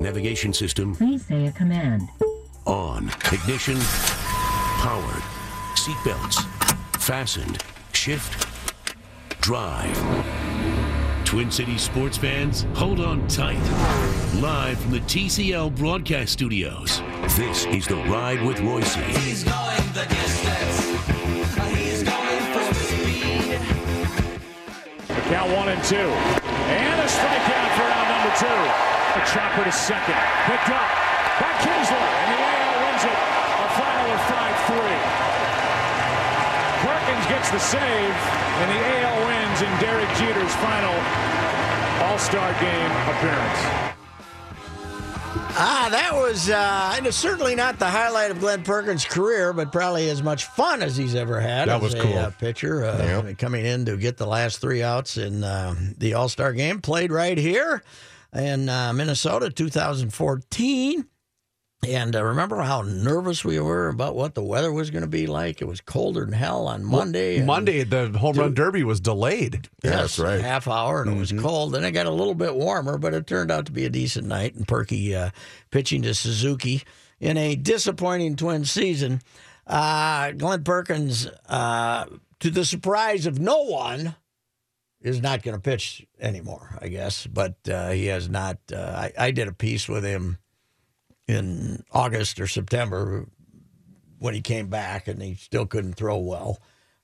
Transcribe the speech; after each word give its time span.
Navigation 0.00 0.52
system 0.52 0.94
Please 0.94 1.24
say 1.26 1.46
a 1.46 1.52
command. 1.52 2.02
on. 2.66 3.08
Ignition 3.32 3.78
powered. 4.78 5.22
Seatbelts 5.76 6.44
fastened. 7.00 7.62
Shift 7.92 8.46
drive. 9.40 9.96
Twin 11.24 11.50
Cities 11.50 11.82
sports 11.82 12.16
fans, 12.16 12.66
hold 12.74 13.00
on 13.00 13.26
tight. 13.26 13.58
Live 14.40 14.78
from 14.80 14.92
the 14.92 15.00
TCL 15.00 15.74
broadcast 15.76 16.32
studios, 16.32 17.02
this 17.36 17.64
is 17.66 17.86
The 17.86 17.96
Ride 17.96 18.42
with 18.44 18.58
Reusse. 18.58 18.96
He's 19.18 19.42
going 19.42 19.92
the 19.92 20.04
distance. 20.04 20.80
He's 21.76 22.02
going 22.04 22.42
for 22.52 22.74
speed. 22.74 23.60
The 25.08 25.20
count 25.28 25.50
one 25.52 25.68
and 25.68 25.82
two. 25.84 25.96
And 25.96 27.00
a 27.00 27.04
strikeout 27.06 27.70
for 27.76 27.86
out 27.90 28.06
number 28.08 28.36
two. 28.38 28.95
A 29.16 29.20
chopper 29.32 29.64
to 29.64 29.72
second. 29.72 30.20
Picked 30.44 30.68
up 30.68 30.88
by 31.40 31.48
Kinsler. 31.64 31.96
And 31.96 32.28
the 32.36 32.40
AL 32.44 32.76
wins 32.84 33.04
it. 33.08 33.16
A 33.16 33.68
final 33.80 34.12
of 34.12 34.20
5-3. 34.28 34.76
Perkins 36.84 37.24
gets 37.32 37.48
the 37.50 37.58
save. 37.58 38.12
And 38.60 38.68
the 38.70 38.80
AL 39.00 39.16
wins 39.24 39.62
in 39.62 39.72
Derek 39.80 40.08
Jeter's 40.20 40.54
final 40.56 40.92
All-Star 42.04 42.52
game 42.60 42.92
appearance. 43.08 43.60
Ah, 45.58 45.88
that 45.90 46.12
was 46.12 46.50
uh, 46.50 46.92
and 46.96 47.06
it's 47.06 47.16
certainly 47.16 47.54
not 47.54 47.78
the 47.78 47.86
highlight 47.86 48.30
of 48.30 48.40
Glen 48.40 48.62
Perkins' 48.62 49.06
career, 49.06 49.54
but 49.54 49.72
probably 49.72 50.10
as 50.10 50.22
much 50.22 50.44
fun 50.44 50.82
as 50.82 50.98
he's 50.98 51.14
ever 51.14 51.40
had. 51.40 51.68
That 51.68 51.76
as 51.76 51.82
was 51.82 51.94
a, 51.94 52.00
cool. 52.00 52.18
uh, 52.18 52.30
pitcher 52.30 52.84
uh, 52.84 53.32
coming 53.38 53.64
in 53.64 53.86
to 53.86 53.96
get 53.96 54.18
the 54.18 54.26
last 54.26 54.60
three 54.60 54.82
outs 54.82 55.16
in 55.16 55.42
uh, 55.42 55.74
the 55.96 56.12
All 56.12 56.28
Star 56.28 56.52
game, 56.52 56.82
played 56.82 57.10
right 57.10 57.38
here 57.38 57.82
in 58.34 58.68
uh, 58.68 58.92
Minnesota, 58.92 59.50
2014. 59.50 61.06
And 61.86 62.16
uh, 62.16 62.24
remember 62.24 62.62
how 62.62 62.82
nervous 62.82 63.44
we 63.44 63.60
were 63.60 63.88
about 63.88 64.16
what 64.16 64.34
the 64.34 64.42
weather 64.42 64.72
was 64.72 64.90
going 64.90 65.02
to 65.02 65.08
be 65.08 65.26
like? 65.26 65.60
It 65.60 65.66
was 65.66 65.80
colder 65.82 66.24
than 66.24 66.32
hell 66.32 66.66
on 66.66 66.84
Monday. 66.84 67.36
and- 67.36 67.46
Monday, 67.46 67.84
the 67.84 68.08
home 68.18 68.36
run 68.36 68.54
derby 68.54 68.82
was 68.82 68.98
delayed. 68.98 69.68
Yes, 69.84 70.18
right 70.18 70.40
Half 70.40 70.66
hour, 70.68 71.02
and 71.02 71.12
it 71.14 71.18
was 71.18 71.32
cold. 71.32 71.72
Then 71.72 71.84
it 71.84 71.92
got 71.92 72.06
a 72.06 72.10
little 72.10 72.34
bit 72.34 72.54
warmer, 72.56 72.96
but 72.98 73.14
it 73.14 73.26
turned 73.26 73.50
out 73.50 73.66
to 73.66 73.72
be 73.72 73.84
a 73.84 73.90
decent 73.90 74.26
night. 74.26 74.54
And 74.54 74.66
Perky 74.66 75.14
uh, 75.14 75.30
pitching 75.70 76.02
to 76.02 76.14
Suzuki 76.14 76.82
in 77.20 77.36
a 77.36 77.54
disappointing 77.56 78.36
twin 78.36 78.64
season. 78.64 79.20
Uh, 79.66 80.32
Glen 80.32 80.64
Perkins, 80.64 81.28
uh, 81.48 82.06
to 82.40 82.50
the 82.50 82.64
surprise 82.64 83.26
of 83.26 83.38
no 83.38 83.62
one, 83.62 84.16
is 85.06 85.22
not 85.22 85.42
going 85.42 85.56
to 85.56 85.60
pitch 85.60 86.06
anymore, 86.20 86.78
I 86.80 86.88
guess. 86.88 87.26
But 87.26 87.56
uh, 87.70 87.90
he 87.90 88.06
has 88.06 88.28
not. 88.28 88.58
Uh, 88.72 88.76
I, 88.78 89.12
I 89.18 89.30
did 89.30 89.48
a 89.48 89.52
piece 89.52 89.88
with 89.88 90.04
him 90.04 90.38
in 91.28 91.84
August 91.92 92.40
or 92.40 92.46
September 92.46 93.26
when 94.18 94.34
he 94.34 94.40
came 94.40 94.68
back, 94.68 95.08
and 95.08 95.20
he 95.22 95.34
still 95.34 95.66
couldn't 95.66 95.94
throw 95.94 96.18
well, 96.18 96.58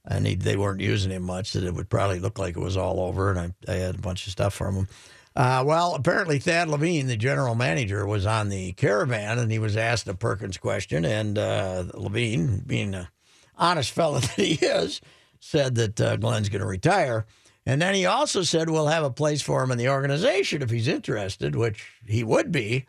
and 0.05 0.27
he, 0.27 0.34
they 0.34 0.56
weren't 0.56 0.81
using 0.81 1.12
him 1.12 1.22
much. 1.22 1.53
That 1.53 1.65
it 1.65 1.75
would 1.75 1.91
probably 1.91 2.19
look 2.19 2.38
like 2.38 2.56
it 2.56 2.60
was 2.60 2.77
all 2.77 3.00
over, 3.00 3.31
and 3.31 3.38
I, 3.38 3.72
I 3.72 3.77
had 3.77 3.94
a 3.94 3.99
bunch 3.99 4.27
of 4.27 4.32
stuff 4.32 4.54
from 4.54 4.75
him. 4.75 4.88
Uh, 5.34 5.65
well, 5.66 5.94
apparently 5.94 6.38
Thad 6.38 6.69
Levine, 6.69 7.06
the 7.06 7.16
general 7.16 7.54
manager, 7.54 8.06
was 8.06 8.27
on 8.27 8.50
the 8.50 8.72
caravan, 8.72 9.38
and 9.38 9.50
he 9.50 9.59
was 9.59 9.77
asked 9.77 10.06
a 10.09 10.15
Perkins 10.15 10.59
question, 10.59 11.04
and 11.04 11.38
uh, 11.38 11.84
Levine, 11.94 12.62
being 12.66 12.94
a 12.94 13.10
honest 13.56 13.93
fellow 13.93 14.19
that 14.21 14.31
he 14.32 14.54
is, 14.54 15.00
said 15.41 15.75
that 15.77 16.00
uh, 16.00 16.16
Glen's 16.16 16.48
going 16.48 16.60
to 16.60 16.66
retire. 16.66 17.27
And 17.65 17.81
then 17.81 17.95
he 17.95 18.06
also 18.06 18.43
said 18.43 18.69
we'll 18.69 18.89
have 18.89 19.05
a 19.05 19.11
place 19.11 19.41
for 19.41 19.62
him 19.62 19.71
in 19.71 19.78
the 19.78 19.89
organization 19.89 20.62
if 20.62 20.71
he's 20.71 20.89
interested, 20.89 21.55
which 21.55 21.84
he 22.06 22.25
would 22.25 22.50
be. 22.50 22.87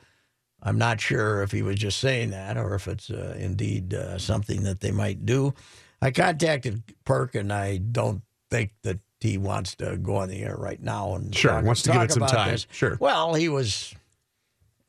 I'm 0.63 0.77
not 0.77 0.99
sure 1.01 1.43
if 1.43 1.51
he 1.51 1.61
was 1.61 1.75
just 1.75 1.99
saying 1.99 2.31
that 2.31 2.57
or 2.57 2.73
if 2.73 2.87
it's 2.87 3.09
uh, 3.09 3.35
indeed 3.37 3.93
uh, 3.93 4.17
something 4.17 4.63
that 4.63 4.79
they 4.79 4.91
might 4.91 5.25
do. 5.25 5.53
I 6.01 6.11
contacted 6.11 6.81
Perk, 7.05 7.35
and 7.35 7.51
I 7.53 7.77
don't 7.77 8.21
think 8.49 8.71
that 8.83 8.99
he 9.19 9.37
wants 9.37 9.75
to 9.75 9.97
go 9.97 10.17
on 10.17 10.29
the 10.29 10.41
air 10.41 10.55
right 10.57 10.81
now 10.81 11.15
and 11.15 11.33
Sure, 11.35 11.51
talk, 11.51 11.65
wants 11.65 11.81
to 11.83 11.91
give 11.91 12.01
it 12.01 12.11
some 12.11 12.25
time. 12.27 12.51
this. 12.51 12.67
Sure. 12.71 12.97
Well, 12.99 13.33
he 13.35 13.49
was. 13.49 13.93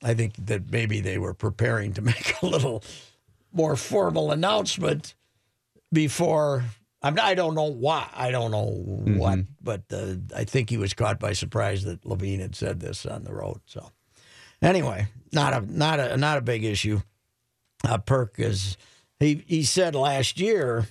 I 0.02 0.14
think 0.14 0.34
that 0.46 0.70
maybe 0.70 1.00
they 1.00 1.18
were 1.18 1.34
preparing 1.34 1.92
to 1.94 2.02
make 2.10 2.34
a 2.42 2.46
little 2.46 2.82
more 3.52 3.76
formal 3.76 4.30
announcement 4.32 5.14
before. 5.92 6.64
I'm, 7.04 7.18
I 7.20 7.34
don't 7.34 7.54
know 7.54 7.70
why. 7.70 8.08
I 8.14 8.30
don't 8.30 8.50
know 8.50 8.64
what, 9.18 9.40
but 9.62 9.82
uh, 9.92 10.14
I 10.34 10.44
think 10.44 10.70
he 10.70 10.78
was 10.78 10.94
caught 10.94 11.20
by 11.20 11.34
surprise 11.34 11.84
that 11.84 12.06
Levine 12.06 12.40
had 12.40 12.56
said 12.56 12.80
this 12.80 13.04
on 13.04 13.24
the 13.24 13.34
road. 13.34 13.60
So, 13.66 13.90
anyway, 14.62 15.08
not 15.30 15.52
a 15.52 15.60
not 15.70 16.00
a 16.00 16.16
not 16.16 16.38
a 16.38 16.40
big 16.40 16.64
issue. 16.64 17.02
Uh, 17.86 17.98
Perk 17.98 18.36
is 18.38 18.78
he 19.20 19.44
he 19.46 19.64
said 19.64 19.94
last 19.94 20.40
year 20.40 20.86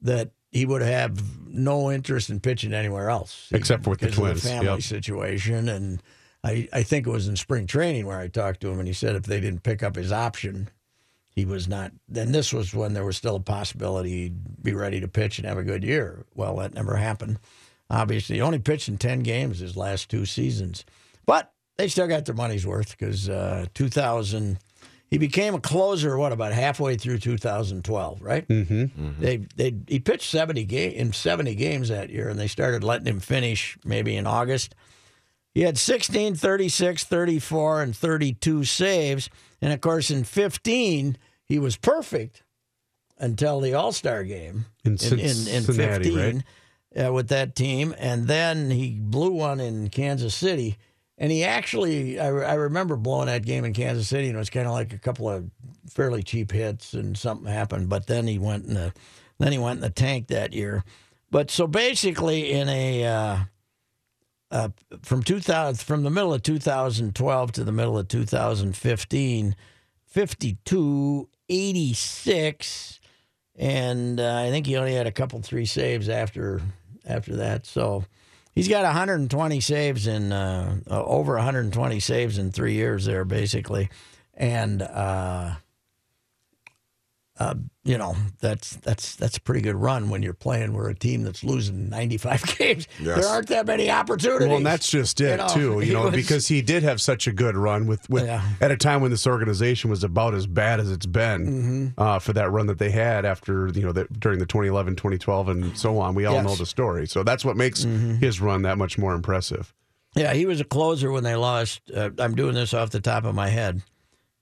that 0.00 0.30
he 0.50 0.64
would 0.64 0.80
have 0.80 1.20
no 1.46 1.90
interest 1.90 2.30
in 2.30 2.40
pitching 2.40 2.72
anywhere 2.72 3.10
else 3.10 3.48
Except 3.52 3.84
for 3.84 3.96
the 3.96 4.06
because 4.06 4.18
of 4.18 4.42
family 4.42 4.66
yep. 4.66 4.82
situation. 4.82 5.68
And 5.68 6.02
I 6.42 6.66
I 6.72 6.82
think 6.82 7.06
it 7.06 7.10
was 7.10 7.28
in 7.28 7.36
spring 7.36 7.66
training 7.66 8.06
where 8.06 8.18
I 8.18 8.28
talked 8.28 8.62
to 8.62 8.70
him, 8.70 8.78
and 8.78 8.88
he 8.88 8.94
said 8.94 9.16
if 9.16 9.24
they 9.24 9.40
didn't 9.40 9.64
pick 9.64 9.82
up 9.82 9.96
his 9.96 10.12
option, 10.12 10.70
he 11.30 11.44
was 11.44 11.68
not. 11.68 11.92
Then 12.08 12.32
this 12.32 12.52
was 12.52 12.74
when 12.74 12.92
there 12.92 13.04
was 13.04 13.16
still 13.16 13.36
a 13.36 13.40
possibility 13.40 14.10
he'd 14.10 14.62
be 14.62 14.72
ready 14.72 15.00
to 15.00 15.08
pitch 15.08 15.38
and 15.38 15.46
have 15.46 15.58
a 15.58 15.62
good 15.62 15.84
year. 15.84 16.26
Well, 16.34 16.56
that 16.56 16.74
never 16.74 16.96
happened. 16.96 17.38
Obviously, 17.88 18.36
he 18.36 18.42
only 18.42 18.58
pitched 18.58 18.88
in 18.88 18.98
ten 18.98 19.20
games 19.20 19.60
his 19.60 19.76
last 19.76 20.10
two 20.10 20.26
seasons, 20.26 20.84
but 21.26 21.52
they 21.76 21.88
still 21.88 22.06
got 22.08 22.24
their 22.24 22.34
money's 22.34 22.66
worth 22.66 22.96
because 22.96 23.28
uh, 23.28 23.66
2000. 23.74 24.58
He 25.08 25.18
became 25.18 25.54
a 25.54 25.60
closer. 25.60 26.16
What 26.16 26.30
about 26.30 26.52
halfway 26.52 26.94
through 26.94 27.18
2012? 27.18 28.22
Right. 28.22 28.46
Mm-hmm. 28.46 29.20
They 29.20 29.38
they 29.56 29.74
he 29.88 29.98
pitched 29.98 30.30
70 30.30 30.64
game 30.66 30.92
in 30.92 31.12
70 31.12 31.56
games 31.56 31.88
that 31.88 32.10
year, 32.10 32.28
and 32.28 32.38
they 32.38 32.46
started 32.46 32.84
letting 32.84 33.08
him 33.08 33.18
finish 33.18 33.76
maybe 33.84 34.16
in 34.16 34.26
August. 34.26 34.76
He 35.52 35.62
had 35.62 35.78
16, 35.78 36.36
36, 36.36 37.04
34, 37.04 37.82
and 37.82 37.96
32 37.96 38.64
saves. 38.64 39.28
And 39.60 39.72
of 39.72 39.80
course, 39.80 40.10
in 40.10 40.24
15, 40.24 41.16
he 41.44 41.58
was 41.58 41.76
perfect 41.76 42.44
until 43.18 43.60
the 43.60 43.74
All 43.74 43.92
Star 43.92 44.24
game 44.24 44.66
In 44.84 44.92
in, 44.92 45.12
in, 45.12 45.18
in 45.18 45.34
Cincinnati, 45.34 46.14
15 46.14 46.44
uh, 47.04 47.12
with 47.12 47.28
that 47.28 47.54
team. 47.54 47.94
And 47.98 48.26
then 48.26 48.70
he 48.70 48.98
blew 49.00 49.32
one 49.32 49.60
in 49.60 49.90
Kansas 49.90 50.34
City. 50.34 50.76
And 51.18 51.30
he 51.30 51.44
actually, 51.44 52.18
I, 52.18 52.28
I 52.28 52.54
remember 52.54 52.96
blowing 52.96 53.26
that 53.26 53.44
game 53.44 53.66
in 53.66 53.74
Kansas 53.74 54.08
City, 54.08 54.28
and 54.28 54.36
it 54.36 54.38
was 54.38 54.48
kind 54.48 54.66
of 54.66 54.72
like 54.72 54.94
a 54.94 54.98
couple 54.98 55.28
of 55.28 55.50
fairly 55.86 56.22
cheap 56.22 56.50
hits, 56.50 56.94
and 56.94 57.16
something 57.16 57.52
happened. 57.52 57.90
But 57.90 58.06
then 58.06 58.26
he 58.26 58.38
went 58.38 58.64
in 58.64 58.72
the, 58.72 58.94
then 59.38 59.52
he 59.52 59.58
went 59.58 59.76
in 59.76 59.82
the 59.82 59.90
tank 59.90 60.28
that 60.28 60.54
year. 60.54 60.82
But 61.30 61.50
so 61.50 61.66
basically, 61.66 62.50
in 62.50 62.70
a 62.70 63.04
uh, 63.04 63.38
uh, 64.50 64.68
from 65.02 65.22
2000 65.22 65.84
from 65.84 66.02
the 66.02 66.10
middle 66.10 66.34
of 66.34 66.42
2012 66.42 67.52
to 67.52 67.64
the 67.64 67.72
middle 67.72 67.98
of 67.98 68.08
2015 68.08 69.56
52 70.06 71.28
86 71.48 73.00
and 73.56 74.18
uh, 74.18 74.36
I 74.36 74.50
think 74.50 74.66
he 74.66 74.76
only 74.76 74.94
had 74.94 75.06
a 75.06 75.12
couple 75.12 75.40
three 75.42 75.66
saves 75.66 76.08
after 76.08 76.62
after 77.06 77.36
that. 77.36 77.66
So 77.66 78.04
he's 78.54 78.68
got 78.68 78.84
120 78.84 79.60
saves 79.60 80.06
in 80.06 80.32
uh, 80.32 80.76
uh, 80.90 81.04
over 81.04 81.34
120 81.34 82.00
saves 82.00 82.38
in 82.38 82.52
3 82.52 82.72
years 82.72 83.04
there 83.04 83.24
basically. 83.24 83.90
And 84.34 84.82
uh 87.40 87.54
you 87.84 87.96
know 87.96 88.14
that's 88.40 88.76
that's 88.76 89.16
that's 89.16 89.38
a 89.38 89.40
pretty 89.40 89.62
good 89.62 89.74
run 89.74 90.10
when 90.10 90.22
you're 90.22 90.34
playing. 90.34 90.74
We're 90.74 90.90
a 90.90 90.94
team 90.94 91.22
that's 91.22 91.42
losing 91.42 91.88
95 91.88 92.58
games. 92.58 92.86
There 93.00 93.26
aren't 93.26 93.48
that 93.48 93.66
many 93.66 93.90
opportunities. 93.90 94.46
Well, 94.48 94.58
and 94.58 94.66
that's 94.66 94.86
just 94.86 95.18
it 95.22 95.30
You 95.30 95.36
know, 95.38 95.48
too. 95.48 95.80
You 95.86 95.94
know, 95.94 96.02
was- 96.04 96.14
because 96.14 96.46
he 96.48 96.60
did 96.60 96.82
have 96.82 97.00
such 97.00 97.26
a 97.26 97.32
good 97.32 97.56
run 97.56 97.86
with, 97.86 98.08
with 98.10 98.26
Yeah. 98.26 98.42
at 98.60 98.70
a 98.70 98.76
time 98.76 99.00
when 99.00 99.10
this 99.10 99.26
organization 99.26 99.88
was 99.88 100.04
about 100.04 100.34
as 100.34 100.46
bad 100.46 100.78
as 100.80 100.90
it's 100.92 101.06
been 101.06 101.46
Mm-hmm. 101.46 101.86
uh, 102.00 102.18
for 102.18 102.34
that 102.34 102.50
run 102.50 102.66
that 102.66 102.78
they 102.78 102.90
had 102.90 103.24
after 103.24 103.68
you 103.74 103.82
know 103.82 103.92
that 103.92 104.20
during 104.20 104.38
the 104.38 104.46
2011, 104.46 104.94
2012, 104.96 105.48
and 105.48 105.76
so 105.78 105.98
on. 105.98 106.14
We 106.14 106.26
all 106.26 106.34
Yes. 106.34 106.40
Mm-hmm. 106.40 106.48
know 106.48 106.56
the 106.56 106.66
story. 106.66 107.06
So 107.08 107.22
that's 107.22 107.44
what 107.44 107.56
makes 107.56 107.84
his 107.84 108.40
run 108.42 108.62
that 108.62 108.76
much 108.76 108.98
more 108.98 109.14
impressive. 109.14 109.74
Yeah, 110.14 110.34
he 110.34 110.44
was 110.44 110.60
a 110.60 110.64
closer 110.64 111.10
when 111.10 111.24
they 111.24 111.36
lost. 111.36 111.80
Uh, 111.90 112.10
I'm 112.18 112.34
doing 112.34 112.54
this 112.54 112.74
off 112.74 112.90
the 112.90 113.00
top 113.00 113.24
of 113.24 113.34
my 113.34 113.48
head, 113.48 113.82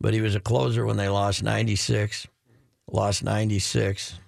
but 0.01 0.13
he 0.15 0.21
was 0.21 0.35
a 0.35 0.41
closer 0.41 0.85
when 0.85 0.97
they 0.97 1.09
lost 1.09 1.43
96, 1.45 2.27
lost 2.91 3.23
96. 3.23 4.19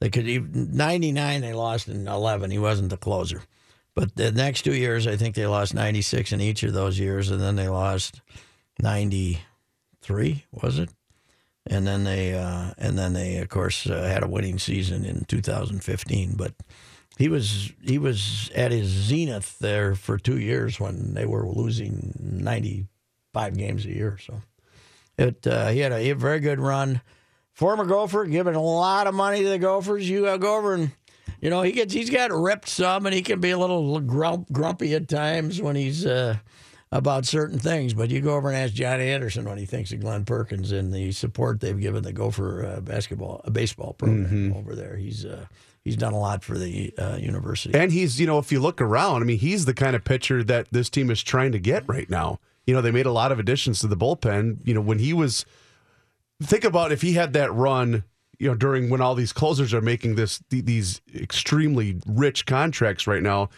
They 0.00 0.10
could 0.10 0.28
even 0.28 0.76
99. 0.76 1.40
They 1.40 1.52
lost 1.52 1.88
in 1.88 2.06
11. 2.06 2.50
He 2.50 2.58
wasn't 2.58 2.90
the 2.90 2.96
closer, 2.96 3.42
but 3.94 4.14
the 4.14 4.30
next 4.30 4.62
two 4.62 4.74
years, 4.74 5.06
I 5.06 5.16
think 5.16 5.34
they 5.34 5.46
lost 5.46 5.74
96 5.74 6.32
in 6.32 6.40
each 6.40 6.62
of 6.62 6.72
those 6.72 6.98
years, 6.98 7.30
and 7.30 7.40
then 7.40 7.56
they 7.56 7.68
lost 7.68 8.20
93. 8.80 10.44
Was 10.52 10.78
it? 10.78 10.90
And 11.66 11.86
then 11.86 12.04
they, 12.04 12.34
uh, 12.34 12.72
and 12.78 12.96
then 12.96 13.12
they, 13.12 13.38
of 13.38 13.48
course, 13.48 13.86
uh, 13.86 14.02
had 14.04 14.22
a 14.22 14.28
winning 14.28 14.58
season 14.58 15.04
in 15.04 15.24
2015. 15.26 16.34
But 16.36 16.54
he 17.18 17.28
was 17.28 17.72
he 17.82 17.98
was 17.98 18.50
at 18.54 18.70
his 18.70 18.86
zenith 18.86 19.58
there 19.58 19.96
for 19.96 20.16
two 20.16 20.38
years 20.38 20.78
when 20.78 21.14
they 21.14 21.26
were 21.26 21.46
losing 21.46 22.14
95 22.20 23.56
games 23.56 23.84
a 23.84 23.88
year. 23.88 24.16
So 24.24 24.40
it 25.18 25.44
uh, 25.46 25.68
he 25.68 25.80
had 25.80 25.92
a, 25.92 25.98
he 25.98 26.08
had 26.08 26.16
a 26.16 26.20
very 26.20 26.40
good 26.40 26.60
run. 26.60 27.02
Former 27.58 27.84
Gopher, 27.84 28.24
giving 28.24 28.54
a 28.54 28.62
lot 28.62 29.08
of 29.08 29.14
money 29.14 29.42
to 29.42 29.48
the 29.48 29.58
Gophers. 29.58 30.08
You 30.08 30.28
uh, 30.28 30.36
go 30.36 30.56
over 30.56 30.74
and 30.74 30.92
you 31.40 31.50
know 31.50 31.62
he 31.62 31.72
gets 31.72 31.92
he's 31.92 32.08
got 32.08 32.30
ripped 32.30 32.68
some, 32.68 33.04
and 33.04 33.12
he 33.12 33.20
can 33.20 33.40
be 33.40 33.50
a 33.50 33.58
little 33.58 33.98
grump, 33.98 34.52
grumpy 34.52 34.94
at 34.94 35.08
times 35.08 35.60
when 35.60 35.74
he's. 35.74 36.06
Uh, 36.06 36.36
about 36.90 37.26
certain 37.26 37.58
things, 37.58 37.92
but 37.92 38.08
you 38.08 38.18
go 38.22 38.34
over 38.34 38.48
and 38.48 38.56
ask 38.56 38.72
John 38.72 38.98
Anderson 38.98 39.44
what 39.44 39.58
he 39.58 39.66
thinks 39.66 39.92
of 39.92 40.00
Glen 40.00 40.24
Perkins 40.24 40.72
and 40.72 40.90
the 40.90 41.12
support 41.12 41.60
they've 41.60 41.78
given 41.78 42.02
the 42.02 42.14
Gopher 42.14 42.64
uh, 42.64 42.80
basketball, 42.80 43.42
uh, 43.44 43.50
baseball 43.50 43.92
program 43.92 44.54
over 44.56 44.74
there. 44.74 44.96
He's 44.96 45.26
uh, 45.26 45.44
he's 45.84 45.96
done 45.96 46.14
a 46.14 46.18
lot 46.18 46.42
for 46.42 46.56
the 46.56 46.94
uh, 46.96 47.18
university. 47.20 47.78
And 47.78 47.92
he's, 47.92 48.18
you 48.18 48.26
know, 48.26 48.38
if 48.38 48.50
you 48.50 48.60
look 48.60 48.80
around, 48.80 49.20
I 49.20 49.26
mean, 49.26 49.38
he's 49.38 49.66
the 49.66 49.74
kind 49.74 49.94
of 49.94 50.04
pitcher 50.04 50.42
that 50.44 50.68
this 50.70 50.88
team 50.88 51.10
is 51.10 51.22
trying 51.22 51.52
to 51.52 51.58
get 51.58 51.86
right 51.86 52.08
now. 52.08 52.40
You 52.66 52.72
know, 52.72 52.80
they 52.80 52.90
made 52.90 53.06
a 53.06 53.12
lot 53.12 53.32
of 53.32 53.38
additions 53.38 53.80
to 53.80 53.86
the 53.86 53.96
bullpen. 53.96 54.58
You 54.64 54.72
know, 54.72 54.80
when 54.80 54.98
he 54.98 55.12
was, 55.12 55.44
think 56.42 56.64
about 56.64 56.92
if 56.92 57.02
he 57.02 57.12
had 57.12 57.32
that 57.34 57.52
run, 57.52 58.04
you 58.38 58.48
know, 58.48 58.54
during 58.54 58.88
when 58.90 59.00
all 59.00 59.14
these 59.14 59.32
closers 59.32 59.74
are 59.74 59.80
making 59.80 60.14
this 60.14 60.42
these 60.48 61.00
extremely 61.14 62.00
rich 62.06 62.46
contracts 62.46 63.06
right 63.06 63.22
now. 63.22 63.50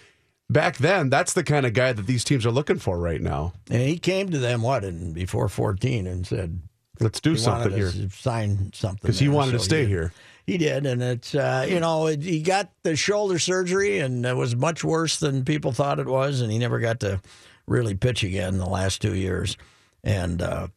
Back 0.48 0.78
then, 0.78 1.10
that's 1.10 1.32
the 1.32 1.44
kind 1.44 1.64
of 1.64 1.74
guy 1.74 1.92
that 1.92 2.08
these 2.08 2.24
teams 2.24 2.44
are 2.44 2.50
looking 2.50 2.78
for 2.78 2.98
right 2.98 3.20
now. 3.20 3.52
And 3.70 3.82
he 3.82 3.98
came 3.98 4.30
to 4.30 4.38
them 4.38 4.62
what 4.62 4.82
in 4.82 5.12
before 5.12 5.48
fourteen 5.48 6.08
and 6.08 6.26
said 6.26 6.60
Let's 7.00 7.20
do 7.20 7.32
he 7.32 7.38
something 7.38 7.72
here 7.72 7.92
sign 8.12 8.70
something 8.74 8.98
because 9.00 9.18
he 9.18 9.28
wanted 9.28 9.52
to 9.52 9.58
stay 9.58 9.82
did. 9.82 9.88
here. 9.88 10.12
He 10.46 10.58
did, 10.58 10.84
and 10.84 11.02
it's 11.02 11.34
uh, 11.34 11.66
you 11.68 11.80
know 11.80 12.08
it, 12.08 12.22
he 12.22 12.42
got 12.42 12.70
the 12.82 12.94
shoulder 12.94 13.38
surgery, 13.38 13.98
and 13.98 14.26
it 14.26 14.36
was 14.36 14.54
much 14.54 14.84
worse 14.84 15.18
than 15.18 15.44
people 15.44 15.72
thought 15.72 15.98
it 15.98 16.06
was, 16.06 16.40
and 16.40 16.52
he 16.52 16.58
never 16.58 16.78
got 16.78 17.00
to 17.00 17.20
really 17.66 17.94
pitch 17.94 18.22
again 18.22 18.58
the 18.58 18.68
last 18.68 19.00
two 19.00 19.14
years. 19.14 19.56
And 20.04 20.42
uh, 20.42 20.68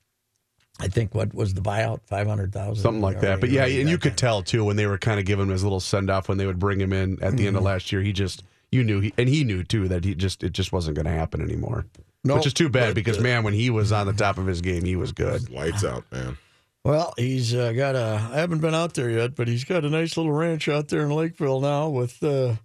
I 0.83 0.87
think 0.89 1.15
what 1.15 1.33
was 1.33 1.53
the 1.53 1.61
buyout 1.61 2.01
five 2.05 2.27
hundred 2.27 2.51
thousand, 2.51 2.83
something 2.83 3.01
like 3.01 3.21
that. 3.21 3.39
But 3.39 3.49
yeah, 3.49 3.65
and 3.65 3.89
you 3.89 3.97
could 3.97 4.17
tell 4.17 4.43
too 4.43 4.65
when 4.65 4.75
they 4.75 4.85
were 4.85 4.97
kind 4.97 5.19
of 5.19 5.25
giving 5.25 5.43
him 5.45 5.51
his 5.51 5.63
little 5.63 5.79
send 5.79 6.09
off 6.09 6.27
when 6.27 6.37
they 6.37 6.45
would 6.45 6.59
bring 6.59 6.79
him 6.81 6.91
in 6.93 7.13
at 7.23 7.37
the 7.37 7.47
end 7.47 7.55
Mm-hmm. 7.55 7.57
of 7.57 7.63
last 7.63 7.91
year. 7.91 8.01
He 8.01 8.11
just 8.13 8.43
you 8.71 8.83
knew 8.83 8.99
he 8.99 9.13
and 9.17 9.29
he 9.29 9.43
knew 9.43 9.63
too 9.63 9.87
that 9.87 10.03
he 10.03 10.13
just 10.15 10.43
it 10.43 10.51
just 10.51 10.71
wasn't 10.73 10.95
going 10.95 11.05
to 11.05 11.11
happen 11.11 11.41
anymore. 11.41 11.85
No, 12.25 12.35
Which 12.35 12.45
is 12.47 12.53
too 12.53 12.69
bad 12.69 12.89
but, 12.89 12.95
because 12.95 13.17
uh, 13.17 13.21
man, 13.21 13.43
when 13.43 13.53
he 13.53 13.69
was 13.69 13.91
on 13.91 14.07
the 14.07 14.13
top 14.13 14.37
of 14.37 14.45
his 14.47 14.61
game, 14.61 14.83
he 14.85 14.95
was 14.95 15.11
good. 15.11 15.49
Lights 15.49 15.83
out, 15.83 16.05
man. 16.11 16.37
Well, 16.85 17.13
he's 17.17 17.53
uh, 17.55 17.71
got 17.73 17.95
a. 17.95 18.29
I 18.31 18.39
haven't 18.39 18.59
been 18.59 18.75
out 18.75 18.93
there 18.93 19.09
yet, 19.09 19.35
but 19.35 19.47
he's 19.47 19.63
got 19.63 19.85
a 19.85 19.89
nice 19.89 20.17
little 20.17 20.31
ranch 20.33 20.67
out 20.67 20.89
there 20.89 21.01
in 21.03 21.11
Lakeville 21.11 21.61
now. 21.61 21.87
With 21.89 22.21
uh, 22.23 22.55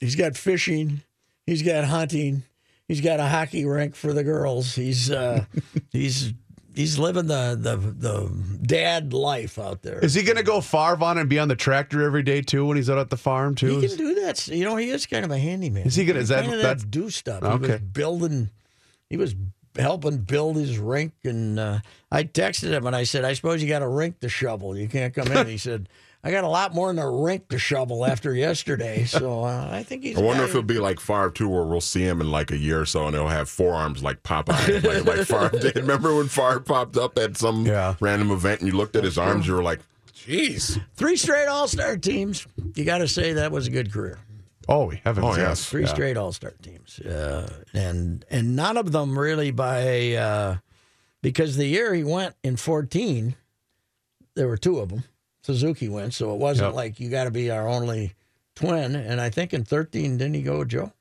he's 0.00 0.14
got 0.16 0.36
fishing, 0.36 1.02
he's 1.46 1.62
got 1.62 1.84
hunting, 1.84 2.42
he's 2.88 3.00
got 3.00 3.20
a 3.20 3.26
hockey 3.26 3.64
rink 3.64 3.94
for 3.94 4.12
the 4.12 4.24
girls. 4.24 4.74
He's 4.74 5.10
uh, 5.10 5.44
he's 5.90 6.32
he's 6.74 6.98
living 6.98 7.26
the, 7.26 7.56
the 7.60 7.76
the 7.76 8.30
dad 8.62 9.12
life 9.12 9.58
out 9.58 9.82
there. 9.82 9.98
Is 10.00 10.14
he 10.14 10.22
going 10.22 10.36
to 10.36 10.42
go 10.42 10.60
Favre 10.60 11.02
on 11.04 11.18
and 11.18 11.28
be 11.28 11.38
on 11.38 11.48
the 11.48 11.56
tractor 11.56 12.02
every 12.02 12.22
day 12.22 12.40
too 12.42 12.66
when 12.66 12.76
he's 12.76 12.90
out 12.90 12.98
at 12.98 13.10
the 13.10 13.16
farm 13.16 13.54
too? 13.54 13.78
He 13.78 13.88
can 13.88 13.96
do 13.96 14.14
that. 14.22 14.46
You 14.48 14.64
know, 14.64 14.76
he 14.76 14.90
is 14.90 15.06
kind 15.06 15.24
of 15.24 15.30
a 15.30 15.38
handyman. 15.38 15.86
Is 15.86 15.94
he 15.96 16.04
gonna- 16.04 16.20
is 16.20 16.28
that- 16.28 16.46
that's- 16.46 16.84
do 16.84 17.10
stuff? 17.10 17.42
He 17.42 17.48
Okay. 17.48 17.72
was 17.72 17.80
building. 17.80 18.50
He 19.10 19.16
was 19.16 19.34
helping 19.76 20.18
build 20.18 20.56
his 20.56 20.78
rink, 20.78 21.12
and 21.24 21.58
uh, 21.58 21.80
I 22.10 22.24
texted 22.24 22.70
him 22.70 22.86
and 22.86 22.94
I 22.96 23.04
said, 23.04 23.24
"I 23.24 23.32
suppose 23.34 23.62
you 23.62 23.68
got 23.68 23.82
a 23.82 23.88
rink 23.88 24.20
to 24.20 24.28
shovel. 24.28 24.76
You 24.76 24.88
can't 24.88 25.12
come 25.14 25.28
in." 25.32 25.46
he 25.46 25.58
said, 25.58 25.88
"I 26.24 26.30
got 26.30 26.42
a 26.42 26.48
lot 26.48 26.74
more 26.74 26.88
than 26.88 26.98
a 26.98 27.08
rink 27.08 27.48
to 27.50 27.58
shovel 27.58 28.04
after 28.04 28.34
yesterday." 28.34 29.04
So 29.04 29.44
uh, 29.44 29.68
I 29.70 29.82
think 29.84 30.02
he's. 30.02 30.16
I 30.18 30.20
a 30.20 30.24
wonder 30.24 30.42
guy 30.42 30.48
if 30.48 30.50
it'll 30.50 30.62
be 30.62 30.78
like 30.78 30.98
Favre 30.98 31.30
too, 31.30 31.48
where 31.48 31.62
we'll 31.64 31.80
see 31.80 32.02
him 32.02 32.20
in 32.20 32.30
like 32.30 32.50
a 32.50 32.56
year 32.56 32.80
or 32.80 32.86
so, 32.86 33.06
and 33.06 33.14
he'll 33.14 33.28
have 33.28 33.48
forearms 33.48 34.02
like 34.02 34.22
Popeye, 34.22 34.82
like, 34.82 35.04
like 35.04 35.26
Favre 35.26 35.50
did. 35.58 35.76
Remember 35.76 36.16
when 36.16 36.28
Favre 36.28 36.60
popped 36.60 36.96
up 36.96 37.18
at 37.18 37.36
some 37.36 37.66
Yeah. 37.66 37.94
random 38.00 38.30
event, 38.30 38.60
and 38.62 38.70
you 38.70 38.76
looked 38.76 38.96
at 38.96 39.04
his 39.04 39.18
arms, 39.18 39.46
you 39.46 39.54
were 39.54 39.62
like, 39.62 39.80
"Jeez." 40.14 40.80
three 40.94 41.16
straight 41.16 41.46
All 41.46 41.68
Star 41.68 41.96
teams. 41.96 42.46
You 42.74 42.84
got 42.84 42.98
to 42.98 43.08
say 43.08 43.34
that 43.34 43.52
was 43.52 43.66
a 43.66 43.70
good 43.70 43.92
career. 43.92 44.18
Oh, 44.66 44.88
heavens, 45.04 45.26
Oh, 45.26 45.30
yes. 45.36 45.38
yes. 45.38 45.66
Three 45.68 45.86
straight 45.86 46.16
All 46.16 46.32
Star 46.32 46.52
teams, 46.62 46.98
uh, 47.00 47.50
and 47.74 48.24
and 48.30 48.56
none 48.56 48.78
of 48.78 48.92
them 48.92 49.18
really 49.18 49.50
by 49.50 50.14
uh, 50.14 50.56
because 51.20 51.56
the 51.58 51.66
year 51.66 51.92
he 51.92 52.02
went 52.02 52.34
in 52.42 52.56
fourteen, 52.56 53.36
there 54.36 54.48
were 54.48 54.56
two 54.56 54.78
of 54.78 54.88
them. 54.88 55.04
Suzuki 55.44 55.88
went, 55.88 56.14
so 56.14 56.32
it 56.34 56.38
wasn't 56.38 56.68
Yep. 56.68 56.74
like 56.74 57.00
you 57.00 57.10
got 57.10 57.24
to 57.24 57.30
be 57.30 57.50
our 57.50 57.68
only 57.68 58.14
twin. 58.56 58.94
And 58.96 59.20
I 59.20 59.28
think 59.30 59.52
in 59.52 59.64
thirteen, 59.64 60.16
didn't 60.16 60.34
he 60.34 60.42
go 60.42 60.64
Joe? 60.64 60.92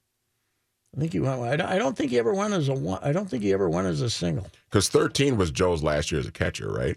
I 0.95 0.99
think 0.99 1.13
he 1.13 1.19
went. 1.19 1.41
I 1.61 1.79
don't, 1.79 1.97
think 1.97 2.11
he 2.11 2.19
ever 2.19 2.33
went 2.33 2.53
as 2.53 2.69
a 2.69 2.73
one. 2.73 2.99
I 3.01 3.13
don't 3.13 3.27
think 3.27 3.41
he 3.41 3.51
ever 3.53 3.67
went 3.67 3.87
as 3.87 4.01
a 4.01 4.11
single. 4.11 4.45
Because 4.69 4.89
13 4.89 5.37
was 5.37 5.49
Joe's 5.49 5.81
last 5.81 6.11
year 6.11 6.19
as 6.19 6.27
a 6.27 6.31
catcher, 6.31 6.71
right? 6.71 6.95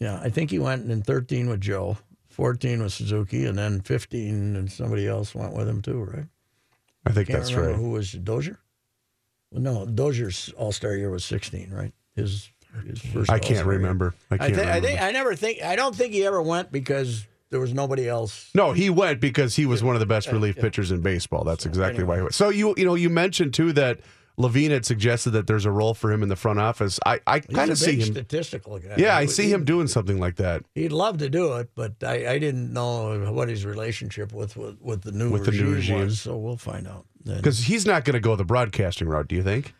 Yeah, 0.00 0.18
I 0.20 0.30
think 0.30 0.50
he 0.50 0.58
went 0.58 0.90
in 0.90 1.02
thirteen 1.02 1.48
with 1.48 1.60
Joe, 1.60 1.96
fourteen 2.28 2.82
with 2.82 2.92
Suzuki, 2.92 3.44
and 3.46 3.56
then 3.56 3.80
fifteen 3.82 4.56
and 4.56 4.70
somebody 4.72 5.06
else 5.06 5.34
went 5.34 5.54
with 5.54 5.68
him 5.68 5.80
too, 5.80 6.02
right? 6.02 6.26
I 7.06 7.12
think 7.12 7.28
Can't 7.28 7.38
that's 7.40 7.54
right. 7.54 7.74
who 7.76 7.90
was 7.90 8.12
Dozier. 8.12 8.58
Well, 9.52 9.62
no, 9.62 9.86
Dozier's 9.86 10.52
All 10.56 10.72
Star 10.72 10.96
year 10.96 11.10
was 11.10 11.24
sixteen, 11.24 11.70
right? 11.70 11.92
His. 12.14 12.50
I 13.28 13.38
can't 13.38 13.50
All-Star 13.58 13.64
remember. 13.64 14.14
I 14.30 14.34
I, 14.34 14.38
can't 14.38 14.54
thi- 14.54 14.60
I 14.60 14.64
remember. 14.76 14.86
think 14.88 15.02
I 15.02 15.10
never 15.12 15.34
think 15.36 15.62
I 15.62 15.76
don't 15.76 15.94
think 15.94 16.12
he 16.12 16.24
ever 16.26 16.42
went 16.42 16.70
because 16.72 17.26
there 17.50 17.60
was 17.60 17.72
nobody 17.72 18.08
else. 18.08 18.50
No, 18.54 18.72
he 18.72 18.90
went 18.90 19.20
because 19.20 19.56
he 19.56 19.66
was 19.66 19.82
one 19.82 19.94
of 19.96 20.00
the 20.00 20.06
best 20.06 20.30
relief 20.32 20.56
pitchers 20.56 20.90
in 20.90 21.00
baseball. 21.00 21.44
That's 21.44 21.64
exactly 21.66 22.04
why 22.04 22.16
he 22.16 22.22
went. 22.22 22.34
So 22.34 22.48
you 22.48 22.74
you 22.76 22.84
know 22.84 22.94
you 22.94 23.08
mentioned 23.10 23.54
too 23.54 23.72
that 23.74 24.00
Levine 24.38 24.70
had 24.70 24.84
suggested 24.84 25.30
that 25.30 25.46
there's 25.46 25.64
a 25.64 25.70
role 25.70 25.94
for 25.94 26.12
him 26.12 26.22
in 26.22 26.28
the 26.28 26.36
front 26.36 26.58
office. 26.58 27.00
I 27.06 27.20
I 27.26 27.40
kind 27.40 27.70
of 27.70 27.78
see 27.78 27.92
big 27.96 28.00
him. 28.08 28.12
statistical 28.14 28.78
guy. 28.78 28.94
Yeah, 28.98 29.16
I 29.16 29.22
He- 29.22 29.28
see 29.28 29.50
him 29.50 29.64
doing 29.64 29.86
something 29.86 30.18
like 30.20 30.36
that. 30.36 30.62
He'd 30.74 30.92
love 30.92 31.18
to 31.18 31.30
do 31.30 31.54
it, 31.54 31.70
but 31.74 31.94
I, 32.02 32.32
I 32.32 32.38
didn't 32.38 32.72
know 32.72 33.32
what 33.32 33.48
his 33.48 33.64
relationship 33.64 34.32
with 34.34 34.56
with, 34.56 34.80
with 34.82 35.02
the 35.02 35.12
new 35.12 35.30
With 35.30 35.44
the 35.46 35.52
regime, 35.52 35.66
new 35.68 35.74
regime. 35.74 36.00
was. 36.00 36.20
So 36.20 36.36
we'll 36.36 36.56
find 36.58 36.86
out. 36.86 37.06
Because 37.24 37.60
he's 37.60 37.86
not 37.86 38.04
going 38.04 38.14
to 38.14 38.20
go 38.20 38.36
the 38.36 38.44
broadcasting 38.44 39.08
route. 39.08 39.26
Do 39.28 39.34
you 39.34 39.42
think? 39.42 39.74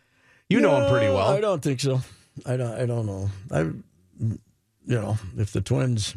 You 0.48 0.60
know 0.60 0.80
him 0.82 0.90
pretty 0.90 1.06
well. 1.08 1.28
I 1.28 1.40
don't 1.40 1.62
think 1.62 1.78
so. 1.80 2.00
I 2.44 2.56
don't. 2.56 2.72
I 2.72 2.86
don't 2.86 3.06
know. 3.06 3.30
I, 3.50 3.60
you 3.60 4.38
know, 4.86 5.18
if 5.36 5.52
the 5.52 5.60
Twins, 5.60 6.16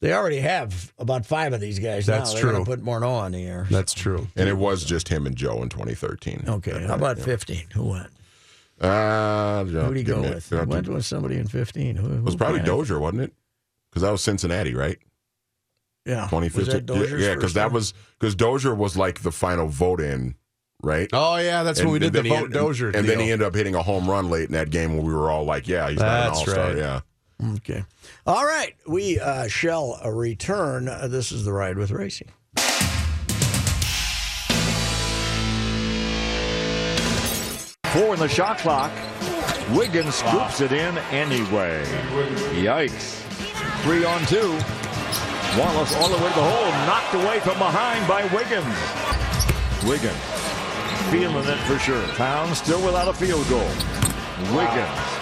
they 0.00 0.12
already 0.12 0.38
have 0.40 0.92
about 0.98 1.24
five 1.26 1.52
of 1.52 1.60
these 1.60 1.78
guys. 1.78 2.06
That's 2.06 2.34
now. 2.34 2.40
They're 2.40 2.52
gonna 2.52 2.64
true. 2.64 2.76
Put 2.76 2.84
Morneau 2.84 3.10
on 3.12 3.32
the 3.32 3.44
air. 3.44 3.66
That's 3.70 3.94
true. 3.94 4.26
And 4.36 4.48
it 4.48 4.56
was 4.56 4.84
just 4.84 5.08
him 5.08 5.26
and 5.26 5.36
Joe 5.36 5.62
in 5.62 5.68
2013. 5.68 6.44
okay. 6.48 6.84
How 6.86 6.94
about 6.94 7.18
fifteen? 7.18 7.64
Who 7.74 7.90
went? 7.90 8.08
Uh, 8.80 9.64
Who 9.64 9.88
did 9.94 9.96
he 9.98 10.02
go 10.02 10.22
with? 10.22 10.48
He 10.50 10.56
went 10.56 10.88
with 10.88 11.06
somebody 11.06 11.36
in 11.36 11.46
fifteen. 11.46 11.96
Who, 11.96 12.12
It 12.14 12.22
was 12.22 12.34
probably 12.36 12.58
ran? 12.58 12.66
Dozier, 12.66 12.98
wasn't 12.98 13.22
it? 13.22 13.32
Because 13.90 14.02
that 14.02 14.10
was 14.10 14.22
Cincinnati, 14.22 14.74
right? 14.74 14.98
Yeah. 16.04 16.26
2015. 16.30 16.58
Was 16.64 16.68
that 16.74 16.86
Dozier's 16.86 17.22
yeah, 17.22 17.34
because 17.34 17.42
first 17.44 17.54
that 17.54 17.70
was 17.72 17.94
because 18.18 18.34
Dozier 18.34 18.74
was 18.74 18.96
like 18.96 19.20
the 19.20 19.30
final 19.30 19.68
vote 19.68 20.00
in, 20.00 20.34
right? 20.82 21.08
Oh 21.12 21.36
yeah, 21.36 21.62
that's 21.62 21.80
when 21.80 21.90
we 21.92 21.98
did 21.98 22.12
the 22.12 22.22
vote 22.22 22.44
en- 22.46 22.50
Dozier. 22.50 22.90
And 22.90 23.08
then 23.08 23.20
he 23.20 23.30
ended 23.30 23.46
up 23.46 23.54
hitting 23.54 23.74
a 23.74 23.82
home 23.82 24.08
run 24.10 24.30
late 24.30 24.46
in 24.46 24.52
that 24.52 24.70
game 24.70 24.96
when 24.96 25.06
we 25.06 25.14
were 25.14 25.30
all 25.30 25.44
like, 25.44 25.68
"Yeah, 25.68 25.88
he's 25.90 26.00
not 26.00 26.26
an 26.26 26.28
all 26.34 26.46
star." 26.46 26.54
right. 26.68 26.76
Yeah. 26.76 27.00
Okay. 27.56 27.84
All 28.26 28.44
right. 28.44 28.74
We 28.86 29.18
uh, 29.18 29.48
shall 29.48 29.98
uh, 30.04 30.10
return. 30.10 30.88
Uh, 30.88 31.08
this 31.08 31.32
is 31.32 31.44
the 31.44 31.52
ride 31.52 31.76
with 31.76 31.90
Reusse. 31.90 32.22
Four 37.92 38.14
in 38.14 38.20
the 38.20 38.28
shot 38.28 38.58
clock. 38.58 38.90
Wiggins 39.76 40.14
scoops 40.14 40.60
it 40.60 40.72
in 40.72 40.96
anyway. 41.10 41.84
Yikes. 42.54 43.20
Three 43.82 44.04
on 44.04 44.24
two. 44.26 44.48
Wallace 45.58 45.94
all 45.96 46.08
the 46.08 46.16
way 46.16 46.28
to 46.30 46.34
the 46.34 46.42
hole, 46.42 46.70
knocked 46.86 47.14
away 47.14 47.40
from 47.40 47.58
behind 47.58 48.08
by 48.08 48.22
Wiggins. 48.34 49.84
Wiggins 49.86 50.31
feeling 51.12 51.46
it 51.46 51.58
for 51.66 51.78
sure. 51.78 52.06
Towns 52.14 52.56
still 52.56 52.82
without 52.82 53.06
a 53.06 53.12
field 53.12 53.46
goal. 53.50 53.68
Wiggins 54.56 55.12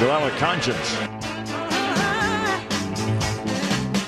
without 0.00 0.26
a 0.26 0.36
conscience. 0.36 0.96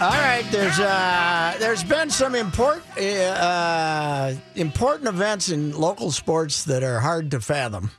All 0.00 0.10
right, 0.10 0.44
there's 0.50 0.80
uh, 0.80 1.54
there's 1.60 1.84
been 1.84 2.10
some 2.10 2.34
important 2.34 2.84
uh, 2.98 4.32
important 4.56 5.08
events 5.08 5.50
in 5.50 5.72
local 5.78 6.10
sports 6.10 6.64
that 6.64 6.82
are 6.82 6.98
hard 6.98 7.30
to 7.30 7.40
fathom, 7.40 7.92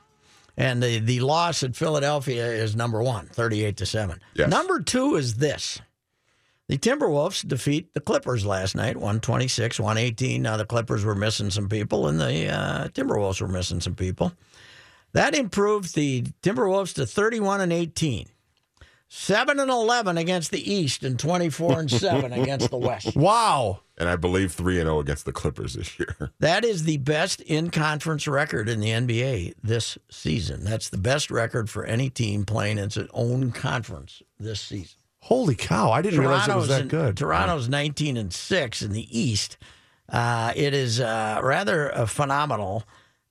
and 0.58 0.84
the 0.84 1.00
the 1.00 1.22
loss 1.22 1.64
at 1.64 1.78
Philadelphia 1.78 2.48
is 2.48 2.76
number 2.76 3.02
one, 3.02 3.28
38 3.28 3.78
to 3.78 3.86
seven. 3.86 4.20
Yes. 4.34 4.50
Number 4.50 4.82
two 4.82 5.16
is 5.16 5.36
this: 5.36 5.80
the 6.68 6.78
Timberwolves 6.78 7.48
defeat 7.48 7.94
the 7.94 8.00
Clippers 8.00 8.46
last 8.46 8.76
night, 8.76 8.96
126, 8.96 9.80
118. 9.80 10.42
Now 10.42 10.58
the 10.58 10.66
Clippers 10.66 11.04
were 11.04 11.16
missing 11.16 11.50
some 11.50 11.68
people, 11.68 12.08
and 12.08 12.20
the 12.20 12.48
uh, 12.48 12.88
Timberwolves 12.90 13.42
were 13.42 13.48
missing 13.48 13.82
some 13.82 13.96
people. 13.96 14.34
That 15.14 15.36
improved 15.36 15.96
the 15.96 16.24
Timberwolves 16.42 16.94
to 16.96 17.06
31 17.06 17.62
and 17.62 17.74
18. 17.74 18.28
7 19.14 19.60
and 19.60 19.70
11 19.70 20.18
against 20.18 20.52
the 20.52 20.74
East 20.74 21.04
and 21.04 21.20
24 21.20 21.82
and 21.82 21.92
7 21.92 22.32
against 22.42 22.70
the 22.70 22.78
West. 22.78 23.14
Wow. 23.14 23.82
And 23.98 24.08
I 24.08 24.16
believe 24.16 24.54
3 24.54 24.80
and 24.80 24.88
0 24.88 25.00
against 25.00 25.26
the 25.26 25.34
Clippers 25.34 25.74
this 25.74 26.00
year. 26.00 26.32
That 26.40 26.64
is 26.64 26.86
the 26.86 26.96
best 26.96 27.42
in 27.42 27.72
conference 27.72 28.26
record 28.26 28.70
in 28.70 28.80
the 28.80 28.88
NBA 28.88 29.56
this 29.62 29.98
season. 30.10 30.64
That's 30.64 30.88
the 30.88 30.98
best 30.98 31.30
record 31.30 31.70
for 31.70 31.84
any 31.84 32.10
team 32.10 32.46
playing 32.46 32.78
in 32.78 32.86
its 32.86 32.98
own 33.14 33.52
conference 33.52 34.22
this 34.40 34.62
season. 34.62 35.01
Holy 35.22 35.56
cow. 35.56 35.92
I 35.92 36.02
didn't 36.02 36.20
realize 36.20 36.48
it 36.48 36.56
was 36.56 36.68
that 36.70 36.88
good. 36.88 37.16
Toronto's 37.16 37.70
19 37.70 38.18
and 38.18 38.34
6 38.34 38.82
in 38.82 38.92
the 38.92 39.20
East. 39.20 39.58
Uh, 40.10 40.52
it 40.56 40.74
is 40.74 41.00
uh, 41.00 41.40
rather 41.44 41.96
uh, 41.96 42.06
phenomenal. 42.06 42.84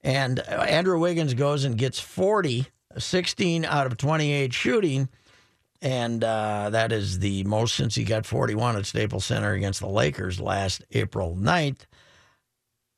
And 0.02 0.40
uh, 0.40 0.42
Andrew 0.68 0.98
Wiggins 0.98 1.34
goes 1.34 1.64
and 1.64 1.76
gets 1.76 2.00
40, 2.00 2.66
16 2.96 3.64
out 3.64 3.86
of 3.86 3.96
28 3.96 4.52
shooting. 4.54 5.08
And 5.82 6.22
uh, 6.22 6.70
that 6.70 6.92
is 6.92 7.18
the 7.18 7.42
most 7.44 7.74
since 7.74 7.94
he 7.94 8.04
got 8.04 8.26
41 8.26 8.76
at 8.76 8.86
Staples 8.86 9.24
Center 9.24 9.52
against 9.52 9.80
the 9.80 9.88
Lakers 9.88 10.40
last 10.40 10.84
April 10.92 11.36
9th. 11.38 11.80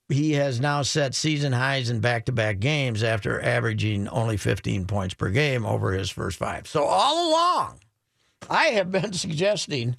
He 0.09 0.33
has 0.33 0.61
now 0.61 0.83
set 0.83 1.15
season 1.15 1.53
highs 1.53 1.89
in 1.89 2.01
back 2.01 2.27
to 2.27 2.33
back 2.33 2.59
games 2.59 3.03
after 3.03 3.41
averaging 3.41 4.09
only 4.09 4.37
15 4.37 4.85
points 4.87 5.15
per 5.15 5.31
game 5.31 5.65
over 5.65 5.93
his 5.93 6.11
first 6.11 6.39
five. 6.39 6.67
So, 6.67 6.85
all 6.85 7.31
along, 7.31 7.79
I 8.51 8.67
have 8.67 8.91
been 8.91 9.13
suggesting 9.13 9.97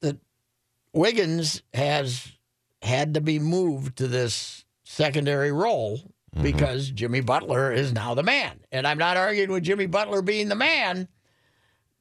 that 0.00 0.18
Wiggins 0.92 1.62
has 1.74 2.32
had 2.82 3.14
to 3.14 3.20
be 3.20 3.38
moved 3.38 3.98
to 3.98 4.08
this 4.08 4.64
secondary 4.84 5.52
role 5.52 6.00
because 6.40 6.90
Jimmy 6.90 7.20
Butler 7.20 7.72
is 7.72 7.92
now 7.92 8.14
the 8.14 8.22
man. 8.22 8.60
And 8.72 8.86
I'm 8.86 8.98
not 8.98 9.16
arguing 9.16 9.50
with 9.50 9.64
Jimmy 9.64 9.86
Butler 9.86 10.22
being 10.22 10.48
the 10.48 10.54
man, 10.54 11.08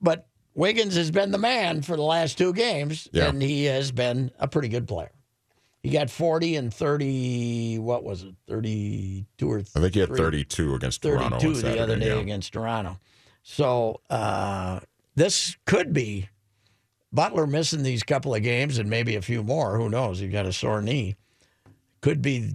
but 0.01 0.27
Wiggins 0.53 0.95
has 0.95 1.11
been 1.11 1.31
the 1.31 1.37
man 1.37 1.81
for 1.81 1.95
the 1.95 2.03
last 2.03 2.37
two 2.37 2.53
games, 2.53 3.07
Yeah. 3.11 3.29
and 3.29 3.41
he 3.41 3.65
has 3.65 3.91
been 3.91 4.31
a 4.39 4.47
pretty 4.47 4.67
good 4.67 4.87
player. 4.87 5.11
He 5.81 5.89
got 5.89 6.09
40 6.09 6.57
and 6.57 6.73
30, 6.73 7.79
what 7.79 8.03
was 8.03 8.23
it, 8.23 8.35
32 8.47 9.49
or 9.49 9.59
I 9.59 9.79
think 9.79 9.93
he 9.93 9.99
had 10.01 10.15
32 10.15 10.75
against 10.75 11.01
Toronto 11.01 11.39
32 11.39 11.61
the 11.61 11.79
other 11.81 11.97
day 11.97 12.07
yeah. 12.07 12.21
against 12.21 12.51
Toronto. 12.53 12.99
So 13.43 14.01
uh, 14.09 14.81
this 15.19 15.57
could 15.65 15.91
be 15.93 16.29
Butler 17.11 17.47
missing 17.47 17.83
these 17.83 18.03
couple 18.03 18.33
of 18.35 18.41
games 18.43 18.77
and 18.77 18.89
maybe 18.89 19.15
a 19.15 19.21
few 19.21 19.43
more. 19.43 19.77
Who 19.77 19.89
knows? 19.89 20.19
He's 20.19 20.31
got 20.31 20.45
a 20.45 20.53
sore 20.53 20.81
knee. 20.81 21.15
Could 22.01 22.21
be 22.21 22.53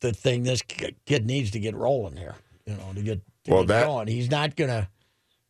the 0.00 0.12
thing 0.12 0.42
this 0.44 0.62
kid 0.62 1.26
needs 1.26 1.50
to 1.52 1.60
get 1.60 1.74
rolling 1.74 2.16
here. 2.16 2.34
You 2.66 2.74
know, 2.74 2.92
to 2.94 3.02
get, 3.02 3.20
to 3.44 3.50
Well, 3.50 3.62
get 3.62 3.68
that- 3.68 3.86
going. 3.86 4.08
He's 4.08 4.30
not 4.30 4.56
gonna. 4.56 4.88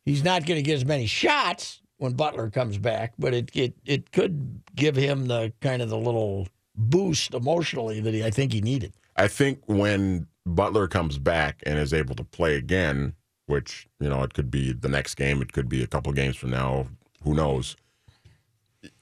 He's 0.05 0.25
not 0.25 0.47
gonna 0.47 0.63
get 0.63 0.75
as 0.75 0.85
many 0.85 1.07
shots 1.07 1.81
when 1.99 2.15
Butler 2.15 2.51
comes 2.51 2.77
back, 2.79 3.13
but 3.19 3.33
it 3.35 3.51
it 3.55 3.75
it 3.85 4.11
could 4.11 4.63
give 4.75 4.97
him 4.97 5.27
the 5.27 5.53
kind 5.61 5.81
of 5.81 5.91
the 5.91 5.99
little 5.99 6.49
boost 6.75 7.35
emotionally 7.35 8.01
that 8.01 8.13
he, 8.15 8.25
I 8.25 8.31
think 8.31 8.53
he 8.53 8.61
needed. 8.61 8.95
I 9.15 9.29
think 9.29 9.61
when 9.67 10.27
Butler 10.45 10.89
comes 10.89 11.19
back 11.19 11.63
and 11.67 11.79
is 11.79 11.93
able 11.93 12.15
to 12.17 12.25
play 12.25 12.57
again, 12.57 13.13
which, 13.53 13.87
you 14.01 14.09
know, 14.09 14.23
it 14.23 14.33
could 14.33 14.51
be 14.51 14.73
the 14.73 14.89
next 14.89 15.15
game, 15.15 15.43
it 15.43 15.53
could 15.53 15.69
be 15.69 15.83
a 15.83 15.87
couple 15.87 16.11
games 16.13 16.37
from 16.37 16.51
now, 16.51 16.87
who 17.23 17.35
knows. 17.35 17.77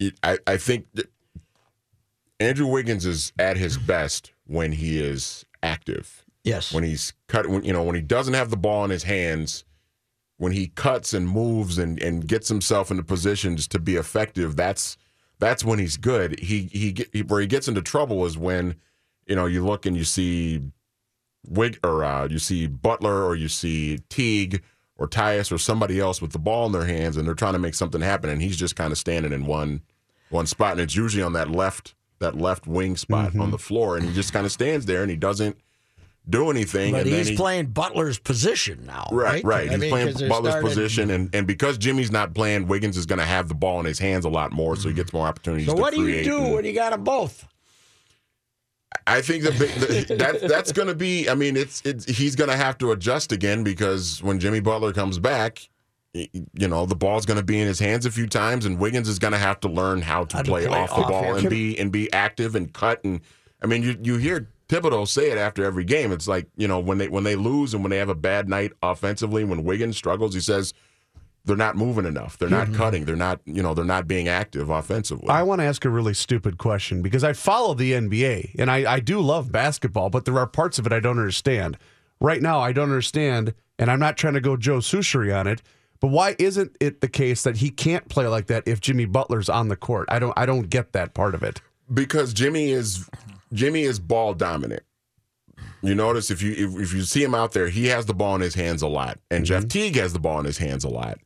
It, 0.01 0.15
I, 0.25 0.39
I 0.45 0.57
think 0.57 0.87
that 0.95 1.09
Andrew 2.41 2.67
Wiggins 2.67 3.07
is 3.07 3.33
at 3.39 3.57
his 3.57 3.79
best 3.79 4.33
when 4.49 4.73
he 4.73 4.99
is 4.99 5.47
active. 5.63 6.25
Yes. 6.43 6.73
When 6.73 6.83
he's 6.83 7.13
cut, 7.29 7.47
when, 7.47 7.63
you 7.63 7.73
know, 7.73 7.85
when 7.85 7.95
he 7.95 8.03
doesn't 8.03 8.35
have 8.35 8.51
the 8.51 8.57
ball 8.57 8.85
in 8.85 8.91
his 8.91 9.05
hands, 9.05 9.65
when 10.37 10.51
he 10.51 10.67
cuts 10.69 11.15
and 11.15 11.29
moves 11.29 11.79
and, 11.79 12.03
and 12.03 12.27
gets 12.27 12.49
himself 12.49 12.91
into 12.91 13.05
positions 13.05 13.69
to 13.69 13.79
be 13.79 13.95
effective, 13.95 14.57
that's 14.57 14.97
that's 15.39 15.65
when 15.65 15.79
he's 15.79 15.97
good. 15.97 16.41
He 16.41 16.63
he, 16.73 17.07
he 17.13 17.23
where 17.23 17.41
he 17.41 17.47
gets 17.47 17.69
into 17.69 17.83
trouble 17.83 18.27
is 18.27 18.37
when 18.37 18.75
you 19.27 19.37
know 19.37 19.47
you 19.47 19.65
look 19.65 19.87
and 19.87 19.97
you 19.97 20.05
see 20.05 20.63
Wig 21.47 21.79
or 21.85 22.05
uh, 22.05 22.29
you 22.29 22.39
see 22.39 22.67
Butler 22.67 23.25
or 23.25 23.35
you 23.35 23.49
see 23.49 23.99
Teague 24.09 24.63
or 24.97 25.09
Tyus 25.09 25.51
or 25.51 25.59
somebody 25.59 25.99
else 25.99 26.21
with 26.21 26.33
the 26.33 26.39
ball 26.39 26.67
in 26.67 26.73
their 26.73 26.85
hands 26.87 27.17
and 27.17 27.27
they're 27.27 27.35
trying 27.35 27.55
to 27.55 27.59
make 27.59 27.75
something 27.75 28.01
happen 28.03 28.29
and 28.31 28.43
he's 28.43 28.57
just 28.57 28.77
kind 28.77 28.93
of 28.93 28.99
standing 28.99 29.33
in 29.33 29.47
one 29.47 29.81
one 30.29 30.47
spot 30.47 30.73
and 30.73 30.81
it's 30.83 30.95
usually 30.95 31.23
on 31.23 31.33
that 31.33 31.51
left 31.51 31.95
that 32.19 32.37
left 32.37 32.67
wing 32.67 32.97
spot 32.97 33.31
Mm-hmm. 33.31 33.41
on 33.41 33.51
the 33.51 33.59
floor 33.59 33.97
and 33.97 34.07
he 34.07 34.13
just 34.15 34.33
kind 34.33 34.45
of 34.45 34.53
stands 34.53 34.85
there 34.87 35.01
and 35.03 35.11
he 35.11 35.17
doesn't 35.17 35.57
do 36.29 36.51
anything 36.51 36.93
But 36.93 37.03
and 37.03 37.11
then 37.11 37.19
he's 37.19 37.29
he, 37.29 37.37
playing 37.37 37.67
Butler's 37.69 38.19
position 38.19 38.85
now, 38.87 39.09
Right, 39.11 39.43
right? 39.43 39.45
right. 39.45 39.71
He's 39.71 39.81
mean, 39.81 39.91
playing 39.91 40.29
Butler's 40.29 40.53
started- 40.53 40.69
position, 40.69 41.11
and, 41.11 41.35
and 41.35 41.47
because 41.47 41.79
Jimmy's 41.79 42.13
not 42.13 42.35
playing, 42.35 42.67
Wiggins 42.69 42.99
is 42.99 43.07
going 43.07 43.19
to 43.21 43.25
have 43.25 43.49
the 43.49 43.55
ball 43.55 43.81
in 43.81 43.87
his 43.87 43.99
hands 43.99 44.27
a 44.27 44.29
lot 44.29 44.53
more, 44.53 44.77
so 44.77 44.89
he 44.91 44.95
gets 44.95 45.15
more 45.15 45.27
opportunities. 45.27 45.67
So 45.67 45.75
what 45.75 45.95
do 45.95 46.07
you 46.07 46.23
do 46.23 46.39
and- 46.39 46.55
when 46.55 46.65
you 46.67 46.75
got 46.75 46.91
them 46.91 47.03
both? 47.05 47.47
I 49.07 49.21
think 49.21 49.45
the, 49.45 49.51
the 49.51 50.15
that 50.17 50.49
that's 50.49 50.73
going 50.73 50.89
to 50.89 50.95
be. 50.95 51.29
I 51.29 51.35
mean, 51.35 51.57
it's 51.57 51.83
it's 51.85 52.05
he's 52.05 52.37
going 52.37 52.51
to 52.51 52.57
have 52.57 52.79
to 52.79 52.93
adjust 52.93 53.33
again 53.33 53.65
because 53.65 54.23
when 54.23 54.39
Jimmy 54.39 54.61
Butler 54.61 54.93
comes 54.93 55.19
back, 55.19 55.69
you 56.13 56.69
know 56.69 56.87
the 56.87 56.97
ball's 56.97 57.27
going 57.27 57.39
to 57.39 57.45
be 57.45 57.61
in 57.61 57.67
his 57.67 57.79
hands 57.79 58.07
a 58.07 58.11
few 58.11 58.27
times, 58.27 58.67
and 58.67 58.79
Wiggins 58.79 59.09
is 59.09 59.19
going 59.19 59.33
to 59.33 59.39
have 59.39 59.61
to 59.61 59.69
learn 59.69 60.03
how 60.03 60.25
to, 60.25 60.37
How 60.37 60.43
to 60.43 60.51
play, 60.51 60.67
play 60.67 60.79
off 60.79 60.91
the 60.91 60.97
off 60.97 61.09
ball 61.09 61.37
and 61.37 61.49
be 61.49 61.79
and 61.79 61.91
be 61.91 62.13
active 62.13 62.55
and 62.55 62.73
cut. 62.73 63.03
And 63.05 63.21
I 63.63 63.67
mean, 63.67 63.83
you 63.83 63.97
you 64.03 64.17
hear 64.17 64.49
Thibodeau 64.69 65.07
say 65.09 65.31
it 65.31 65.39
after 65.39 65.65
every 65.65 65.85
game. 65.85 66.13
It's 66.13 66.29
like 66.29 66.47
you 66.57 66.69
know 66.69 66.79
when 66.79 66.99
they 66.99 67.09
when 67.09 67.25
they 67.25 67.37
lose 67.37 67.75
and 67.75 67.83
when 67.83 67.91
they 67.91 67.99
have 67.99 68.09
a 68.09 68.15
bad 68.15 68.49
night 68.49 68.73
offensively, 68.83 69.45
when 69.45 69.65
Wiggins 69.65 69.97
struggles, 69.97 70.35
he 70.35 70.41
says. 70.41 70.75
They're 71.45 71.57
not 71.57 71.77
moving 71.77 72.05
enough. 72.05 72.37
They're 72.37 72.51
not 72.51 72.69
mm-hmm. 72.69 72.77
cutting. 72.77 73.05
They're 73.07 73.17
not, 73.17 73.41
you 73.47 73.63
know, 73.63 73.73
they're 73.73 73.85
not 73.85 74.07
being 74.07 74.29
active 74.29 74.69
offensively. 74.69 75.31
I 75.31 75.43
want 75.43 75.61
to 75.61 75.65
ask 75.65 75.85
a 75.85 75.89
really 75.89 76.15
stupid 76.15 76.59
question 76.59 77.01
because 77.01 77.25
I 77.25 77.33
follow 77.33 77.75
the 77.75 77.93
NBA 77.93 78.57
and 78.59 78.71
I, 78.71 78.93
I 78.93 79.01
do 79.01 79.21
love 79.21 79.51
basketball, 79.51 80.11
but 80.11 80.27
there 80.27 80.39
are 80.39 80.47
parts 80.47 80.79
of 80.79 80.87
it 80.87 80.93
I 80.93 81.01
don't 81.01 81.19
understand. 81.19 81.79
Right 82.21 82.43
now, 82.43 82.61
I 82.61 82.73
don't 82.73 82.91
understand, 82.91 83.55
and 83.79 83.91
I'm 83.91 83.99
not 83.99 84.19
trying 84.19 84.35
to 84.35 84.41
go 84.41 84.57
Joe 84.57 84.79
Soucheray 84.79 85.35
on 85.35 85.47
it, 85.47 85.63
but 86.01 86.09
why 86.09 86.37
isn't 86.39 86.77
it 86.81 87.01
the 87.01 87.09
case 87.09 87.43
that 87.43 87.59
he 87.59 87.71
can't 87.71 88.09
play 88.09 88.27
like 88.27 88.47
that 88.47 88.67
if 88.67 88.81
Jimmy 88.81 89.07
Butler's 89.07 89.49
on 89.49 89.69
the 89.69 89.77
court? 89.77 90.09
I 90.11 90.19
don't 90.19 90.35
I 90.37 90.47
don't 90.47 90.69
get 90.69 90.93
that 90.93 91.15
part 91.15 91.35
of 91.35 91.43
it. 91.43 91.61
because 91.93 92.33
Jimmy 92.33 92.71
is 92.71 93.09
Jimmy 93.53 93.83
is 93.83 93.99
ball 93.99 94.35
dominant. 94.35 94.83
You 95.83 95.95
notice 95.95 96.31
if 96.31 96.43
you 96.43 96.53
if, 96.53 96.81
if 96.81 96.95
you 96.95 97.03
see 97.03 97.23
him 97.23 97.35
out 97.35 97.53
there, 97.53 97.69
he 97.69 97.87
has 97.87 98.07
the 98.07 98.15
ball 98.15 98.35
in 98.35 98.41
his 98.41 98.55
hands 98.55 98.83
a 98.83 98.89
lot, 98.89 99.19
and 99.31 99.45
Jeff 99.45 99.61
mm-hmm. 99.63 99.69
Teague 99.69 99.97
has 99.97 100.13
the 100.13 100.19
ball 100.19 100.39
in 100.39 100.45
his 100.45 100.59
hands 100.59 100.85
a 100.85 100.89
lot, 100.89 101.19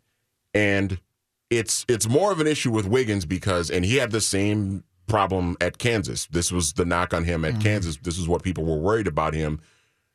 and 0.54 1.00
it's 1.50 1.84
it's 1.88 2.08
more 2.08 2.32
of 2.32 2.40
an 2.40 2.46
issue 2.46 2.70
with 2.70 2.86
Wiggins 2.86 3.26
because 3.26 3.70
and 3.70 3.84
he 3.84 3.96
had 3.96 4.10
the 4.10 4.20
same 4.20 4.84
problem 5.06 5.56
at 5.60 5.78
Kansas. 5.78 6.26
This 6.26 6.50
was 6.50 6.72
the 6.74 6.84
knock 6.84 7.12
on 7.12 7.24
him 7.24 7.44
at 7.44 7.52
mm-hmm. 7.52 7.62
Kansas. 7.62 7.96
This 7.98 8.18
is 8.18 8.26
what 8.28 8.42
people 8.42 8.64
were 8.64 8.78
worried 8.78 9.06
about 9.06 9.34
him 9.34 9.60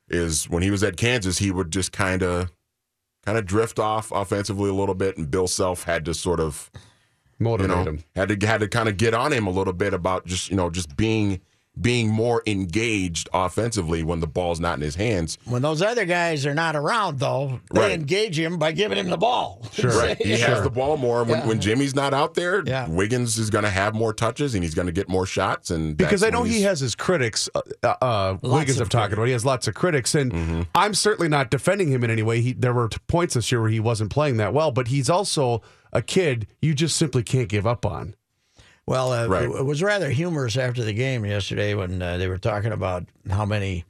is 0.10 0.50
when 0.50 0.64
he 0.64 0.72
was 0.72 0.84
at 0.84 0.98
Kansas, 0.98 1.38
he 1.38 1.52
would 1.52 1.72
just 1.72 1.92
kind 1.92 2.24
of 2.24 2.52
kind 3.26 3.38
of 3.38 3.46
drift 3.46 3.80
off 3.80 4.12
offensively 4.12 4.70
a 4.70 4.74
little 4.74 4.96
bit, 4.96 5.18
and 5.18 5.30
Bill 5.30 5.48
Self 5.48 5.84
had 5.84 6.06
to 6.06 6.14
sort 6.14 6.40
of 6.40 6.72
you 7.40 7.44
Motivate 7.46 7.70
know 7.70 7.84
him. 7.84 8.04
had 8.16 8.30
to 8.30 8.48
had 8.48 8.62
to 8.62 8.68
kind 8.68 8.90
of 8.90 8.98
get 8.98 9.14
on 9.14 9.32
him 9.32 9.48
a 9.48 9.52
little 9.52 9.74
bit 9.74 9.94
about 9.94 10.26
just 10.26 10.50
you 10.50 10.56
know 10.56 10.70
just 10.70 10.96
being 10.98 11.42
being 11.82 12.10
more 12.10 12.44
engaged 12.46 13.30
offensively 13.34 14.04
when 14.04 14.20
the 14.20 14.28
ball's 14.28 14.60
not 14.60 14.76
in 14.76 14.82
his 14.82 14.96
hands. 14.96 15.38
When 15.46 15.62
those 15.62 15.82
other 15.82 16.06
guys 16.06 16.46
are 16.46 16.54
not 16.54 16.76
around, 16.76 17.20
though, 17.20 17.60
they 17.74 17.80
Right. 17.82 17.92
engage 17.92 18.38
him 18.38 18.58
by 18.58 18.72
giving 18.72 18.98
him 18.98 19.10
the 19.10 19.18
ball. 19.18 19.62
Sure. 19.74 19.90
Right, 20.00 20.18
he 20.18 20.32
has 20.40 20.62
the 20.64 20.70
ball 20.70 20.98
more 20.98 21.24
when, 21.24 21.40
Yeah. 21.40 21.48
when 21.48 21.60
Jimmy's 21.62 21.96
not 21.96 22.14
out 22.14 22.34
there. 22.36 22.64
Yeah. 22.66 22.88
Wiggins 22.88 23.38
is 23.38 23.50
going 23.50 23.64
to 23.64 23.70
have 23.70 23.94
more 23.96 24.14
touches 24.14 24.54
and 24.56 24.64
he's 24.64 24.76
going 24.76 24.86
to 24.86 24.92
get 24.94 25.10
more 25.10 25.26
shots. 25.26 25.70
And 25.72 25.98
Because 25.98 26.24
I 26.24 26.30
know 26.30 26.44
he 26.44 26.62
has 26.64 26.80
his 26.80 26.96
critics. 26.96 27.50
Uh, 27.56 27.62
uh, 28.02 28.38
Wiggins, 28.42 28.78
of 28.80 28.86
I'm 28.86 28.90
talking 28.90 29.14
about. 29.14 29.26
He 29.26 29.32
has 29.34 29.46
lots 29.46 29.68
of 29.68 29.74
critics, 29.74 30.16
and 30.16 30.32
Mm-hmm. 30.32 30.62
I'm 30.76 30.94
certainly 30.94 31.28
not 31.30 31.50
defending 31.52 31.90
him 31.90 32.04
in 32.04 32.10
any 32.12 32.24
way. 32.24 32.42
He, 32.42 32.54
there 32.54 32.74
were 32.74 32.90
points 33.08 33.34
this 33.34 33.52
year 33.52 33.62
where 33.62 33.70
he 33.70 33.80
wasn't 33.80 34.10
playing 34.12 34.38
that 34.38 34.54
well, 34.54 34.72
but 34.72 34.88
he's 34.90 35.10
also 35.10 35.62
a 35.92 36.02
kid 36.02 36.48
you 36.62 36.74
just 36.74 36.96
simply 36.96 37.24
can't 37.24 37.50
give 37.50 37.66
up 37.66 37.86
on. 37.86 38.16
Well, 38.90 39.14
uh, 39.14 39.28
Right. 39.28 39.44
it 39.44 39.66
was 39.66 39.84
rather 39.84 40.10
humorous 40.10 40.58
after 40.58 40.84
the 40.84 40.94
game 40.94 41.24
yesterday 41.24 41.76
when 41.76 42.02
uh, 42.02 42.18
they 42.18 42.28
were 42.28 42.40
talking 42.40 42.72
about 42.72 43.06
how 43.30 43.46
many 43.46 43.86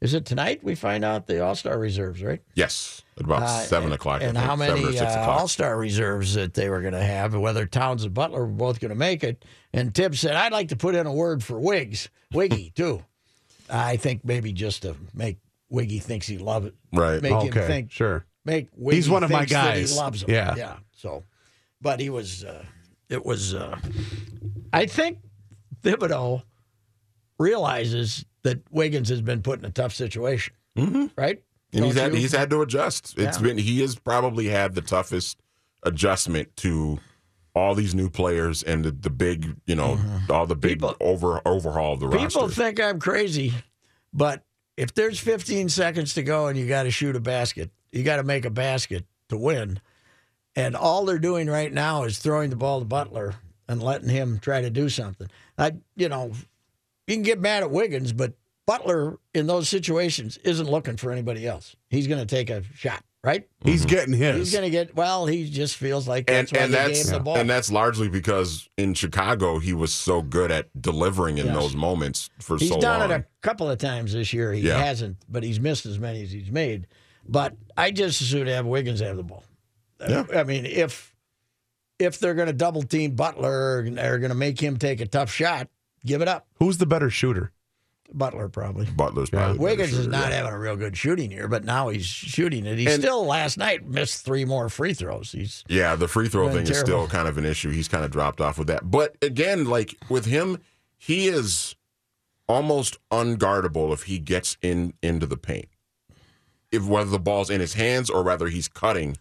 Is 0.00 0.14
it 0.14 0.24
tonight 0.24 0.64
we 0.64 0.74
find 0.74 1.04
out 1.04 1.26
the 1.26 1.44
All 1.44 1.54
Star 1.54 1.78
reserves, 1.78 2.22
right? 2.22 2.40
Yes, 2.54 3.02
at 3.18 3.24
about 3.24 3.42
Uh, 3.42 3.60
seven 3.64 3.92
o'clock. 3.92 4.22
And 4.22 4.38
how 4.38 4.56
many 4.56 4.98
uh. 4.98 5.26
All 5.30 5.48
Star 5.48 5.76
reserves 5.76 6.32
that 6.32 6.54
they 6.54 6.70
were 6.70 6.80
going 6.80 6.94
to 6.94 7.02
have, 7.02 7.34
and 7.34 7.42
whether 7.42 7.66
Towns 7.66 8.04
and 8.04 8.14
Butler 8.14 8.46
were 8.46 8.52
both 8.52 8.80
going 8.80 8.88
to 8.88 8.94
make 8.94 9.22
it. 9.22 9.44
And 9.74 9.94
Thibs 9.94 10.20
said, 10.20 10.34
I'd 10.34 10.52
like 10.52 10.68
to 10.68 10.76
put 10.76 10.94
in 10.94 11.06
a 11.06 11.12
word 11.12 11.44
for 11.44 11.60
Wiggs, 11.60 12.08
Wiggy, 12.32 12.70
too. 12.74 13.04
I 13.68 13.98
think 13.98 14.24
maybe 14.24 14.52
just 14.52 14.80
to 14.80 14.96
make 15.12 15.36
Wiggy 15.68 15.98
thinks 15.98 16.26
he 16.26 16.38
loves 16.38 16.68
it. 16.68 16.74
Right. 16.90 17.20
Make 17.20 17.42
him 17.42 17.52
think 17.52 17.90
sure. 17.90 18.24
make 18.46 18.68
Wiggy 18.74 18.96
He's 18.96 19.10
one 19.10 19.24
of 19.24 19.30
my 19.30 19.44
guys. 19.44 19.90
He 19.90 19.96
loves 19.98 20.22
him. 20.22 20.30
Yeah. 20.30 20.54
yeah. 20.56 20.76
So, 20.92 21.24
but 21.82 22.00
he 22.00 22.08
was. 22.08 22.44
Uh, 22.44 22.64
it 23.08 23.24
was. 23.24 23.54
Uh, 23.54 23.78
I 24.72 24.86
think 24.86 25.18
Thibodeau 25.82 26.42
realizes 27.38 28.24
that 28.42 28.60
Wiggins 28.70 29.08
has 29.08 29.20
been 29.20 29.42
put 29.42 29.58
in 29.58 29.64
a 29.64 29.70
tough 29.70 29.92
situation. 29.94 30.54
Mm-hmm. 30.76 31.06
Right. 31.16 31.42
and 31.72 31.84
he's 31.84 31.94
Don't 31.94 32.04
had 32.04 32.14
you? 32.14 32.20
he's 32.20 32.32
had 32.32 32.50
to 32.50 32.62
adjust. 32.62 33.18
It's 33.18 33.36
Yeah. 33.38 33.42
been 33.42 33.58
he 33.58 33.80
has 33.80 33.96
probably 33.96 34.46
had 34.46 34.74
the 34.74 34.80
toughest 34.80 35.38
adjustment 35.82 36.54
to 36.58 36.98
all 37.54 37.74
these 37.74 37.94
new 37.94 38.08
players 38.08 38.62
and 38.62 38.84
the, 38.84 38.90
the 38.92 39.10
big 39.10 39.56
you 39.66 39.74
know 39.74 39.98
all 40.30 40.46
the 40.46 40.54
big 40.54 40.78
Mm-hmm. 40.80 40.86
People- 40.88 40.96
over 41.06 41.40
overhaul 41.46 41.94
of 41.94 42.00
the 42.00 42.06
People 42.08 42.24
roster. 42.24 42.38
People 42.40 42.48
think 42.50 42.80
I'm 42.80 43.00
crazy, 43.00 43.52
but 44.12 44.44
if 44.76 44.94
there's 44.94 45.18
15 45.18 45.68
seconds 45.68 46.14
to 46.14 46.22
go 46.22 46.46
and 46.46 46.56
you 46.58 46.66
got 46.68 46.84
to 46.84 46.90
shoot 46.90 47.16
a 47.16 47.20
basket, 47.20 47.70
you 47.90 48.04
got 48.04 48.16
to 48.16 48.22
make 48.22 48.44
a 48.44 48.50
basket 48.50 49.04
to 49.28 49.36
win. 49.36 49.80
And 50.58 50.74
all 50.74 51.04
they're 51.04 51.20
doing 51.20 51.48
right 51.48 51.72
now 51.72 52.02
is 52.02 52.18
throwing 52.18 52.50
the 52.50 52.56
ball 52.56 52.80
to 52.80 52.84
Butler 52.84 53.36
and 53.68 53.80
letting 53.80 54.08
him 54.08 54.40
try 54.40 54.60
to 54.60 54.70
do 54.70 54.88
something. 54.88 55.28
I, 55.56 55.74
you 55.94 56.08
know, 56.08 56.32
you 57.06 57.14
can 57.14 57.22
get 57.22 57.40
mad 57.40 57.62
at 57.62 57.70
Wiggins, 57.70 58.12
but 58.12 58.32
Butler 58.66 59.20
in 59.34 59.46
those 59.46 59.68
situations 59.68 60.36
isn't 60.38 60.68
looking 60.68 60.96
for 60.96 61.12
anybody 61.12 61.46
else. 61.46 61.76
He's 61.90 62.08
going 62.08 62.18
to 62.18 62.26
take 62.26 62.50
a 62.50 62.64
shot, 62.74 63.04
right? 63.22 63.46
He's 63.62 63.82
mm-hmm. 63.82 63.88
getting 63.88 64.14
his. 64.14 64.36
He's 64.36 64.52
going 64.52 64.64
to 64.64 64.70
get. 64.70 64.96
Well, 64.96 65.26
he 65.26 65.48
just 65.48 65.76
feels 65.76 66.08
like 66.08 66.28
and 66.28 66.48
that's 66.48 66.52
why 66.52 66.58
and 66.58 66.74
they 66.74 66.76
that's 66.76 67.04
gave 67.04 67.06
him 67.06 67.12
the 67.12 67.20
ball. 67.20 67.36
and 67.36 67.48
that's 67.48 67.70
largely 67.70 68.08
because 68.08 68.68
in 68.76 68.94
Chicago 68.94 69.60
he 69.60 69.72
was 69.72 69.94
so 69.94 70.22
good 70.22 70.50
at 70.50 70.66
delivering 70.82 71.38
in 71.38 71.46
Yes. 71.46 71.54
those 71.54 71.76
moments 71.76 72.30
for 72.40 72.58
He's 72.58 72.70
so 72.70 72.80
done 72.80 73.08
it 73.08 73.14
a 73.14 73.24
couple 73.42 73.70
of 73.70 73.78
times 73.78 74.12
this 74.12 74.32
year. 74.32 74.52
He 74.52 74.62
Yeah. 74.62 74.82
hasn't, 74.82 75.18
but 75.28 75.44
he's 75.44 75.60
missed 75.60 75.86
as 75.86 76.00
many 76.00 76.24
as 76.24 76.32
he's 76.32 76.50
made. 76.50 76.88
But 77.28 77.54
I 77.76 77.92
just 77.92 78.20
as 78.20 78.26
soon 78.26 78.48
have 78.48 78.66
Wiggins 78.66 78.98
have 78.98 79.16
the 79.16 79.22
ball. 79.22 79.44
Yeah. 80.00 80.24
I 80.34 80.44
mean, 80.44 80.66
if 80.66 81.14
if 81.98 82.18
they're 82.18 82.34
going 82.34 82.46
to 82.46 82.52
double 82.52 82.82
team 82.82 83.12
Butler 83.12 83.80
and 83.80 83.98
they're 83.98 84.18
going 84.18 84.30
to 84.30 84.36
make 84.36 84.60
him 84.60 84.76
take 84.76 85.00
a 85.00 85.06
tough 85.06 85.30
shot, 85.30 85.68
give 86.04 86.22
it 86.22 86.28
up. 86.28 86.46
Who's 86.58 86.78
the 86.78 86.86
better 86.86 87.10
shooter? 87.10 87.52
Butler 88.12 88.48
probably. 88.48 88.86
Butler's 88.86 89.28
probably 89.28 89.58
better 89.58 89.62
Wiggins 89.62 89.92
is 89.92 90.06
not 90.06 90.30
yeah. 90.30 90.36
having 90.36 90.52
a 90.52 90.58
real 90.58 90.76
good 90.76 90.96
shooting 90.96 91.30
year, 91.30 91.46
but 91.46 91.64
now 91.64 91.88
he's 91.88 92.06
shooting 92.06 92.64
it. 92.64 92.78
He 92.78 92.86
And- 92.86 93.02
still 93.02 93.26
last 93.26 93.58
night 93.58 93.86
missed 93.86 94.24
three 94.24 94.44
more 94.44 94.68
free 94.68 94.94
throws. 94.94 95.32
He's 95.32 95.62
Yeah, 95.68 95.94
the 95.94 96.08
free 96.08 96.28
throw 96.28 96.48
thing 96.50 96.66
is 96.66 96.78
still 96.78 97.06
kind 97.06 97.28
of 97.28 97.36
an 97.36 97.44
issue. 97.44 97.70
He's 97.70 97.88
kind 97.88 98.04
of 98.04 98.10
dropped 98.10 98.40
off 98.40 98.58
with 98.58 98.68
that. 98.68 98.90
But 98.90 99.16
again, 99.20 99.66
like 99.66 99.94
with 100.08 100.24
him, 100.24 100.58
he 100.96 101.28
is 101.28 101.76
almost 102.48 102.96
unguardable 103.10 103.92
if 103.92 104.04
he 104.04 104.18
gets 104.18 104.56
in 104.62 104.94
into 105.02 105.26
the 105.26 105.36
paint. 105.36 105.68
If 106.72 106.86
whether 106.86 107.10
the 107.10 107.18
ball's 107.18 107.50
in 107.50 107.60
his 107.60 107.74
hands 107.74 108.08
or 108.08 108.22
whether 108.22 108.48
he's 108.48 108.68
cutting, 108.68 109.16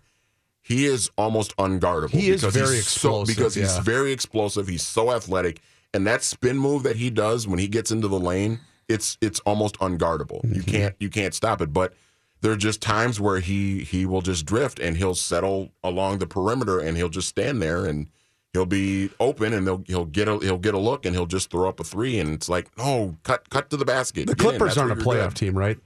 he 0.67 0.85
is 0.85 1.09
almost 1.17 1.55
unguardable. 1.57 2.09
He 2.11 2.29
is 2.29 2.41
because 2.41 2.55
very 2.55 2.75
he's 2.75 2.87
so, 2.87 3.21
explosive, 3.21 3.35
because 3.37 3.55
he's 3.55 3.77
very 3.79 4.11
explosive. 4.11 4.67
He's 4.67 4.83
so 4.83 5.11
athletic, 5.11 5.61
and 5.93 6.05
that 6.07 6.23
spin 6.23 6.57
move 6.57 6.83
that 6.83 6.97
he 6.97 7.09
does 7.09 7.47
when 7.47 7.59
he 7.59 7.67
gets 7.67 7.89
into 7.91 8.07
the 8.07 8.19
lane, 8.19 8.59
it's 8.89 9.17
it's 9.21 9.39
almost 9.41 9.77
unguardable. 9.79 10.43
You 10.43 10.61
Mm-hmm. 10.61 10.71
can't 10.71 10.95
you 10.99 11.09
can't 11.09 11.33
stop 11.33 11.61
it. 11.61 11.71
But 11.71 11.93
there 12.41 12.51
are 12.51 12.57
just 12.57 12.81
times 12.81 13.19
where 13.19 13.39
he 13.39 13.83
he 13.83 14.05
will 14.05 14.21
just 14.21 14.45
drift 14.45 14.79
and 14.79 14.97
he'll 14.97 15.15
settle 15.15 15.71
along 15.83 16.19
the 16.19 16.27
perimeter 16.27 16.79
and 16.79 16.97
he'll 16.97 17.09
just 17.09 17.29
stand 17.29 17.61
there 17.61 17.85
and 17.85 18.09
he'll 18.53 18.65
be 18.65 19.09
open 19.19 19.53
and 19.53 19.65
he'll 19.67 19.83
he'll 19.87 20.05
get 20.05 20.27
a 20.27 20.37
he'll 20.39 20.57
get 20.57 20.73
a 20.73 20.77
look 20.79 21.05
and 21.05 21.15
he'll 21.15 21.25
just 21.25 21.49
throw 21.49 21.67
up 21.69 21.79
a 21.79 21.83
three 21.83 22.19
and 22.19 22.33
it's 22.33 22.47
like 22.49 22.67
oh, 22.77 23.15
cut 23.23 23.49
cut 23.49 23.69
to 23.69 23.77
the 23.77 23.85
basket. 23.85 24.27
The. 24.27 24.35
Clippers 24.35 24.77
aren't 24.77 24.91
a 24.91 24.95
playoff 24.95 25.29
good. 25.29 25.35
team, 25.37 25.57
right? 25.57 25.77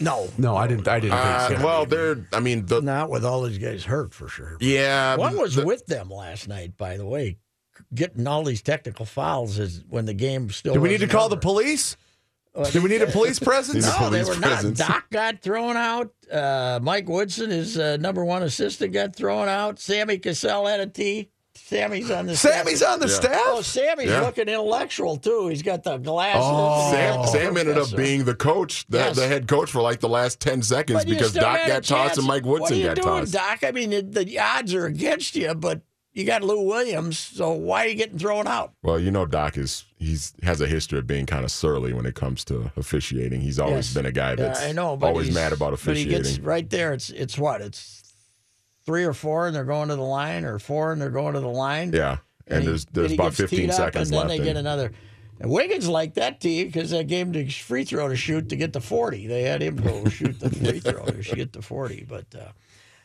No, 0.00 0.28
No, 0.38 0.56
I 0.56 0.66
didn't. 0.66 0.86
I 0.88 1.00
didn't 1.00 1.18
Uh, 1.18 1.48
think 1.48 1.60
so. 1.60 1.66
well, 1.66 1.86
they're 1.86 2.26
I 2.32 2.40
mean 2.40 2.66
the 2.66 2.80
not 2.80 3.10
with 3.10 3.24
all 3.24 3.42
these 3.42 3.58
guys 3.58 3.84
hurt 3.84 4.12
for 4.14 4.28
sure. 4.28 4.56
yeah 4.60 5.16
One 5.16 5.36
was 5.36 5.54
the- 5.54 5.64
with 5.64 5.86
them 5.86 6.08
last 6.10 6.48
night, 6.48 6.76
by 6.76 6.96
the 6.96 7.06
way, 7.06 7.38
getting 7.94 8.26
all 8.26 8.44
these 8.44 8.62
technical 8.62 9.04
fouls 9.06 9.58
is 9.58 9.82
when 9.88 10.06
the 10.06 10.14
game 10.14 10.50
still. 10.50 10.74
Do 10.74 10.80
we 10.80 10.88
need 10.88 10.98
to 10.98 11.04
wasn't 11.06 11.12
call 11.12 11.28
the 11.28 11.36
police? 11.36 11.96
Well, 12.54 12.70
Do 12.70 12.82
we 12.82 12.88
need 12.88 13.02
a 13.02 13.08
police 13.08 13.38
presence? 13.40 13.84
Need 13.84 13.92
a 13.96 14.00
No, 14.00 14.10
they 14.10 14.22
were 14.22 14.36
presence. 14.36 14.78
not. 14.78 14.88
Doc 14.88 15.04
got 15.10 15.42
thrown 15.42 15.76
out. 15.76 16.12
Uh, 16.30 16.78
Mike 16.80 17.08
Woodson, 17.08 17.50
his 17.50 17.76
uh, 17.76 17.96
number 17.96 18.24
one 18.24 18.44
assistant, 18.44 18.92
got 18.92 19.16
thrown 19.16 19.48
out. 19.48 19.80
Sammy 19.80 20.18
Cassell 20.18 20.66
had 20.66 20.78
a 20.78 20.86
T. 20.86 21.30
Sammy's 21.56 22.10
on 22.10 22.26
the 22.26 22.36
Sammy's 22.36 22.78
staff. 22.78 22.92
on 22.94 23.00
the 23.00 23.06
Yeah. 23.06 23.12
staff. 23.14 23.40
Oh, 23.46 23.62
Sammy's 23.62 24.08
Yeah. 24.10 24.20
looking 24.22 24.48
intellectual 24.48 25.16
too. 25.16 25.48
He's 25.48 25.62
got 25.62 25.82
the 25.84 25.96
glasses. 25.98 26.42
Oh. 26.44 26.90
Sam, 26.92 27.26
Sam 27.26 27.56
oh, 27.56 27.60
ended 27.60 27.78
up 27.78 27.94
being 27.96 28.24
the 28.24 28.34
coach, 28.34 28.84
the, 28.88 28.98
Yes. 28.98 29.16
the 29.16 29.26
head 29.28 29.46
coach 29.48 29.70
for 29.70 29.80
like 29.80 30.00
the 30.00 30.08
last 30.08 30.40
10 30.40 30.62
seconds 30.62 31.04
because 31.04 31.32
Doc 31.32 31.42
got 31.58 31.64
a 31.64 31.68
got 31.68 31.74
tossed 31.84 31.88
chance. 31.88 32.18
and 32.18 32.26
Mike 32.26 32.44
What 32.44 32.62
Woodson 32.62 32.76
are 32.76 32.80
you 32.80 32.86
got 32.86 32.96
doing, 32.96 33.06
tossed. 33.20 33.32
Doc? 33.32 33.58
I 33.64 33.70
mean, 33.70 33.90
the, 33.90 34.02
the 34.24 34.38
odds 34.38 34.74
are 34.74 34.86
against 34.86 35.36
you, 35.36 35.54
but 35.54 35.80
you 36.12 36.24
got 36.24 36.42
Lou 36.44 36.62
Williams, 36.62 37.18
so 37.18 37.50
why 37.52 37.84
are 37.84 37.88
you 37.88 37.94
getting 37.96 38.18
thrown 38.18 38.46
out? 38.46 38.72
Well, 38.84 39.00
you 39.00 39.10
know, 39.10 39.26
Doc 39.26 39.56
is 39.56 39.84
he's 39.98 40.32
has 40.44 40.60
a 40.60 40.66
history 40.68 40.98
of 41.00 41.06
being 41.08 41.26
kind 41.26 41.44
of 41.44 41.50
surly 41.50 41.92
when 41.92 42.06
it 42.06 42.14
comes 42.14 42.44
to 42.46 42.70
officiating. 42.76 43.40
He's 43.40 43.58
always 43.58 43.86
Yes. 43.88 43.94
been 43.94 44.06
a 44.06 44.12
guy 44.12 44.36
that's 44.36 44.60
Yeah, 44.60 44.68
I 44.68 44.72
know, 44.72 44.96
but 44.96 45.08
always 45.08 45.34
mad 45.34 45.52
about 45.52 45.72
officiating. 45.72 46.12
But 46.18 46.26
he 46.26 46.32
gets 46.34 46.38
right 46.44 46.70
there. 46.70 46.92
It's 46.92 47.10
it's 47.10 47.36
what 47.36 47.60
it's 47.62 48.02
three 48.86 49.04
or 49.04 49.12
four, 49.12 49.46
and 49.46 49.54
they're 49.56 49.64
going 49.64 49.88
to 49.88 49.96
the 49.96 50.02
line, 50.02 50.44
or 50.44 50.58
four, 50.58 50.92
and 50.92 51.00
they're 51.00 51.10
going 51.10 51.34
to 51.34 51.40
the 51.40 51.48
line. 51.48 51.92
Yeah, 51.92 52.18
and, 52.46 52.62
he- 52.62 52.68
there's 52.68 52.84
there's 52.86 53.10
he 53.10 53.16
about 53.16 53.34
15 53.34 53.58
teed 53.58 53.70
up, 53.70 53.76
seconds 53.76 54.10
and 54.10 54.18
then 54.18 54.28
left. 54.28 54.38
they 54.38 54.44
get 54.44 54.56
another. 54.56 54.92
And 55.40 55.50
Wiggins 55.50 55.88
liked 55.88 56.14
that 56.14 56.40
tee 56.40 56.64
because 56.64 56.90
they 56.90 57.02
gave 57.02 57.26
him 57.26 57.32
the 57.32 57.48
free 57.50 57.84
throw 57.84 58.08
to 58.08 58.14
shoot 58.16 58.50
to 58.50 58.56
get 58.56 58.72
to 58.74 58.80
forty. 58.80 59.26
They 59.26 59.42
had 59.42 59.62
him 59.62 59.76
go 59.76 60.04
shoot 60.08 60.38
the 60.38 60.48
free 60.50 60.78
throw 60.78 61.04
to 61.06 61.12
get 61.34 61.52
to 61.54 61.60
forty. 61.62 62.06
But 62.08 62.26
uh, 62.34 62.52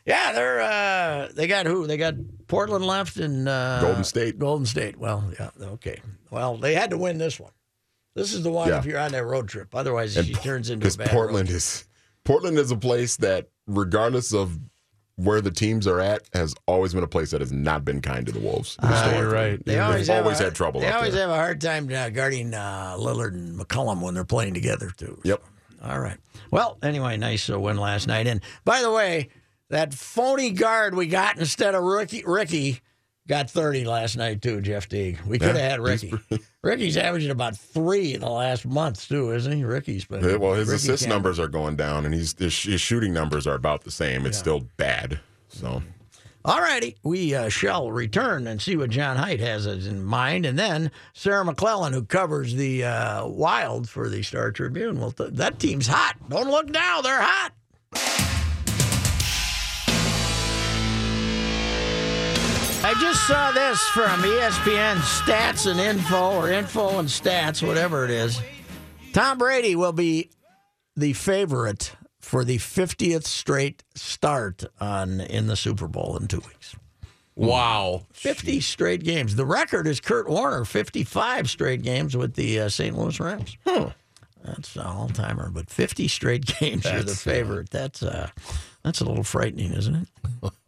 yeah, 0.06 0.32
they're 0.32 0.60
uh, 0.60 1.28
they 1.34 1.48
got 1.48 1.66
who? 1.66 1.88
They 1.88 1.96
got 1.96 2.14
Portland 2.46 2.86
left 2.86 3.16
and 3.16 3.48
uh, 3.48 3.80
Golden 3.80 4.04
State. 4.04 4.38
Golden 4.38 4.64
State. 4.64 4.96
Well, 4.96 5.28
yeah, 5.40 5.50
okay. 5.60 6.00
Well, 6.30 6.56
they 6.56 6.74
had 6.74 6.90
to 6.90 6.98
win 6.98 7.18
this 7.18 7.40
one. 7.40 7.50
This 8.14 8.32
is 8.32 8.44
the 8.44 8.50
one 8.52 8.68
Yeah. 8.68 8.78
if 8.78 8.86
you're 8.86 8.98
on 9.00 9.10
that 9.12 9.24
road 9.24 9.48
trip. 9.48 9.74
Otherwise, 9.74 10.14
she 10.14 10.32
turns 10.34 10.70
into 10.70 10.86
a 10.86 10.96
bad 10.96 11.10
Portland 11.10 11.48
is 11.50 11.84
Portland 12.24 12.58
is 12.58 12.70
a 12.70 12.76
place 12.76 13.16
that, 13.16 13.48
regardless 13.66 14.32
of 14.32 14.56
where 15.24 15.40
the 15.40 15.50
teams 15.50 15.86
are 15.86 16.00
at, 16.00 16.22
has 16.32 16.54
always 16.66 16.94
been 16.94 17.02
a 17.04 17.08
place 17.08 17.30
that 17.30 17.40
has 17.40 17.52
not 17.52 17.84
been 17.84 18.00
kind 18.00 18.26
to 18.26 18.32
the 18.32 18.40
Wolves. 18.40 18.76
Historically. 18.80 19.18
you're 19.18 19.30
right. 19.30 19.64
They 19.64 19.74
You're 19.74 19.82
always, 19.82 20.06
They've 20.06 20.16
always 20.22 20.40
a, 20.40 20.44
had 20.44 20.54
trouble 20.54 20.80
They 20.80 20.86
out 20.88 20.96
always 20.96 21.12
there. 21.12 21.22
have 21.22 21.30
a 21.30 21.36
hard 21.36 21.60
time 21.60 21.88
uh, 21.92 22.08
guarding 22.10 22.54
uh, 22.54 22.96
Lillard 22.98 23.34
and 23.34 23.58
McCollum 23.58 24.00
when 24.00 24.14
they're 24.14 24.24
playing 24.24 24.54
together 24.54 24.90
too. 24.96 25.20
Yep. 25.24 25.42
All 25.82 26.00
right. 26.00 26.16
Well, 26.50 26.78
anyway, 26.82 27.16
nice 27.16 27.48
uh, 27.50 27.58
win 27.58 27.76
last 27.76 28.06
night. 28.06 28.26
And 28.26 28.40
by 28.64 28.82
the 28.82 28.90
way, 28.90 29.28
that 29.68 29.94
phony 29.94 30.50
guard 30.50 30.94
we 30.94 31.06
got 31.06 31.38
instead 31.38 31.74
of 31.74 31.82
Ricky, 31.84 32.22
Ricky 32.26 32.80
got 33.30 33.48
30 33.48 33.84
last 33.84 34.16
night 34.16 34.42
too, 34.42 34.60
Jeff 34.60 34.88
Teague. 34.88 35.18
We 35.26 35.38
could 35.38 35.48
have 35.48 35.56
Yeah, 35.56 35.68
had 35.70 35.80
Ricky. 35.80 36.12
Ricky's 36.62 36.96
averaging 36.98 37.30
about 37.30 37.56
three 37.56 38.12
in 38.12 38.20
the 38.20 38.28
last 38.28 38.66
month 38.66 39.08
too, 39.08 39.32
isn't 39.32 39.50
he? 39.52 39.64
Ricky's 39.64 40.04
been 40.04 40.22
Yeah, 40.22 40.36
Well, 40.36 40.52
his 40.54 40.68
Ricky 40.68 40.76
assist 40.76 41.04
Campbell. 41.04 41.16
numbers 41.16 41.38
are 41.38 41.48
going 41.48 41.76
down, 41.76 42.04
and 42.04 42.12
he's 42.14 42.36
his, 42.38 42.60
his 42.62 42.80
shooting 42.80 43.14
numbers 43.14 43.46
are 43.46 43.54
about 43.54 43.84
the 43.84 43.90
same. 43.90 44.26
It's 44.26 44.36
still 44.36 44.66
bad. 44.76 45.20
So 45.48 45.82
All 46.44 46.60
righty. 46.60 46.96
We 47.02 47.34
uh, 47.34 47.48
shall 47.48 47.90
return 47.92 48.46
and 48.46 48.60
see 48.60 48.76
what 48.76 48.90
John 48.90 49.16
Heidt 49.16 49.40
has 49.40 49.66
in 49.66 50.02
mind. 50.02 50.44
And 50.44 50.58
then 50.58 50.90
Sarah 51.14 51.44
McLellan, 51.44 51.92
who 51.94 52.02
covers 52.04 52.54
the 52.54 52.84
uh, 52.84 53.26
Wild 53.28 53.88
for 53.88 54.08
the 54.08 54.22
Star 54.22 54.50
Tribune. 54.50 54.98
Well, 55.00 55.12
th- 55.12 55.34
that 55.34 55.58
team's 55.58 55.86
hot. 55.86 56.16
Don't 56.28 56.50
look 56.50 56.68
now. 56.68 57.00
They're 57.00 57.20
hot. 57.22 57.52
I 62.82 62.94
just 62.94 63.26
saw 63.26 63.52
this 63.52 63.78
from 63.88 64.22
ESPN 64.22 64.96
Stats 64.96 65.70
and 65.70 65.78
Info, 65.78 66.36
or 66.36 66.50
Info 66.50 66.98
and 66.98 67.08
Stats, 67.08 67.66
whatever 67.66 68.04
it 68.06 68.10
is. 68.10 68.40
Tom 69.12 69.36
Brady 69.36 69.76
will 69.76 69.92
be 69.92 70.30
the 70.96 71.12
favorite 71.12 71.94
for 72.20 72.42
the 72.42 72.56
50th 72.56 73.24
straight 73.24 73.84
start 73.94 74.64
on 74.80 75.20
in 75.20 75.46
the 75.46 75.56
Super 75.56 75.88
Bowl 75.88 76.16
in 76.16 76.26
two 76.26 76.38
weeks. 76.40 76.74
Wow. 77.34 78.06
50 78.12 78.60
straight 78.60 79.04
games. 79.04 79.36
The 79.36 79.46
record 79.46 79.86
is 79.86 80.00
Kurt 80.00 80.28
Warner, 80.28 80.64
55 80.64 81.50
straight 81.50 81.82
games 81.82 82.16
with 82.16 82.34
the 82.34 82.60
uh, 82.60 82.68
St. 82.70 82.96
Louis 82.96 83.18
Rams. 83.20 83.56
That's 84.44 84.74
an 84.76 84.82
all 84.82 85.08
timer, 85.08 85.50
but 85.50 85.68
50 85.68 86.08
straight 86.08 86.46
games 86.60 86.84
you're 86.84 87.00
the 87.00 87.04
That's, 87.04 87.26
uh, 87.26 87.30
favorite. 87.30 87.70
That's 87.70 88.02
uh, 88.02 88.30
that's 88.82 89.00
a 89.00 89.04
little 89.04 89.24
frightening, 89.24 89.72
isn't 89.74 89.94
it? 89.94 90.08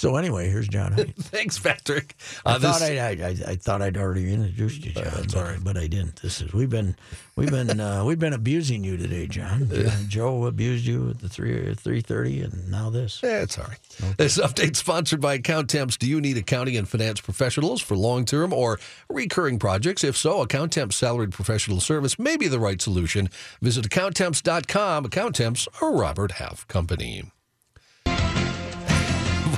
So 0.00 0.16
anyway, 0.16 0.48
here's 0.48 0.66
John. 0.66 0.94
Thanks, 1.18 1.58
Patrick. 1.58 2.14
I 2.46 2.52
Uh, 2.54 2.58
this- 2.58 2.70
thought 2.78 2.82
I, 2.82 2.98
I, 2.98 3.10
I, 3.10 3.36
I 3.52 3.56
thought 3.56 3.82
I'd 3.82 3.98
already 3.98 4.32
introduced 4.32 4.82
you, 4.86 4.92
John. 4.92 5.04
that's 5.04 5.34
but, 5.34 5.44
right. 5.44 5.58
but 5.62 5.76
I 5.76 5.88
didn't. 5.88 6.16
This 6.22 6.40
is 6.40 6.54
we've 6.54 6.70
been 6.70 6.96
we've 7.36 7.50
been 7.50 7.78
uh, 7.78 8.02
we've 8.06 8.18
been 8.18 8.32
abusing 8.32 8.82
you 8.82 8.96
today, 8.96 9.26
John. 9.26 9.70
Uh, 9.70 9.94
Joe 10.08 10.46
abused 10.46 10.86
you 10.86 11.10
at 11.10 11.18
the 11.18 11.28
three 11.28 11.74
three 11.74 12.00
thirty, 12.00 12.40
and 12.40 12.70
now 12.70 12.88
this. 12.88 13.20
Yeah, 13.22 13.42
it's 13.42 13.58
all 13.58 13.66
right. 13.66 14.16
This 14.16 14.38
update 14.38 14.76
sponsored 14.76 15.20
by 15.20 15.34
Account 15.34 15.68
Temps. 15.68 15.98
Do 15.98 16.08
you 16.08 16.18
need 16.18 16.38
accounting 16.38 16.78
and 16.78 16.88
finance 16.88 17.20
professionals 17.20 17.82
for 17.82 17.94
long 17.94 18.24
term 18.24 18.54
or 18.54 18.78
recurring 19.10 19.58
projects? 19.58 20.02
If 20.02 20.16
so, 20.16 20.40
Account 20.40 20.72
Temps 20.72 20.96
salaried 20.96 21.32
professional 21.32 21.78
service 21.78 22.18
may 22.18 22.38
be 22.38 22.48
the 22.48 22.58
right 22.58 22.80
solution. 22.80 23.28
Visit 23.60 23.84
accounttemps.com. 23.90 25.04
Account 25.04 25.34
Temps 25.34 25.68
are 25.82 25.92
Robert 25.94 26.32
Half 26.32 26.66
Company. 26.68 27.24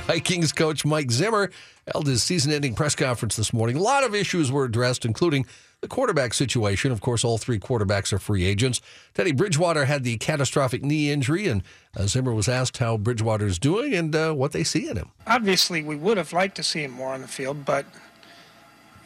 Vikings 0.05 0.51
coach 0.51 0.83
Mike 0.83 1.11
Zimmer 1.11 1.49
held 1.91 2.07
his 2.07 2.21
season 2.23 2.51
ending 2.51 2.75
press 2.75 2.93
conference 2.93 3.37
this 3.37 3.53
morning. 3.53 3.77
A 3.77 3.81
lot 3.81 4.03
of 4.03 4.13
issues 4.13 4.51
were 4.51 4.65
addressed, 4.65 5.05
including 5.05 5.45
the 5.79 5.87
quarterback 5.87 6.33
situation. 6.33 6.91
Of 6.91 6.99
course, 6.99 7.23
all 7.23 7.37
three 7.37 7.57
quarterbacks 7.57 8.11
are 8.11 8.19
free 8.19 8.43
agents. 8.45 8.81
Teddy 9.13 9.31
Bridgewater 9.31 9.85
had 9.85 10.03
the 10.03 10.17
catastrophic 10.17 10.83
knee 10.83 11.09
injury, 11.09 11.47
and 11.47 11.63
uh, 11.95 12.07
Zimmer 12.07 12.33
was 12.33 12.49
asked 12.49 12.77
how 12.77 12.97
Bridgewater's 12.97 13.57
doing 13.57 13.93
and 13.93 14.13
uh, 14.13 14.33
what 14.33 14.51
they 14.51 14.63
see 14.63 14.89
in 14.89 14.97
him. 14.97 15.11
obviously 15.25 15.81
we 15.81 15.95
would 15.95 16.17
have 16.17 16.33
liked 16.33 16.55
to 16.57 16.63
see 16.63 16.83
him 16.83 16.91
more 16.91 17.13
on 17.13 17.21
the 17.21 17.27
field, 17.27 17.63
but 17.63 17.85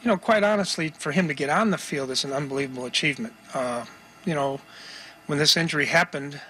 you 0.02 0.08
know, 0.08 0.16
quite 0.16 0.42
honestly, 0.44 0.92
for 0.98 1.12
him 1.12 1.28
to 1.28 1.34
get 1.34 1.50
on 1.50 1.70
the 1.70 1.78
field 1.78 2.10
is 2.10 2.24
an 2.24 2.32
unbelievable 2.32 2.86
achievement. 2.86 3.34
Uh, 3.54 3.84
you 4.24 4.34
know, 4.34 4.60
when 5.26 5.38
this 5.38 5.56
injury 5.56 5.86
happened, 5.86 6.40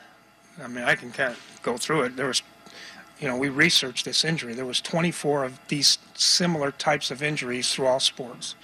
I 0.63 0.69
mean, 0.69 0.85
I 0.85 0.95
can 0.95 1.13
kind 1.13 1.33
of 1.33 1.61
go 1.63 1.77
through 1.77 2.03
it. 2.03 2.17
There 2.17 2.27
was, 2.27 2.43
you 3.21 3.29
know, 3.29 3.37
we 3.37 3.49
researched 3.49 4.05
this 4.05 4.25
injury. 4.25 4.55
There 4.55 4.65
was 4.65 4.81
24 4.81 5.45
of 5.45 5.61
these 5.69 5.99
similar 6.15 6.71
types 6.71 7.11
of 7.11 7.23
injuries 7.23 7.73
through 7.73 7.87
all 7.87 8.01
sports. 8.01 8.55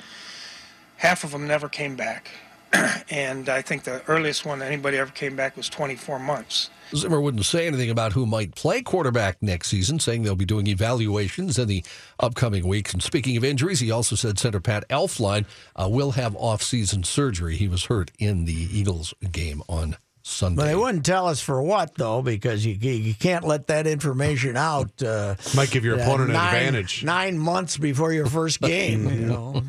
Half 0.97 1.25
of 1.25 1.33
them 1.33 1.47
never 1.47 1.69
came 1.69 1.97
back, 1.97 2.31
and 3.11 3.49
I 3.49 3.63
think 3.63 3.85
the 3.85 4.03
earliest 4.09 4.47
one 4.47 4.63
anybody 4.63 4.97
ever 4.97 5.11
came 5.11 5.37
back 5.37 5.57
was 5.57 5.69
24 5.69 6.19
months. 6.19 6.71
Zimmer 6.95 7.21
wouldn't 7.21 7.45
say 7.45 7.67
anything 7.67 7.91
about 7.91 8.13
who 8.13 8.27
might 8.27 8.55
play 8.55 8.83
quarterback 8.83 9.43
next 9.43 9.69
season, 9.69 9.99
saying 9.99 10.23
they'll 10.23 10.37
be 10.37 10.45
doing 10.45 10.67
evaluations 10.67 11.59
in 11.59 11.67
the 11.67 11.85
upcoming 12.21 12.67
weeks. 12.67 12.93
And 12.93 13.03
speaking 13.03 13.37
of 13.37 13.45
injuries, 13.45 13.81
he 13.81 13.91
also 13.91 14.15
said 14.15 14.39
center 14.39 14.61
Pat 14.61 14.87
Elflein 14.89 15.47
uh, 15.75 15.89
will 15.91 16.13
have 16.13 16.37
off-season 16.37 17.03
surgery. 17.03 17.57
He 17.57 17.69
was 17.69 17.87
hurt 17.87 18.13
in 18.19 18.45
the 18.45 18.53
Eagles 18.53 19.15
game 19.33 19.63
on 19.69 19.97
Sunday. 20.27 20.57
But 20.57 20.67
they 20.67 20.75
wouldn't 20.75 21.05
tell 21.05 21.27
us 21.29 21.41
for 21.41 21.63
what 21.63 21.95
though, 21.97 22.23
because 22.23 22.65
you 22.65 22.73
you 22.75 23.15
can't 23.15 23.45
let 23.45 23.67
that 23.69 23.87
information 23.87 24.57
out. 24.57 25.03
Uh, 25.03 25.35
Might 25.55 25.71
give 25.71 25.85
your 25.85 26.01
uh, 26.01 26.03
opponent 26.03 26.31
an 26.31 26.37
advantage. 26.37 27.05
Nine 27.05 27.39
months 27.39 27.77
before 27.77 28.13
your 28.13 28.27
first 28.27 28.61
game, 28.61 29.09
you 29.09 29.27
know. 29.27 29.63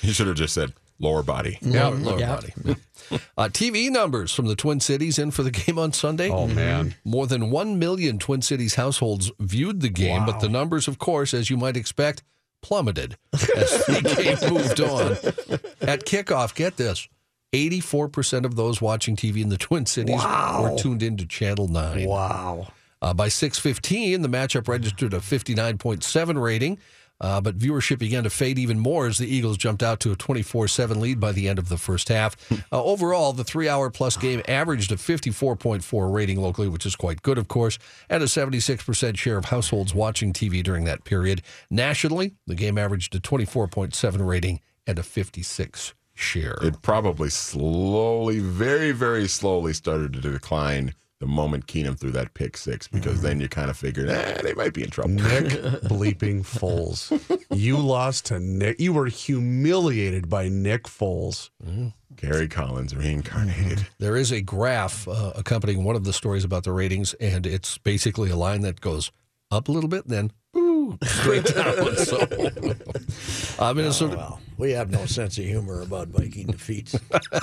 He 0.00 0.12
should 0.12 0.28
have 0.28 0.36
just 0.36 0.54
said 0.54 0.72
lower 1.00 1.22
body. 1.24 1.58
Yeah, 1.60 1.88
lower 1.88 2.18
Yeah. 2.18 2.34
body. 2.36 2.54
Uh, 3.36 3.48
TV 3.48 3.90
numbers 3.90 4.32
from 4.32 4.46
the 4.46 4.54
Twin 4.54 4.78
Cities 4.80 5.18
in 5.18 5.32
for 5.32 5.42
the 5.42 5.50
game 5.50 5.78
on 5.78 5.92
Sunday. 5.92 6.30
Oh, 6.30 6.46
man. 6.46 6.94
More 7.04 7.26
than 7.26 7.50
1 7.50 7.78
million 7.78 8.18
Twin 8.18 8.40
Cities 8.40 8.76
households 8.76 9.30
viewed 9.40 9.80
the 9.80 9.88
game, 9.90 10.24
but 10.24 10.38
the 10.40 10.48
numbers, 10.48 10.86
of 10.88 10.98
course, 10.98 11.34
as 11.34 11.50
you 11.50 11.56
might 11.58 11.76
expect, 11.76 12.22
plummeted 12.62 13.16
as 13.32 13.84
the 13.86 14.00
game 14.40 14.54
moved 14.54 14.80
on. 14.80 15.10
At 15.86 16.06
kickoff, 16.06 16.54
get 16.54 16.76
this 16.76 17.06
84% 17.52 18.44
of 18.44 18.56
those 18.56 18.80
watching 18.80 19.16
TV 19.16 19.42
in 19.42 19.48
the 19.48 19.56
Twin 19.58 19.86
Cities 19.86 20.22
were 20.24 20.76
tuned 20.78 21.02
into 21.02 21.26
Channel 21.26 21.68
9. 21.68 22.06
Wow. 22.06 22.68
Uh, 23.00 23.12
by 23.12 23.28
6:15, 23.28 24.22
the 24.22 24.28
matchup 24.28 24.68
registered 24.68 25.12
a 25.12 25.18
59.7 25.18 26.40
rating, 26.40 26.78
uh, 27.20 27.40
but 27.40 27.58
viewership 27.58 27.98
began 27.98 28.22
to 28.22 28.30
fade 28.30 28.60
even 28.60 28.78
more 28.78 29.06
as 29.06 29.18
the 29.18 29.26
Eagles 29.26 29.56
jumped 29.56 29.82
out 29.82 29.98
to 30.00 30.12
a 30.12 30.16
24-7 30.16 31.00
lead 31.00 31.18
by 31.18 31.32
the 31.32 31.48
end 31.48 31.58
of 31.58 31.68
the 31.68 31.76
first 31.76 32.08
half. 32.08 32.36
Uh, 32.52 32.82
overall, 32.82 33.32
the 33.32 33.42
three-hour-plus 33.42 34.16
game 34.18 34.40
averaged 34.46 34.92
a 34.92 34.96
54.4 34.96 36.12
rating 36.12 36.40
locally, 36.40 36.68
which 36.68 36.86
is 36.86 36.94
quite 36.94 37.22
good, 37.22 37.38
of 37.38 37.48
course, 37.48 37.76
and 38.08 38.22
a 38.22 38.26
76% 38.26 39.18
share 39.18 39.36
of 39.36 39.46
households 39.46 39.92
watching 39.92 40.32
TV 40.32 40.62
during 40.62 40.84
that 40.84 41.02
period. 41.02 41.42
Nationally, 41.70 42.34
the 42.46 42.54
game 42.54 42.78
averaged 42.78 43.16
a 43.16 43.20
24.7 43.20 44.24
rating 44.24 44.60
and 44.86 44.96
a 44.98 45.02
56 45.02 45.94
share. 46.14 46.56
It 46.62 46.82
probably 46.82 47.30
slowly, 47.30 48.38
very, 48.40 48.92
very 48.92 49.28
slowly 49.28 49.72
started 49.72 50.12
to 50.14 50.20
decline 50.20 50.94
the 51.22 51.28
moment 51.28 51.68
Keenum 51.68 51.96
threw 51.96 52.10
that 52.10 52.34
pick 52.34 52.56
six 52.56 52.88
because 52.88 53.22
then 53.22 53.40
you 53.40 53.48
kind 53.48 53.70
of 53.70 53.76
figured, 53.76 54.08
eh, 54.08 54.42
they 54.42 54.54
might 54.54 54.74
be 54.74 54.82
in 54.82 54.90
trouble. 54.90 55.10
Nick 55.10 55.44
bleeping 55.84 56.42
Foles. 56.42 57.12
You 57.48 57.78
lost 57.78 58.26
to 58.26 58.40
Nick. 58.40 58.80
You 58.80 58.92
were 58.92 59.06
humiliated 59.06 60.28
by 60.28 60.48
Nick 60.48 60.84
Foles. 60.84 61.50
Gary 62.16 62.48
Collins 62.48 62.96
reincarnated. 62.96 63.86
There 64.00 64.16
is 64.16 64.32
a 64.32 64.40
graph 64.40 65.06
uh, 65.06 65.32
accompanying 65.36 65.84
one 65.84 65.94
of 65.94 66.02
the 66.02 66.12
stories 66.12 66.42
about 66.44 66.64
the 66.64 66.72
ratings, 66.72 67.14
and 67.14 67.46
it's 67.46 67.78
basically 67.78 68.30
a 68.30 68.36
line 68.36 68.62
that 68.62 68.80
goes 68.80 69.12
up 69.52 69.68
a 69.68 69.72
little 69.72 69.88
bit, 69.88 70.08
then 70.08 70.24
ooh, 70.26 70.41
straight 71.02 71.44
down. 71.44 71.96
so, 71.96 72.18
uh, 73.58 73.72
Minnesota, 73.74 74.16
Well, 74.16 74.40
we 74.58 74.72
have 74.72 74.90
no 74.90 75.06
sense 75.06 75.38
of 75.38 75.44
humor 75.44 75.80
about 75.82 76.08
Viking 76.08 76.46
defeats. 76.48 76.94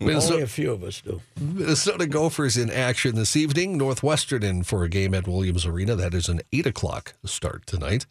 Only 0.00 0.42
a 0.42 0.46
few 0.46 0.72
of 0.72 0.82
us 0.82 1.00
do. 1.00 1.20
Minnesota 1.40 2.06
Gophers 2.06 2.56
in 2.56 2.70
action 2.70 3.14
this 3.14 3.36
evening. 3.36 3.76
Northwestern 3.76 4.42
in 4.42 4.62
for 4.62 4.84
a 4.84 4.88
game 4.88 5.14
at 5.14 5.26
Williams 5.28 5.66
Arena. 5.66 5.94
That 5.96 6.14
is 6.14 6.28
an 6.28 6.40
eight 6.52 6.66
o'clock 6.66 7.14
start 7.24 7.66
tonight. 7.66 8.06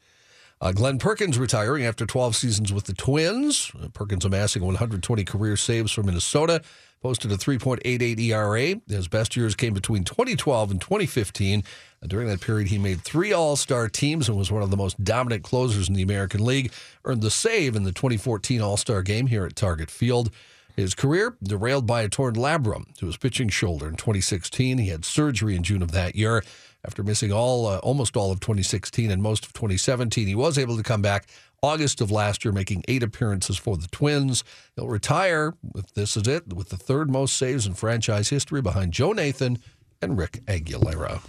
Uh, 0.66 0.72
Glen 0.72 0.98
Perkins 0.98 1.38
retiring 1.38 1.86
after 1.86 2.08
12 2.08 2.36
seasons 2.36 2.74
with 2.74 2.86
the 2.86 2.94
Twins. 2.96 3.72
Uh, 3.80 3.88
Perkins 3.90 4.26
amassing 4.26 4.64
120 4.64 5.24
career 5.24 5.56
saves 5.56 5.92
for 5.92 6.02
Minnesota, 6.02 6.64
posted 7.04 7.32
a 7.32 7.38
3.88 7.38 8.20
ERA. 8.20 8.82
His 8.88 9.08
best 9.08 9.36
years 9.36 9.54
came 9.54 9.76
between 9.76 10.04
2012 10.04 10.72
and 10.72 10.82
2015. 10.82 11.60
Uh, 12.02 12.08
during 12.08 12.28
that 12.30 12.42
period, 12.42 12.70
he 12.70 12.80
made 12.80 13.02
three 13.02 13.32
All 13.32 13.56
Star 13.56 13.88
teams 13.88 14.28
and 14.28 14.40
was 14.40 14.52
one 14.52 14.64
of 14.64 14.72
the 14.72 14.76
most 14.76 15.04
dominant 15.04 15.44
closers 15.44 15.88
in 15.88 15.94
the 15.94 16.02
American 16.02 16.44
League. 16.44 16.72
Earned 17.04 17.22
the 17.22 17.30
save 17.30 17.76
in 17.76 17.84
the 17.84 17.92
2014 17.92 18.60
All 18.60 18.76
Star 18.76 19.04
game 19.04 19.28
here 19.28 19.46
at 19.46 19.56
Target 19.56 19.92
Field. 19.92 20.32
His 20.76 20.96
career 20.96 21.38
derailed 21.44 21.86
by 21.86 22.02
a 22.02 22.10
torn 22.10 22.34
labrum 22.34 22.92
to 22.96 23.06
his 23.06 23.18
pitching 23.18 23.50
shoulder 23.50 23.88
in 23.88 23.98
2016. 23.98 24.80
He 24.80 24.90
had 24.90 25.06
surgery 25.06 25.56
in 25.56 25.62
June 25.62 25.84
of 25.84 25.92
that 25.92 26.16
year. 26.16 26.44
After 26.86 27.04
missing 27.04 27.32
all, 27.32 27.66
uh, 27.66 27.80
almost 27.80 28.16
all 28.16 28.32
of 28.32 28.40
2016 28.40 29.10
and 29.10 29.22
most 29.22 29.46
of 29.46 29.54
2017, 29.54 30.28
he 30.28 30.36
was 30.36 30.58
able 30.58 30.78
to 30.78 30.84
come 30.84 31.02
back 31.02 31.28
August 31.64 32.00
of 32.00 32.12
last 32.12 32.46
year, 32.46 32.52
making 32.52 32.84
eight 32.88 33.02
appearances 33.02 33.58
for 33.58 33.76
the 33.76 33.88
Twins. 33.88 34.44
He'll 34.76 34.88
retire. 34.88 35.56
With 35.74 35.96
this 35.96 36.16
is 36.16 36.28
it, 36.28 36.54
with 36.54 36.70
the 36.70 36.78
third 36.78 37.10
most 37.10 37.38
saves 37.38 37.66
in 37.66 37.74
franchise 37.74 38.30
history, 38.30 38.62
behind 38.62 38.94
Joe 38.94 39.14
Nathan 39.14 39.58
and 40.00 40.16
Rick 40.16 40.42
Aguilera. 40.46 41.22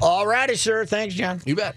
All 0.00 0.28
righty, 0.28 0.54
sir. 0.54 0.84
Thanks, 0.84 1.16
John. 1.16 1.40
You 1.44 1.56
bet. 1.56 1.74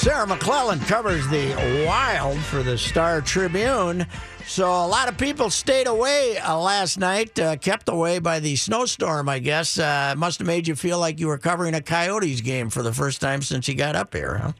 Sarah 0.00 0.26
McLellan 0.26 0.80
covers 0.88 1.28
the 1.28 1.84
Wild 1.86 2.38
for 2.38 2.62
the 2.62 2.78
Star 2.78 3.20
Tribune. 3.20 4.06
So 4.46 4.64
a 4.64 4.88
lot 4.88 5.10
of 5.10 5.18
people 5.18 5.50
stayed 5.50 5.86
away 5.86 6.38
uh, 6.38 6.58
last 6.58 6.98
night, 6.98 7.38
uh, 7.38 7.56
kept 7.56 7.86
away 7.86 8.18
by 8.18 8.40
the 8.40 8.56
snowstorm, 8.56 9.28
I 9.28 9.40
guess. 9.40 9.78
Uh, 9.78 10.14
must 10.16 10.38
have 10.38 10.46
made 10.46 10.66
you 10.66 10.74
feel 10.74 10.98
like 10.98 11.20
you 11.20 11.26
were 11.26 11.36
covering 11.36 11.74
a 11.74 11.82
Coyotes 11.82 12.40
game 12.40 12.70
for 12.70 12.82
the 12.82 12.94
first 12.94 13.20
time 13.20 13.42
since 13.42 13.68
you 13.68 13.74
got 13.74 13.94
up 13.94 14.14
here, 14.14 14.38
huh? 14.38 14.52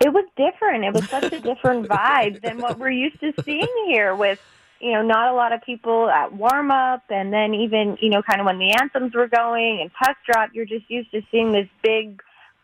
It 0.00 0.12
was 0.12 0.24
different. 0.36 0.86
It 0.86 0.92
was 0.92 1.08
such 1.08 1.32
a 1.32 1.38
different 1.38 1.86
vibe 1.88 2.42
than 2.42 2.58
what 2.58 2.80
we're 2.80 2.90
used 2.90 3.20
to 3.20 3.32
seeing 3.44 3.86
here 3.86 4.16
with, 4.16 4.40
you 4.80 4.90
know, 4.90 5.02
not 5.02 5.32
a 5.32 5.34
lot 5.34 5.52
of 5.52 5.62
people 5.62 6.10
at 6.10 6.32
warm 6.32 6.72
up 6.72 7.04
and 7.10 7.32
then 7.32 7.54
even, 7.54 7.96
you 8.00 8.10
know, 8.10 8.22
kind 8.22 8.40
of 8.40 8.46
when 8.46 8.58
the 8.58 8.72
anthems 8.72 9.14
were 9.14 9.28
going 9.28 9.80
and 9.82 9.92
puck 9.92 10.16
drop, 10.26 10.50
you're 10.52 10.66
just 10.66 10.90
used 10.90 11.12
to 11.12 11.22
seeing 11.30 11.52
this 11.52 11.68
big, 11.80 12.20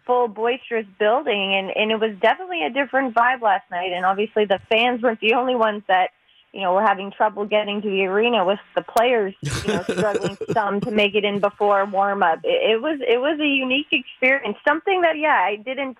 full, 0.08 0.26
boisterous 0.26 0.86
building. 0.98 1.54
And, 1.54 1.70
and 1.76 1.92
it 1.92 2.00
was 2.00 2.16
definitely 2.20 2.64
a 2.64 2.70
different 2.70 3.14
vibe 3.14 3.42
last 3.42 3.70
night. 3.70 3.92
And 3.92 4.04
obviously 4.04 4.46
the 4.46 4.58
fans 4.68 5.02
weren't 5.02 5.20
the 5.20 5.34
only 5.34 5.54
ones 5.54 5.82
that, 5.86 6.10
you 6.52 6.62
know, 6.62 6.72
were 6.72 6.82
having 6.82 7.12
trouble 7.12 7.44
getting 7.44 7.82
to 7.82 7.88
the 7.88 8.06
arena 8.06 8.44
with 8.44 8.58
the 8.74 8.82
players, 8.82 9.34
you 9.42 9.74
know, 9.74 9.82
struggling 9.88 10.38
some 10.52 10.80
to 10.80 10.90
make 10.90 11.14
it 11.14 11.24
in 11.24 11.40
before 11.40 11.84
warm 11.84 12.22
up. 12.22 12.40
It, 12.42 12.72
it 12.72 12.82
was, 12.82 12.98
it 13.06 13.18
was 13.18 13.38
a 13.38 13.46
unique 13.46 13.92
experience. 13.92 14.56
Something 14.66 15.02
that, 15.02 15.18
yeah, 15.18 15.36
I 15.36 15.56
didn't 15.56 15.98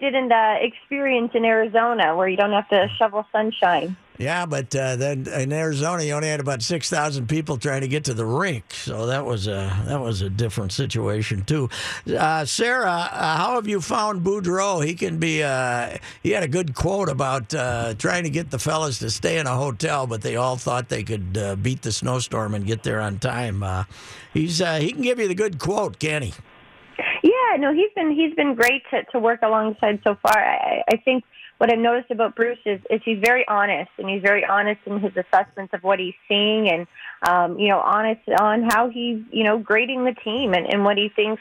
didn't 0.00 0.32
uh, 0.32 0.56
experience 0.60 1.32
in 1.34 1.44
Arizona, 1.44 2.16
where 2.16 2.28
you 2.28 2.36
don't 2.36 2.52
have 2.52 2.68
to 2.68 2.88
shovel 2.98 3.26
sunshine. 3.32 3.96
Yeah, 4.16 4.46
but 4.46 4.74
uh, 4.76 4.94
then 4.94 5.26
in 5.26 5.52
Arizona, 5.52 6.04
you 6.04 6.12
only 6.12 6.28
had 6.28 6.38
about 6.38 6.62
six 6.62 6.88
thousand 6.88 7.28
people 7.28 7.56
trying 7.56 7.80
to 7.80 7.88
get 7.88 8.04
to 8.04 8.14
the 8.14 8.24
rink, 8.24 8.64
so 8.72 9.06
that 9.06 9.24
was 9.24 9.48
a 9.48 9.76
that 9.86 10.00
was 10.00 10.22
a 10.22 10.30
different 10.30 10.70
situation 10.70 11.42
too. 11.44 11.68
Uh, 12.16 12.44
Sarah, 12.44 13.08
uh, 13.10 13.36
how 13.36 13.54
have 13.56 13.66
you 13.66 13.80
found 13.80 14.24
Boudreau? 14.24 14.86
He 14.86 14.94
can 14.94 15.18
be. 15.18 15.42
Uh, 15.42 15.98
he 16.22 16.30
had 16.30 16.44
a 16.44 16.48
good 16.48 16.76
quote 16.76 17.08
about 17.08 17.52
uh, 17.54 17.94
trying 17.94 18.22
to 18.22 18.30
get 18.30 18.52
the 18.52 18.58
fellas 18.58 19.00
to 19.00 19.10
stay 19.10 19.38
in 19.38 19.48
a 19.48 19.56
hotel, 19.56 20.06
but 20.06 20.22
they 20.22 20.36
all 20.36 20.56
thought 20.56 20.88
they 20.88 21.02
could 21.02 21.36
uh, 21.36 21.56
beat 21.56 21.82
the 21.82 21.90
snowstorm 21.90 22.54
and 22.54 22.64
get 22.66 22.84
there 22.84 23.00
on 23.00 23.18
time. 23.18 23.64
Uh, 23.64 23.82
he's 24.32 24.60
uh, 24.60 24.76
he 24.76 24.92
can 24.92 25.02
give 25.02 25.18
you 25.18 25.26
the 25.26 25.34
good 25.34 25.58
quote, 25.58 25.98
can 25.98 26.22
he? 26.22 26.32
Yeah, 27.24 27.32
no, 27.58 27.72
he's 27.72 27.92
been 27.94 28.10
he's 28.10 28.34
been 28.34 28.54
great 28.54 28.82
to, 28.90 29.04
to 29.12 29.18
work 29.18 29.40
alongside 29.42 30.00
so 30.04 30.16
far. 30.22 30.38
I, 30.38 30.82
I 30.90 30.96
think 30.96 31.24
what 31.58 31.72
I've 31.72 31.78
noticed 31.78 32.10
about 32.10 32.34
Bruce 32.34 32.58
is, 32.66 32.80
is 32.90 33.00
he's 33.04 33.18
very 33.20 33.46
honest, 33.46 33.90
and 33.98 34.08
he's 34.08 34.22
very 34.22 34.44
honest 34.44 34.80
in 34.86 35.00
his 35.00 35.12
assessments 35.16 35.72
of 35.72 35.82
what 35.82 35.98
he's 35.98 36.14
seeing, 36.28 36.68
and 36.68 36.86
um, 37.22 37.58
you 37.58 37.68
know, 37.68 37.78
honest 37.78 38.20
on 38.40 38.62
how 38.68 38.90
he's 38.90 39.20
you 39.30 39.44
know 39.44 39.58
grading 39.58 40.04
the 40.04 40.14
team 40.24 40.52
and, 40.52 40.66
and 40.66 40.84
what 40.84 40.96
he 40.96 41.08
thinks 41.14 41.40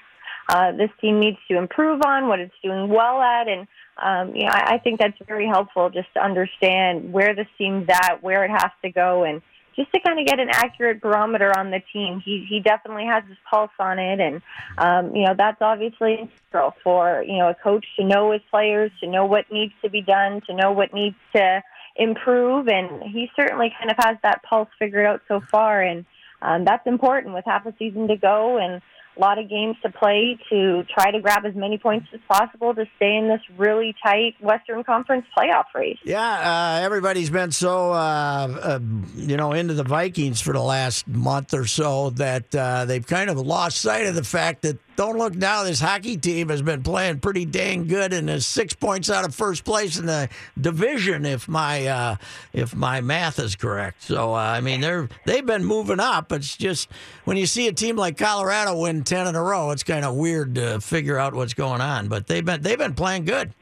uh, 0.49 0.71
this 0.73 0.89
team 1.01 1.19
needs 1.19 1.37
to 1.49 1.57
improve 1.57 2.01
on, 2.05 2.27
what 2.27 2.39
it's 2.39 2.53
doing 2.63 2.89
well 2.89 3.21
at, 3.21 3.47
and 3.47 3.67
um, 3.97 4.35
you 4.35 4.45
know, 4.45 4.51
I, 4.51 4.75
I 4.75 4.77
think 4.79 4.99
that's 4.99 5.17
very 5.27 5.47
helpful 5.47 5.89
just 5.89 6.07
to 6.15 6.23
understand 6.23 7.11
where 7.11 7.35
this 7.35 7.47
team's 7.57 7.87
at, 7.89 8.21
where 8.21 8.43
it 8.43 8.51
has 8.51 8.71
to 8.83 8.91
go, 8.91 9.23
and 9.23 9.41
just 9.75 9.91
to 9.93 9.99
kind 9.99 10.19
of 10.19 10.25
get 10.25 10.39
an 10.39 10.49
accurate 10.49 11.01
barometer 11.01 11.51
on 11.57 11.71
the 11.71 11.81
team. 11.91 12.21
He 12.23 12.45
he 12.49 12.59
definitely 12.59 13.05
has 13.05 13.23
his 13.27 13.37
pulse 13.49 13.71
on 13.79 13.99
it, 13.99 14.19
and 14.19 14.41
um, 14.77 15.15
you 15.15 15.25
know 15.25 15.33
that's 15.37 15.61
obviously 15.61 16.13
integral 16.13 16.73
for 16.83 17.23
you 17.27 17.37
know 17.37 17.49
a 17.49 17.55
coach 17.55 17.85
to 17.97 18.05
know 18.05 18.31
his 18.31 18.41
players, 18.49 18.91
to 19.01 19.07
know 19.07 19.25
what 19.25 19.51
needs 19.51 19.73
to 19.83 19.89
be 19.89 20.01
done, 20.01 20.41
to 20.47 20.53
know 20.53 20.71
what 20.71 20.93
needs 20.93 21.15
to 21.35 21.63
improve, 21.95 22.67
and 22.67 23.03
he 23.03 23.29
certainly 23.35 23.73
kind 23.77 23.91
of 23.91 23.97
has 23.99 24.17
that 24.23 24.43
pulse 24.43 24.69
figured 24.79 25.05
out 25.05 25.21
so 25.27 25.41
far, 25.51 25.81
and 25.81 26.05
um, 26.41 26.65
that's 26.65 26.85
important 26.87 27.33
with 27.33 27.45
half 27.45 27.65
a 27.65 27.73
season 27.77 28.07
to 28.07 28.17
go. 28.17 28.57
And 28.57 28.81
a 29.15 29.19
lot 29.19 29.37
of 29.37 29.49
games 29.49 29.75
to 29.83 29.91
play 29.91 30.37
to 30.49 30.83
try 30.93 31.11
to 31.11 31.19
grab 31.19 31.45
as 31.45 31.55
many 31.55 31.77
points 31.77 32.07
as 32.13 32.19
possible 32.27 32.73
to 32.73 32.85
stay 32.95 33.15
in 33.15 33.27
this 33.27 33.41
really 33.57 33.95
tight 34.03 34.35
Western 34.41 34.83
Conference 34.83 35.25
playoff 35.37 35.65
race. 35.75 35.97
Yeah, 36.03 36.79
uh, 36.79 36.83
everybody's 36.83 37.29
been 37.29 37.51
so 37.51 37.91
uh, 37.91 37.95
uh, 37.95 38.79
you 39.15 39.37
know 39.37 39.53
into 39.53 39.73
the 39.73 39.83
Vikings 39.83 40.41
for 40.41 40.53
the 40.53 40.61
last 40.61 41.07
month 41.07 41.53
or 41.53 41.65
so 41.65 42.09
that 42.11 42.53
uh, 42.55 42.85
they've 42.85 43.05
kind 43.05 43.29
of 43.29 43.37
lost 43.37 43.77
sight 43.77 44.07
of 44.07 44.15
the 44.15 44.23
fact 44.23 44.63
that 44.63 44.77
don't 44.95 45.17
look 45.17 45.35
now. 45.35 45.63
This 45.63 45.79
hockey 45.79 46.17
team 46.17 46.49
has 46.49 46.61
been 46.61 46.83
playing 46.83 47.19
pretty 47.19 47.45
dang 47.45 47.87
good 47.87 48.13
and 48.13 48.29
is 48.29 48.45
six 48.45 48.73
points 48.73 49.09
out 49.09 49.25
of 49.25 49.33
first 49.33 49.63
place 49.63 49.97
in 49.97 50.05
the 50.05 50.29
division, 50.59 51.25
if 51.25 51.47
my 51.47 51.87
uh, 51.87 52.15
if 52.53 52.75
my 52.75 53.01
math 53.01 53.39
is 53.39 53.55
correct. 53.55 54.03
So 54.03 54.33
uh, 54.33 54.37
I 54.37 54.61
mean, 54.61 54.81
they're 54.81 55.09
they've 55.25 55.45
been 55.45 55.65
moving 55.65 55.99
up. 55.99 56.31
It's 56.31 56.55
just 56.55 56.89
when 57.25 57.37
you 57.37 57.45
see 57.45 57.67
a 57.67 57.73
team 57.73 57.95
like 57.95 58.17
Colorado 58.17 58.77
win 58.77 59.03
ten 59.03 59.27
in 59.27 59.35
a 59.35 59.41
row, 59.41 59.71
it's 59.71 59.83
kind 59.83 60.05
of 60.05 60.15
weird 60.15 60.55
to 60.55 60.79
figure 60.79 61.17
out 61.17 61.33
what's 61.33 61.53
going 61.53 61.81
on. 61.81 62.07
But 62.07 62.27
they've 62.27 62.45
been 62.45 62.61
they've 62.61 62.77
been 62.77 62.95
playing 62.95 63.25
good. 63.25 63.53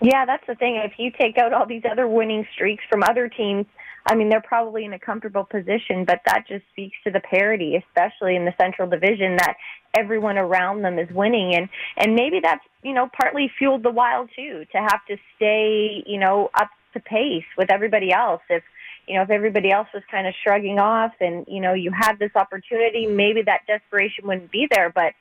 Yeah, 0.00 0.26
that's 0.26 0.46
the 0.46 0.54
thing. 0.54 0.76
If 0.76 0.92
you 0.98 1.10
take 1.10 1.38
out 1.38 1.52
all 1.52 1.66
these 1.66 1.82
other 1.90 2.06
winning 2.06 2.46
streaks 2.54 2.84
from 2.88 3.02
other 3.02 3.28
teams, 3.28 3.66
I 4.10 4.14
mean, 4.14 4.30
they're 4.30 4.40
probably 4.40 4.86
in 4.86 4.94
a 4.94 4.98
comfortable 4.98 5.44
position, 5.44 6.06
but 6.06 6.20
that 6.24 6.44
just 6.48 6.64
speaks 6.72 6.96
to 7.04 7.10
the 7.10 7.20
parity, 7.20 7.76
especially 7.76 8.36
in 8.36 8.46
the 8.46 8.54
Central 8.58 8.88
Division, 8.88 9.36
that 9.36 9.56
everyone 9.94 10.38
around 10.38 10.80
them 10.82 10.98
is 10.98 11.10
winning. 11.10 11.54
And, 11.54 11.68
and 11.98 12.14
maybe 12.14 12.40
that's, 12.42 12.64
you 12.82 12.94
know, 12.94 13.10
partly 13.14 13.50
fueled 13.58 13.82
the 13.82 13.90
Wild, 13.90 14.30
too, 14.34 14.64
to 14.72 14.78
have 14.78 15.04
to 15.08 15.18
stay, 15.36 16.02
you 16.06 16.18
know, 16.18 16.48
up 16.54 16.70
to 16.94 17.00
pace 17.00 17.44
with 17.58 17.70
everybody 17.70 18.10
else. 18.10 18.40
If, 18.48 18.62
you 19.06 19.16
know, 19.16 19.22
if 19.22 19.30
everybody 19.30 19.70
else 19.70 19.88
was 19.92 20.02
kind 20.10 20.26
of 20.26 20.34
shrugging 20.42 20.78
off 20.78 21.12
and, 21.20 21.44
you 21.46 21.60
know, 21.60 21.74
you 21.74 21.90
had 21.90 22.18
this 22.18 22.32
opportunity, 22.34 23.06
maybe 23.06 23.42
that 23.42 23.66
desperation 23.66 24.26
wouldn't 24.26 24.50
be 24.50 24.68
there. 24.70 24.90
But 24.90 25.12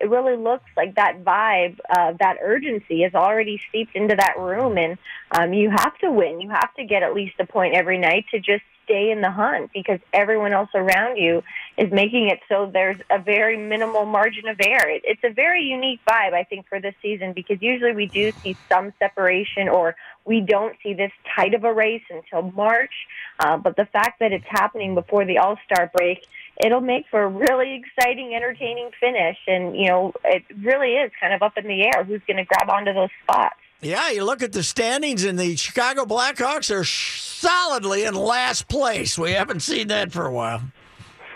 it 0.00 0.10
really 0.10 0.36
looks 0.36 0.68
like 0.76 0.96
that 0.96 1.24
vibe, 1.24 1.78
uh, 1.88 2.12
that 2.18 2.38
urgency 2.42 3.04
is 3.04 3.14
already 3.14 3.60
seeped 3.70 3.94
into 3.94 4.16
that 4.16 4.38
room. 4.38 4.76
And 4.78 4.98
um, 5.30 5.52
you 5.52 5.70
have 5.70 5.96
to 5.98 6.10
win. 6.10 6.40
You 6.40 6.50
have 6.50 6.74
to 6.74 6.84
get 6.84 7.02
at 7.02 7.14
least 7.14 7.34
a 7.38 7.46
point 7.46 7.74
every 7.74 7.98
night 7.98 8.26
to 8.30 8.38
just 8.38 8.62
stay 8.84 9.10
in 9.10 9.20
the 9.20 9.30
hunt 9.30 9.70
because 9.72 9.98
everyone 10.12 10.52
else 10.52 10.68
around 10.74 11.16
you 11.16 11.42
is 11.76 11.90
making 11.90 12.28
it 12.28 12.40
so 12.48 12.70
there's 12.72 12.98
a 13.10 13.18
very 13.18 13.56
minimal 13.56 14.04
margin 14.04 14.46
of 14.46 14.56
error. 14.60 14.88
It, 14.88 15.02
it's 15.04 15.24
a 15.24 15.32
very 15.32 15.62
unique 15.64 16.00
vibe, 16.06 16.34
I 16.34 16.44
think, 16.44 16.68
for 16.68 16.80
this 16.80 16.94
season 17.02 17.32
because 17.32 17.60
usually 17.60 17.92
we 17.92 18.06
do 18.06 18.30
see 18.42 18.56
some 18.68 18.92
separation 18.98 19.68
or 19.68 19.96
we 20.24 20.40
don't 20.40 20.76
see 20.82 20.94
this 20.94 21.12
tight 21.34 21.54
of 21.54 21.64
a 21.64 21.72
race 21.72 22.04
until 22.10 22.50
March. 22.52 22.92
Uh, 23.40 23.56
but 23.56 23.76
the 23.76 23.86
fact 23.86 24.20
that 24.20 24.32
it's 24.32 24.46
happening 24.48 24.94
before 24.94 25.24
the 25.24 25.38
All 25.38 25.58
Star 25.64 25.90
break, 25.96 26.26
it'll 26.62 26.80
make 26.80 27.06
for 27.10 27.22
a 27.22 27.28
really 27.28 27.82
exciting, 27.82 28.34
entertaining 28.34 28.90
finish. 29.00 29.36
And, 29.46 29.76
you 29.76 29.88
know, 29.88 30.12
it 30.24 30.42
really 30.62 30.94
is 30.94 31.10
kind 31.20 31.34
of 31.34 31.42
up 31.42 31.56
in 31.56 31.66
the 31.66 31.82
air 31.82 32.04
who's 32.04 32.20
going 32.26 32.36
to 32.36 32.44
grab 32.44 32.70
onto 32.70 32.92
those 32.92 33.10
spots. 33.22 33.56
Yeah, 33.80 34.10
you 34.10 34.24
look 34.24 34.42
at 34.42 34.52
the 34.52 34.62
standings, 34.62 35.24
and 35.24 35.38
the 35.38 35.56
Chicago 35.56 36.04
Blackhawks 36.04 36.74
are 36.74 36.84
solidly 36.84 38.04
in 38.04 38.14
last 38.14 38.66
place. 38.68 39.18
We 39.18 39.32
haven't 39.32 39.60
seen 39.60 39.88
that 39.88 40.10
for 40.10 40.26
a 40.26 40.32
while. 40.32 40.62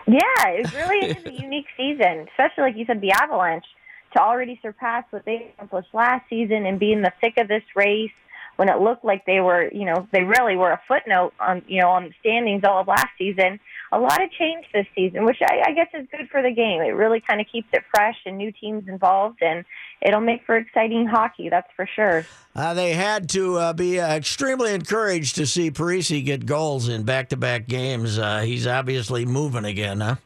Yeah, 0.07 0.47
it 0.47 0.73
really 0.73 1.07
is 1.11 1.25
a 1.27 1.43
unique 1.43 1.67
season, 1.77 2.27
especially 2.31 2.63
like 2.63 2.77
you 2.77 2.87
said, 2.87 3.03
the 3.03 3.13
Avalanche 3.13 3.67
to 4.15 4.23
already 4.23 4.59
surpass 4.63 5.05
what 5.11 5.27
they 5.27 5.53
accomplished 5.59 5.89
last 5.93 6.25
season 6.31 6.65
and 6.65 6.79
be 6.79 6.93
in 6.93 7.03
the 7.03 7.13
thick 7.21 7.35
of 7.37 7.49
this 7.49 7.63
race 7.77 8.11
when 8.59 8.69
it 8.69 8.81
looked 8.81 9.05
like 9.05 9.25
they 9.25 9.39
were, 9.39 9.71
you 9.73 9.85
know, 9.85 10.09
they 10.11 10.25
really 10.25 10.57
were 10.57 10.73
a 10.73 10.81
footnote 10.89 11.33
on, 11.39 11.63
you 11.69 11.81
know, 11.81 11.91
on 11.91 12.07
the 12.09 12.15
standings 12.19 12.65
all 12.65 12.81
of 12.81 12.89
last 12.89 13.07
season. 13.17 13.61
A 13.93 13.99
lot 14.01 14.21
of 14.21 14.33
change 14.33 14.67
this 14.75 14.87
season, 14.97 15.25
which 15.25 15.39
I, 15.41 15.63
I 15.69 15.73
guess 15.73 15.87
is 15.95 16.09
good 16.11 16.29
for 16.29 16.43
the 16.43 16.51
game. 16.51 16.83
It 16.83 16.91
really 16.91 17.21
kind 17.21 17.41
of 17.41 17.47
keeps 17.47 17.69
it 17.73 17.85
fresh 17.95 18.17
and 18.27 18.37
new 18.37 18.51
teams 18.51 18.89
involved, 18.89 19.39
and 19.43 19.65
it'll 20.03 20.21
make 20.21 20.45
for 20.45 20.57
exciting 20.57 21.07
hockey. 21.07 21.49
That's 21.49 21.71
for 21.77 21.89
sure. 21.95 22.27
Uh, 22.57 22.75
they 22.75 22.95
had 22.95 23.29
to 23.31 23.57
uh, 23.59 23.73
be 23.73 24.01
uh, 24.01 24.17
extremely 24.17 24.75
encouraged 24.75 25.37
to 25.37 25.47
see 25.47 25.71
Parise 25.71 26.25
get 26.25 26.45
goals 26.45 26.89
in 26.89 27.05
back-to-back 27.05 27.69
games. 27.69 28.19
Uh, 28.19 28.41
he's 28.41 28.67
obviously 28.67 29.25
moving 29.25 29.65
again, 29.65 30.01
huh? 30.01 30.17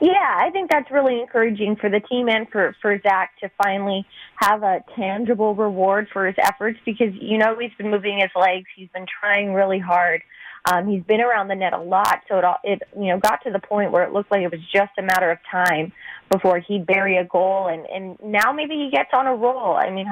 Yeah, 0.00 0.34
I 0.36 0.50
think 0.50 0.70
that's 0.70 0.90
really 0.90 1.20
encouraging 1.20 1.76
for 1.76 1.90
the 1.90 2.00
team 2.00 2.28
and 2.28 2.48
for, 2.48 2.74
for 2.80 2.98
Zach 3.02 3.32
to 3.40 3.50
finally 3.62 4.06
have 4.36 4.62
a 4.62 4.84
tangible 4.94 5.54
reward 5.54 6.08
for 6.12 6.26
his 6.26 6.36
efforts 6.38 6.78
because, 6.84 7.12
you 7.20 7.38
know, 7.38 7.56
he's 7.58 7.72
been 7.78 7.90
moving 7.90 8.18
his 8.18 8.30
legs. 8.34 8.66
He's 8.74 8.88
been 8.90 9.06
trying 9.20 9.52
really 9.52 9.78
hard. 9.78 10.22
Um, 10.70 10.88
he's 10.88 11.02
been 11.04 11.20
around 11.20 11.48
the 11.48 11.54
net 11.54 11.72
a 11.72 11.80
lot, 11.80 12.22
so 12.28 12.38
it, 12.38 12.44
all, 12.44 12.56
it, 12.64 12.82
you 12.96 13.06
know, 13.06 13.20
got 13.20 13.42
to 13.44 13.52
the 13.52 13.60
point 13.60 13.92
where 13.92 14.02
it 14.02 14.12
looked 14.12 14.32
like 14.32 14.42
it 14.42 14.50
was 14.50 14.60
just 14.72 14.90
a 14.98 15.02
matter 15.02 15.30
of 15.30 15.38
time 15.48 15.92
before 16.30 16.58
he'd 16.58 16.86
bury 16.86 17.18
a 17.18 17.24
goal. 17.24 17.68
And, 17.68 17.86
and 17.86 18.18
now 18.22 18.52
maybe 18.52 18.74
he 18.74 18.90
gets 18.90 19.10
on 19.12 19.26
a 19.26 19.34
roll. 19.34 19.76
I 19.76 19.90
mean, 19.90 20.06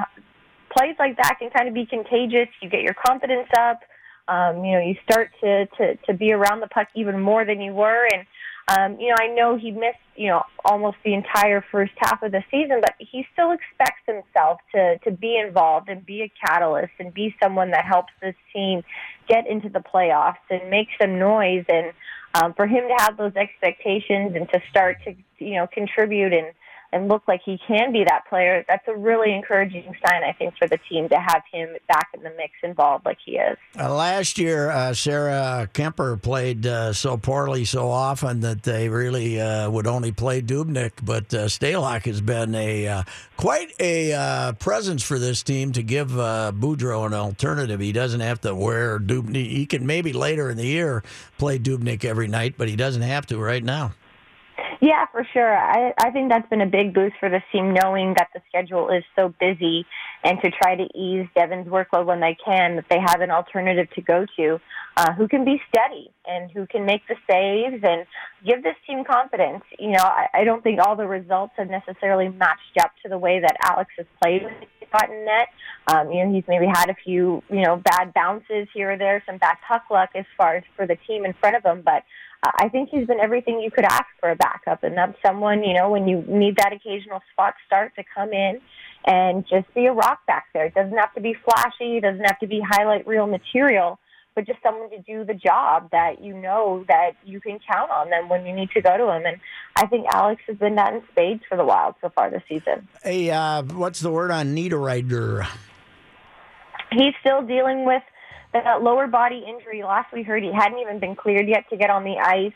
plays 0.75 0.95
like 0.97 1.17
that 1.17 1.37
can 1.39 1.49
kind 1.49 1.67
of 1.67 1.73
be 1.73 1.85
contagious. 1.85 2.47
You 2.61 2.69
get 2.69 2.81
your 2.83 2.95
confidence 3.05 3.49
up. 3.57 3.81
Um, 4.27 4.63
you 4.63 4.71
know, 4.71 4.79
you 4.79 4.95
start 5.03 5.31
to, 5.41 5.65
to, 5.77 5.95
to 6.07 6.13
be 6.13 6.31
around 6.31 6.61
the 6.61 6.67
puck 6.67 6.87
even 6.95 7.19
more 7.19 7.43
than 7.45 7.59
you 7.61 7.73
were. 7.73 8.07
And, 8.13 8.25
um, 8.67 8.99
you 8.99 9.09
know, 9.09 9.15
I 9.19 9.27
know 9.27 9.57
he 9.57 9.71
missed, 9.71 9.99
you 10.15 10.27
know, 10.27 10.43
almost 10.63 10.97
the 11.03 11.13
entire 11.13 11.63
first 11.71 11.93
half 11.97 12.23
of 12.23 12.31
the 12.31 12.43
season, 12.49 12.81
but 12.81 12.95
he 12.97 13.27
still 13.33 13.51
expects 13.51 14.01
himself 14.07 14.59
to, 14.73 14.97
to 14.99 15.11
be 15.11 15.37
involved 15.37 15.87
and 15.87 16.03
be 16.03 16.23
a 16.23 16.31
catalyst 16.43 16.93
and 16.99 17.13
be 17.13 17.35
someone 17.41 17.71
that 17.71 17.85
helps 17.85 18.11
this 18.21 18.35
team 18.51 18.83
get 19.27 19.45
into 19.47 19.69
the 19.69 19.79
playoffs 19.79 20.37
and 20.49 20.69
make 20.69 20.87
some 20.99 21.19
noise. 21.19 21.65
And 21.69 21.93
um, 22.33 22.53
for 22.55 22.65
him 22.65 22.87
to 22.87 23.03
have 23.03 23.17
those 23.17 23.35
expectations 23.35 24.35
and 24.35 24.49
to 24.49 24.61
start 24.69 24.97
to, 25.05 25.13
you 25.37 25.55
know, 25.55 25.67
contribute 25.67 26.33
and, 26.33 26.47
and 26.95 27.07
look 27.07 27.27
like 27.27 27.41
he 27.45 27.59
can 27.67 27.91
be 27.91 28.03
that 28.05 28.23
player, 28.27 28.65
that's 28.67 28.87
a 28.87 28.95
really 28.95 29.33
encouraging 29.33 29.83
sign, 30.03 30.23
I 30.23 30.31
think, 30.31 30.55
for 30.57 30.67
the 30.67 30.79
team 30.89 31.09
to 31.09 31.15
have 31.15 31.43
him 31.51 31.75
back 31.87 32.07
in 32.15 32.23
the 32.23 32.31
mix 32.37 32.53
involved 32.63 33.05
like 33.05 33.17
he 33.23 33.33
is. 33.33 33.57
Uh, 33.77 33.93
last 33.93 34.39
year, 34.39 34.71
uh, 34.71 34.95
Darcy 34.95 35.09
Kuemper 35.73 36.21
played 36.21 36.65
uh, 36.65 36.93
so 36.93 37.17
poorly 37.17 37.65
so 37.65 37.89
often 37.89 38.39
that 38.41 38.63
they 38.63 38.89
really 38.89 39.39
uh, 39.39 39.69
would 39.69 39.87
only 39.87 40.11
play 40.11 40.41
Dubnyk. 40.41 40.91
But 41.03 41.33
uh, 41.33 41.45
Stalock 41.45 42.05
has 42.05 42.21
been 42.21 42.55
a 42.55 42.87
uh, 42.87 43.03
quite 43.37 43.73
a 43.79 44.13
uh, 44.13 44.51
presence 44.53 45.03
for 45.03 45.19
this 45.19 45.43
team 45.43 45.71
to 45.73 45.83
give 45.83 46.09
Boudreau 46.09 47.05
an 47.05 47.13
alternative. 47.13 47.79
He 47.79 47.91
doesn't 47.91 48.21
have 48.21 48.41
to 48.41 48.55
wear 48.55 48.99
Dubnyk. 48.99 49.49
He 49.49 49.65
can 49.65 49.85
maybe 49.85 50.13
later 50.13 50.49
in 50.49 50.57
the 50.57 50.65
year 50.65 51.03
play 51.37 51.59
Dubnyk 51.59 52.05
every 52.05 52.27
night, 52.27 52.55
but 52.57 52.69
he 52.69 52.75
doesn't 52.75 53.01
have 53.01 53.25
to 53.27 53.37
right 53.37 53.63
now. 53.63 53.93
Yeah, 54.85 55.07
for 55.11 55.25
sure. 55.33 55.57
I, 55.57 55.93
I 55.97 56.11
think 56.11 56.29
that's 56.29 56.47
been 56.47 56.61
a 56.61 56.67
big 56.67 56.93
boost 56.93 57.15
for 57.19 57.27
this 57.27 57.41
team, 57.51 57.73
knowing 57.73 58.13
that 58.19 58.27
the 58.35 58.41
schedule 58.47 58.89
is 58.89 59.03
so 59.15 59.33
busy 59.39 59.83
and 60.23 60.37
to 60.43 60.51
try 60.51 60.75
to 60.75 60.83
ease 60.95 61.25
Devin's 61.35 61.65
workload 61.65 62.05
when 62.05 62.19
they 62.19 62.37
can, 62.45 62.75
that 62.75 62.85
they 62.87 62.99
have 62.99 63.21
an 63.21 63.31
alternative 63.31 63.87
to 63.95 64.01
go 64.03 64.27
to 64.37 64.59
uh, 64.95 65.11
who 65.13 65.27
can 65.27 65.43
be 65.43 65.59
steady 65.69 66.11
and 66.27 66.51
who 66.51 66.67
can 66.67 66.85
make 66.85 67.01
the 67.07 67.15
saves 67.27 67.83
and 67.83 68.05
give 68.45 68.61
this 68.61 68.75
team 68.85 69.03
confidence. 69.03 69.63
You 69.79 69.93
know, 69.93 70.03
I, 70.03 70.27
I 70.35 70.43
don't 70.43 70.61
think 70.61 70.79
all 70.79 70.95
the 70.95 71.07
results 71.07 71.53
have 71.57 71.67
necessarily 71.67 72.29
matched 72.29 72.77
up 72.79 72.91
to 73.01 73.09
the 73.09 73.17
way 73.17 73.39
that 73.39 73.57
Alex 73.63 73.89
has 73.97 74.05
played 74.21 74.43
with 74.43 74.53
the 74.59 74.85
shot 74.91 75.09
net. 75.09 75.47
Um, 75.87 76.11
you 76.11 76.23
know, 76.23 76.31
he's 76.31 76.43
maybe 76.47 76.67
had 76.67 76.91
a 76.91 76.95
few, 77.03 77.41
you 77.49 77.61
know, 77.61 77.77
bad 77.77 78.13
bounces 78.13 78.67
here 78.71 78.91
or 78.91 78.97
there, 78.99 79.23
some 79.25 79.39
bad 79.39 79.57
puck 79.67 79.85
luck 79.89 80.09
as 80.13 80.25
far 80.37 80.57
as 80.57 80.63
for 80.75 80.85
the 80.85 80.97
team 81.07 81.25
in 81.25 81.33
front 81.33 81.55
of 81.55 81.63
him. 81.65 81.81
But 81.83 82.03
I 82.43 82.69
think 82.69 82.89
he's 82.89 83.07
been 83.07 83.19
everything 83.19 83.59
you 83.59 83.71
could 83.71 83.85
ask 83.85 84.05
for 84.19 84.29
a 84.29 84.35
backup, 84.35 84.83
and 84.83 84.95
that's 84.95 85.17
someone, 85.25 85.63
you 85.63 85.73
know, 85.73 85.89
when 85.89 86.07
you 86.07 86.23
need 86.27 86.57
that 86.57 86.73
occasional 86.73 87.21
spot 87.31 87.55
start 87.65 87.95
to 87.95 88.03
come 88.15 88.33
in 88.33 88.61
and 89.05 89.45
just 89.47 89.71
be 89.73 89.85
a 89.85 89.93
rock 89.93 90.25
back 90.27 90.45
there. 90.53 90.65
It 90.65 90.73
doesn't 90.73 90.97
have 90.97 91.13
to 91.15 91.21
be 91.21 91.33
flashy, 91.33 91.97
it 91.97 92.01
doesn't 92.01 92.23
have 92.23 92.39
to 92.39 92.47
be 92.47 92.61
highlight 92.67 93.07
reel 93.07 93.27
material, 93.27 93.99
but 94.35 94.45
just 94.45 94.61
someone 94.61 94.89
to 94.89 94.99
do 94.99 95.23
the 95.23 95.33
job 95.33 95.89
that 95.91 96.21
you 96.21 96.35
know 96.35 96.83
that 96.87 97.11
you 97.23 97.39
can 97.39 97.59
count 97.71 97.89
on 97.89 98.09
them 98.09 98.29
when 98.29 98.45
you 98.45 98.53
need 98.53 98.69
to 98.71 98.81
go 98.81 98.97
to 98.97 99.05
them. 99.05 99.25
And 99.25 99.39
I 99.75 99.87
think 99.87 100.05
Alex 100.11 100.41
has 100.47 100.57
been 100.57 100.75
that 100.75 100.93
in 100.93 101.01
spades 101.11 101.41
for 101.47 101.57
the 101.57 101.65
Wild 101.65 101.95
so 102.01 102.09
far 102.09 102.29
this 102.29 102.43
season. 102.49 102.87
Hey, 103.03 103.31
uh, 103.31 103.63
what's 103.63 104.01
the 104.01 104.11
word 104.11 104.31
on 104.31 104.55
Niederreiter? 104.55 105.47
He's 106.91 107.13
still 107.21 107.41
dealing 107.41 107.85
with 107.85 108.03
that 108.63 108.81
lower 108.81 109.07
body 109.07 109.43
injury. 109.47 109.83
Last 109.83 110.13
we 110.13 110.23
heard, 110.23 110.43
he 110.43 110.51
hadn't 110.53 110.79
even 110.79 110.99
been 110.99 111.15
cleared 111.15 111.47
yet 111.47 111.69
to 111.69 111.77
get 111.77 111.89
on 111.89 112.03
the 112.03 112.17
ice. 112.17 112.53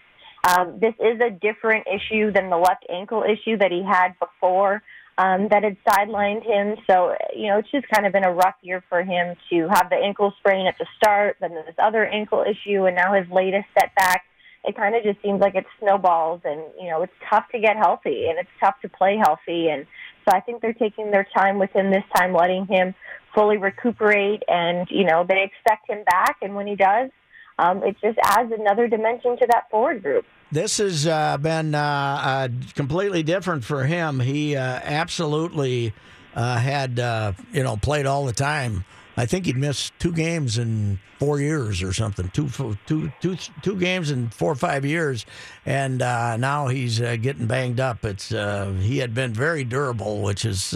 Um, 0.48 0.80
this 0.80 0.94
is 1.00 1.20
a 1.20 1.30
different 1.30 1.86
issue 1.88 2.32
than 2.32 2.50
the 2.50 2.58
left 2.58 2.86
ankle 2.90 3.24
issue 3.24 3.58
that 3.58 3.72
he 3.72 3.84
had 3.84 4.18
before 4.20 4.82
um, 5.20 5.50
that 5.50 5.64
had 5.64 5.76
sidelined 5.84 6.46
him. 6.46 6.78
So, 6.90 7.14
you 7.36 7.48
know, 7.48 7.60
it's 7.60 7.70
just 7.72 7.88
kind 7.90 8.06
of 8.06 8.14
been 8.14 8.24
a 8.24 8.32
rough 8.32 8.56
year 8.62 8.82
for 8.88 9.04
him 9.04 9.36
to 9.50 9.68
have 9.68 9.90
the 9.90 9.98
ankle 9.98 10.34
sprain 10.40 10.66
at 10.66 10.78
the 10.80 10.88
start, 10.96 11.36
then 11.42 11.54
this 11.54 11.76
other 11.78 12.06
ankle 12.06 12.44
issue, 12.44 12.86
and 12.86 12.96
now 12.96 13.14
his 13.14 13.30
latest 13.30 13.66
setback. 13.78 14.24
It 14.64 14.76
kind 14.76 14.96
of 14.96 15.04
just 15.04 15.22
seems 15.22 15.40
like 15.42 15.56
it 15.56 15.66
snowballs, 15.80 16.42
and 16.46 16.62
you 16.80 16.90
know, 16.90 17.02
it's 17.02 17.14
tough 17.30 17.46
to 17.52 17.60
get 17.60 17.76
healthy, 17.76 18.28
and 18.30 18.40
it's 18.40 18.50
tough 18.62 18.76
to 18.82 18.90
play 18.90 19.18
healthy, 19.18 19.70
and 19.70 19.86
so 20.26 20.36
I 20.36 20.40
think 20.42 20.62
they're 20.62 20.74
taking 20.74 21.12
their 21.12 21.28
time 21.36 21.60
with 21.60 21.72
him 21.72 21.92
this 21.92 22.04
time, 22.16 22.34
letting 22.34 22.66
him 22.66 22.96
fully 23.34 23.58
recuperate, 23.58 24.44
and 24.48 24.88
you 24.90 25.06
know, 25.06 25.26
they 25.28 25.44
expect 25.44 25.90
him 25.90 26.04
back, 26.06 26.38
and 26.42 26.56
when 26.56 26.68
he 26.68 26.76
does, 26.76 27.10
um, 27.58 27.84
it 27.84 27.96
just 28.02 28.18
adds 28.24 28.52
another 28.52 28.88
dimension 28.88 29.38
to 29.38 29.48
that 29.48 29.70
forward 29.70 30.02
group. 30.02 30.26
This 30.52 30.78
has 30.78 31.06
uh, 31.06 31.38
been 31.38 31.76
uh, 31.76 31.80
uh, 31.80 32.48
completely 32.74 33.22
different 33.22 33.64
for 33.64 33.86
him. 33.86 34.20
He 34.20 34.56
uh, 34.56 34.62
absolutely 34.62 35.94
uh, 36.34 36.58
had, 36.58 37.00
uh, 37.00 37.34
you 37.52 37.64
know, 37.64 37.78
played 37.78 38.06
all 38.08 38.26
the 38.26 38.34
time. 38.34 38.86
I 39.20 39.26
think 39.26 39.48
he'd 39.48 39.58
missed 39.58 39.92
two 40.00 40.14
games 40.14 40.58
in 40.58 40.98
four 41.18 41.42
years 41.42 41.84
or 41.84 41.92
something. 41.92 42.30
Two, 42.30 42.48
two, 42.86 43.12
two, 43.20 43.36
two 43.62 43.76
games 43.76 44.12
in 44.12 44.30
four 44.30 44.50
or 44.50 44.56
five 44.56 44.86
years, 44.86 45.26
and 45.66 46.02
uh, 46.02 46.38
now 46.38 46.68
he's 46.70 47.02
uh, 47.02 47.18
getting 47.18 47.46
banged 47.46 47.82
up. 47.82 48.06
It's 48.06 48.32
uh, 48.32 48.72
he 48.80 49.00
had 49.00 49.14
been 49.14 49.34
very 49.34 49.66
durable, 49.66 50.22
which 50.22 50.46
is 50.46 50.74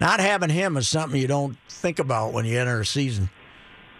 not 0.00 0.20
having 0.20 0.50
him 0.50 0.76
is 0.76 0.86
something 0.86 1.18
you 1.18 1.28
don't 1.28 1.56
think 1.70 1.98
about 1.98 2.34
when 2.34 2.44
you 2.44 2.60
enter 2.60 2.78
a 2.78 2.84
season. 2.84 3.30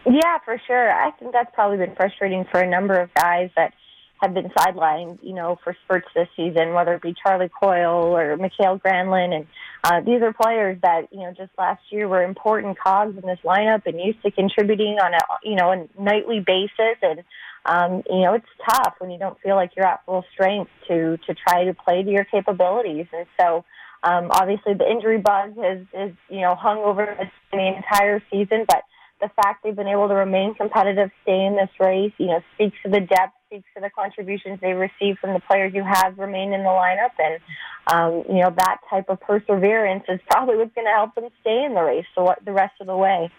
Yeah, 0.05 0.37
for 0.44 0.61
sure. 0.66 0.92
I 0.92 1.11
think 1.12 1.33
that's 1.33 1.51
probably 1.55 1.79
been 1.79 1.96
frustrating 1.96 2.44
for 2.51 2.61
a 2.61 2.68
number 2.68 3.01
of 3.01 3.12
guys 3.14 3.48
that 3.57 3.72
have 4.21 4.35
been 4.35 4.51
sidelined, 4.51 5.19
you 5.23 5.35
know, 5.35 5.59
for 5.63 5.77
spurts 5.85 6.09
this 6.15 6.29
season, 6.37 6.75
whether 6.75 6.95
it 6.95 7.03
be 7.03 7.15
Charlie 7.23 7.49
Coyle 7.49 8.17
or 8.17 8.37
Mikael 8.37 8.79
Granlund. 8.79 9.35
And 9.35 9.47
uh, 9.85 10.01
these 10.01 10.23
are 10.23 10.33
players 10.33 10.79
that, 10.83 11.09
you 11.13 11.21
know, 11.21 11.33
just 11.37 11.51
last 11.57 11.83
year 11.91 12.09
were 12.09 12.23
important 12.23 12.79
cogs 12.79 13.17
in 13.17 13.27
this 13.27 13.39
lineup 13.45 13.87
and 13.87 14.01
used 14.01 14.23
to 14.23 14.31
contributing 14.31 14.99
on 15.03 15.15
a, 15.15 15.21
you 15.43 15.55
know, 15.55 15.71
a 15.71 16.03
nightly 16.03 16.41
basis. 16.41 16.99
And, 17.03 17.23
um, 17.65 18.03
you 18.11 18.23
know, 18.23 18.35
it's 18.35 18.47
tough 18.69 18.95
when 18.99 19.11
you 19.11 19.19
don't 19.19 19.39
feel 19.41 19.55
like 19.55 19.73
you're 19.77 19.87
at 19.87 20.05
full 20.05 20.25
strength 20.33 20.71
to, 20.89 21.17
to 21.27 21.35
try 21.35 21.65
to 21.65 21.75
play 21.75 22.03
to 22.03 22.11
your 22.11 22.25
capabilities. 22.25 23.07
And 23.13 23.27
so, 23.41 23.65
um, 24.03 24.31
obviously 24.31 24.75
the 24.75 24.89
injury 24.89 25.19
bug 25.19 25.57
has, 25.57 25.79
is, 25.93 26.15
you 26.29 26.41
know, 26.41 26.55
hung 26.55 26.79
over 26.79 27.17
the 27.53 27.75
entire 27.77 28.23
season, 28.31 28.65
but 28.67 28.83
the 29.21 29.29
fact 29.35 29.65
they've 29.65 29.75
been 29.75 29.89
able 29.89 30.09
to 30.09 30.15
remain 30.15 30.55
competitive, 30.55 31.11
stay 31.23 31.45
in 31.45 31.57
this 31.57 31.71
race, 31.81 32.13
you 32.19 32.27
know, 32.27 32.41
speaks 32.55 32.77
to 32.85 32.91
the 32.91 33.01
depth, 33.01 33.35
speaks 33.49 33.67
to 33.75 33.81
the 33.81 33.91
contributions 33.91 34.59
they 34.61 34.73
received 34.73 35.19
from 35.19 35.33
the 35.33 35.41
players 35.41 35.73
who 35.73 35.83
have 35.83 36.19
remained 36.19 36.55
in 36.55 36.63
the 36.63 36.69
lineup. 36.69 37.11
And, 37.19 37.41
um, 37.87 38.25
you 38.29 38.43
know, 38.43 38.53
that 38.57 38.79
type 38.91 39.07
of 39.09 39.21
perseverance 39.21 40.05
is 40.09 40.21
probably 40.31 40.57
what's 40.57 40.75
going 40.75 40.87
to 40.87 40.93
help 40.93 41.15
them 41.15 41.29
stay 41.41 41.65
in 41.65 41.75
the 41.75 41.83
race 41.83 42.07
the, 42.15 42.37
the 42.45 42.53
rest 42.53 42.75
of 42.81 42.87
the 42.87 42.97
way. 42.97 43.31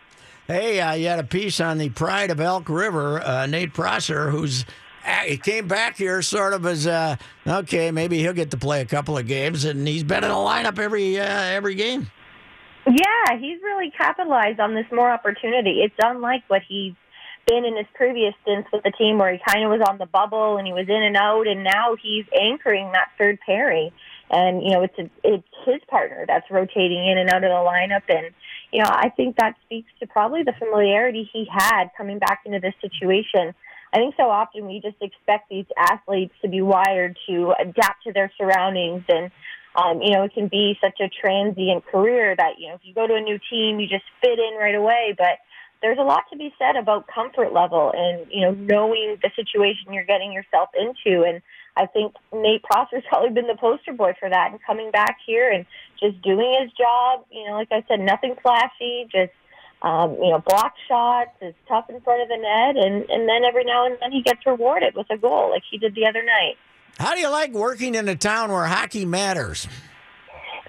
Hey, 0.48 0.82
uh, 0.82 0.94
you 0.94 1.08
had 1.08 1.20
a 1.20 1.24
piece 1.24 1.60
on 1.62 1.78
the 1.78 1.90
pride 1.90 2.32
of 2.32 2.40
Elk 2.40 2.70
River, 2.70 3.22
uh, 3.22 3.46
Nate 3.46 3.74
Prosser, 3.74 4.32
who's 4.32 4.66
uh, 5.06 5.12
he 5.26 5.38
came 5.38 5.68
back 5.68 5.96
here 5.96 6.22
sort 6.22 6.54
of 6.54 6.66
as 6.66 6.88
uh, 6.88 7.16
okay, 7.48 7.92
maybe 7.92 8.18
he'll 8.18 8.34
get 8.34 8.52
to 8.52 8.58
play 8.58 8.82
a 8.82 8.86
couple 8.86 9.18
of 9.18 9.28
games, 9.28 9.64
and 9.64 9.88
he's 9.88 10.04
been 10.04 10.24
in 10.24 10.30
the 10.30 10.36
lineup 10.36 10.80
every 10.80 11.20
uh, 11.20 11.24
every 11.24 11.76
game. 11.76 12.10
Yeah, 12.88 13.38
he's 13.40 13.62
really 13.62 13.92
capitalized 13.96 14.60
on 14.60 14.74
this 14.74 14.86
more 14.92 15.12
opportunity. 15.12 15.82
It's 15.84 15.96
unlike 16.04 16.44
what 16.48 16.64
he's 16.68 16.94
been 17.46 17.66
in 17.66 17.76
his 17.78 17.86
previous 17.94 18.34
stints 18.42 18.70
with 18.72 18.84
the 18.84 18.92
team 18.92 19.18
where 19.18 19.32
he 19.32 19.40
kind 19.48 19.64
of 19.64 19.70
was 19.70 19.82
on 19.88 19.98
the 19.98 20.06
bubble 20.06 20.58
and 20.58 20.68
he 20.68 20.74
was 20.74 20.88
in 20.88 21.04
and 21.04 21.16
out, 21.16 21.48
and 21.48 21.64
now 21.64 21.96
he's 22.02 22.26
anchoring 22.40 22.92
that 22.94 23.10
third 23.18 23.40
pairing. 23.46 23.92
And, 24.32 24.62
you 24.62 24.72
know, 24.72 24.84
it's, 24.84 24.98
a, 25.00 25.10
it's 25.24 25.48
his 25.66 25.82
partner 25.88 26.26
that's 26.28 26.50
rotating 26.52 27.08
in 27.08 27.18
and 27.18 27.30
out 27.30 27.44
of 27.44 27.50
the 27.50 27.56
lineup. 27.56 28.04
And, 28.10 28.34
you 28.72 28.84
know, 28.84 28.90
I 28.90 29.10
think 29.10 29.38
that 29.38 29.56
speaks 29.66 29.90
to 30.00 30.08
probably 30.08 30.44
the 30.44 30.54
familiarity 30.60 31.28
he 31.34 31.48
had 31.52 31.90
coming 31.98 32.20
back 32.20 32.42
into 32.46 32.60
this 32.60 32.76
situation. 32.80 33.56
I 33.92 33.98
think 33.98 34.14
so 34.18 34.30
often 34.30 34.68
we 34.68 34.82
just 34.82 34.98
expect 35.02 35.50
these 35.50 35.66
athletes 35.76 36.34
to 36.44 36.48
be 36.48 36.62
wired 36.62 37.18
to 37.28 37.54
adapt 37.60 38.04
to 38.04 38.14
their 38.14 38.32
surroundings 38.38 39.04
and 39.10 39.32
um, 39.76 40.02
you 40.02 40.12
know, 40.12 40.24
it 40.24 40.34
can 40.34 40.48
be 40.48 40.78
such 40.82 41.00
a 41.00 41.10
transient 41.10 41.86
career 41.86 42.36
that, 42.36 42.54
you 42.58 42.68
know, 42.68 42.76
if 42.76 42.82
you 42.84 42.94
go 42.94 43.06
to 43.06 43.16
a 43.16 43.22
new 43.22 43.40
team, 43.50 43.80
you 43.80 43.88
just 43.88 44.04
fit 44.22 44.40
in 44.40 44.58
right 44.58 44.76
away. 44.76 45.14
But 45.18 45.40
there's 45.82 45.98
a 45.98 46.04
lot 46.04 46.24
to 46.32 46.38
be 46.38 46.54
said 46.60 46.76
about 46.76 47.08
comfort 47.08 47.54
level 47.54 47.92
and, 47.96 48.26
you 48.32 48.42
know, 48.42 48.52
knowing 48.52 49.18
the 49.22 49.32
situation 49.36 49.94
you're 49.94 50.06
getting 50.06 50.34
yourself 50.34 50.70
into. 50.78 51.24
And 51.24 51.42
I 51.78 51.86
think 51.86 52.14
Nate 52.34 52.64
Prosser's 52.64 53.04
probably 53.10 53.30
been 53.30 53.48
the 53.48 53.56
poster 53.56 53.94
boy 53.94 54.14
for 54.20 54.30
that 54.30 54.52
and 54.52 54.60
coming 54.66 54.92
back 54.92 55.18
here 55.26 55.50
and 55.50 55.66
just 56.00 56.22
doing 56.22 56.58
his 56.62 56.72
job. 56.74 57.26
You 57.32 57.46
know, 57.48 57.54
like 57.54 57.72
I 57.72 57.84
said, 57.88 58.00
nothing 58.02 58.36
flashy, 58.42 59.08
just, 59.12 59.32
um, 59.82 60.16
you 60.16 60.30
know, 60.32 60.44
block 60.46 60.74
shots, 60.88 61.32
is 61.42 61.56
tough 61.68 61.90
in 61.90 62.02
front 62.02 62.22
of 62.22 62.28
the 62.28 62.38
net. 62.38 62.84
And, 62.84 63.10
and 63.10 63.30
then 63.30 63.46
every 63.46 63.64
now 63.64 63.86
and 63.86 63.98
then 64.02 64.12
he 64.12 64.22
gets 64.22 64.46
rewarded 64.46 64.96
with 64.96 65.08
a 65.10 65.18
goal 65.18 65.52
like 65.52 65.64
he 65.70 65.78
did 65.78 65.96
the 65.96 66.06
other 66.06 66.24
night. 66.24 66.58
How 66.98 67.16
do 67.16 67.22
you 67.22 67.30
like 67.30 67.54
working 67.54 67.96
in 67.96 68.10
a 68.10 68.16
town 68.16 68.52
where 68.52 68.66
hockey 68.66 69.06
matters? 69.06 69.70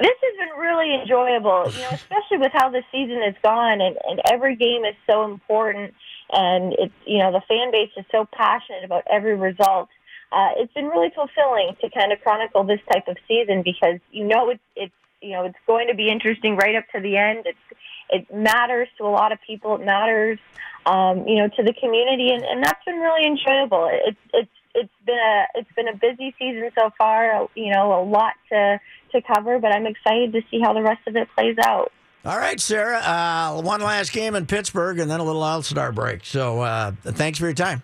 This 0.01 0.17
has 0.23 0.37
been 0.39 0.59
really 0.59 0.95
enjoyable, 0.95 1.71
you 1.71 1.81
know, 1.83 1.89
especially 1.93 2.39
with 2.39 2.53
how 2.53 2.71
the 2.71 2.83
season 2.91 3.21
has 3.23 3.35
gone 3.43 3.81
and, 3.81 3.97
and 4.09 4.21
every 4.31 4.57
game 4.57 4.85
is 4.85 4.95
so 5.07 5.25
important 5.25 5.95
and 6.33 6.75
it's, 6.79 6.95
you 7.07 7.19
know, 7.19 7.33
the 7.33 7.43
fan 7.49 7.71
base 7.71 7.91
is 7.97 8.05
so 8.11 8.27
passionate 8.33 8.85
about 8.85 9.05
every 9.11 9.37
result. 9.37 9.89
Uh, 10.33 10.51
it's 10.57 10.73
been 10.73 10.87
really 10.87 11.11
fulfilling 11.15 11.77
to 11.81 11.91
kind 11.91 12.13
of 12.13 12.21
chronicle 12.21 12.65
this 12.65 12.81
type 12.93 13.09
of 13.09 13.17
season 13.27 13.63
because 13.63 13.99
you 14.13 14.25
know 14.25 14.49
it's, 14.49 14.63
it's, 14.77 14.95
you 15.21 15.33
know, 15.33 15.45
it's 15.45 15.59
going 15.67 15.89
to 15.89 15.95
be 15.95 16.09
interesting 16.09 16.57
right 16.57 16.77
up 16.77 16.85
to 16.95 17.01
the 17.01 17.17
end. 17.17 17.45
It's, 17.45 17.59
it 18.11 18.33
matters 18.33 18.89
to 18.99 19.05
a 19.05 19.11
lot 19.11 19.33
of 19.33 19.39
people. 19.47 19.75
It 19.77 19.85
matters, 19.85 20.39
um, 20.87 21.27
you 21.27 21.37
know, 21.37 21.49
to 21.49 21.63
the 21.63 21.73
community, 21.75 22.31
and, 22.31 22.43
and 22.43 22.63
that's 22.63 22.85
been 22.85 22.99
really 22.99 23.27
enjoyable. 23.27 23.89
It's 23.93 24.19
it's 24.33 24.51
it's 24.75 24.93
been 25.05 25.19
a 25.19 25.47
it's 25.55 25.71
been 25.77 25.89
a 25.89 25.97
busy 25.97 26.35
season 26.39 26.71
so 26.77 26.91
far. 26.99 27.49
You 27.55 27.73
know, 27.73 28.01
a 28.01 28.03
lot 28.03 28.35
to 28.51 28.81
to 29.13 29.23
cover, 29.23 29.59
but 29.59 29.75
I'm 29.75 29.87
excited 29.87 30.33
to 30.33 30.41
see 30.51 30.61
how 30.61 30.73
the 30.73 30.83
rest 30.83 31.01
of 31.07 31.17
it 31.17 31.29
plays 31.35 31.57
out. 31.63 31.93
All 32.25 32.37
right, 32.37 32.61
Sarah. 32.61 32.99
Uh, 32.99 33.63
one 33.63 33.81
last 33.81 34.13
game 34.13 34.35
in 34.35 34.47
Pittsburgh, 34.47 34.99
and 34.99 35.11
then 35.11 35.21
a 35.21 35.25
little 35.25 35.43
All 35.43 35.63
Star 35.63 35.91
break. 35.91 36.25
So, 36.25 36.61
uh, 36.61 36.93
thanks 37.03 37.39
for 37.39 37.47
your 37.47 37.55
time. 37.55 37.83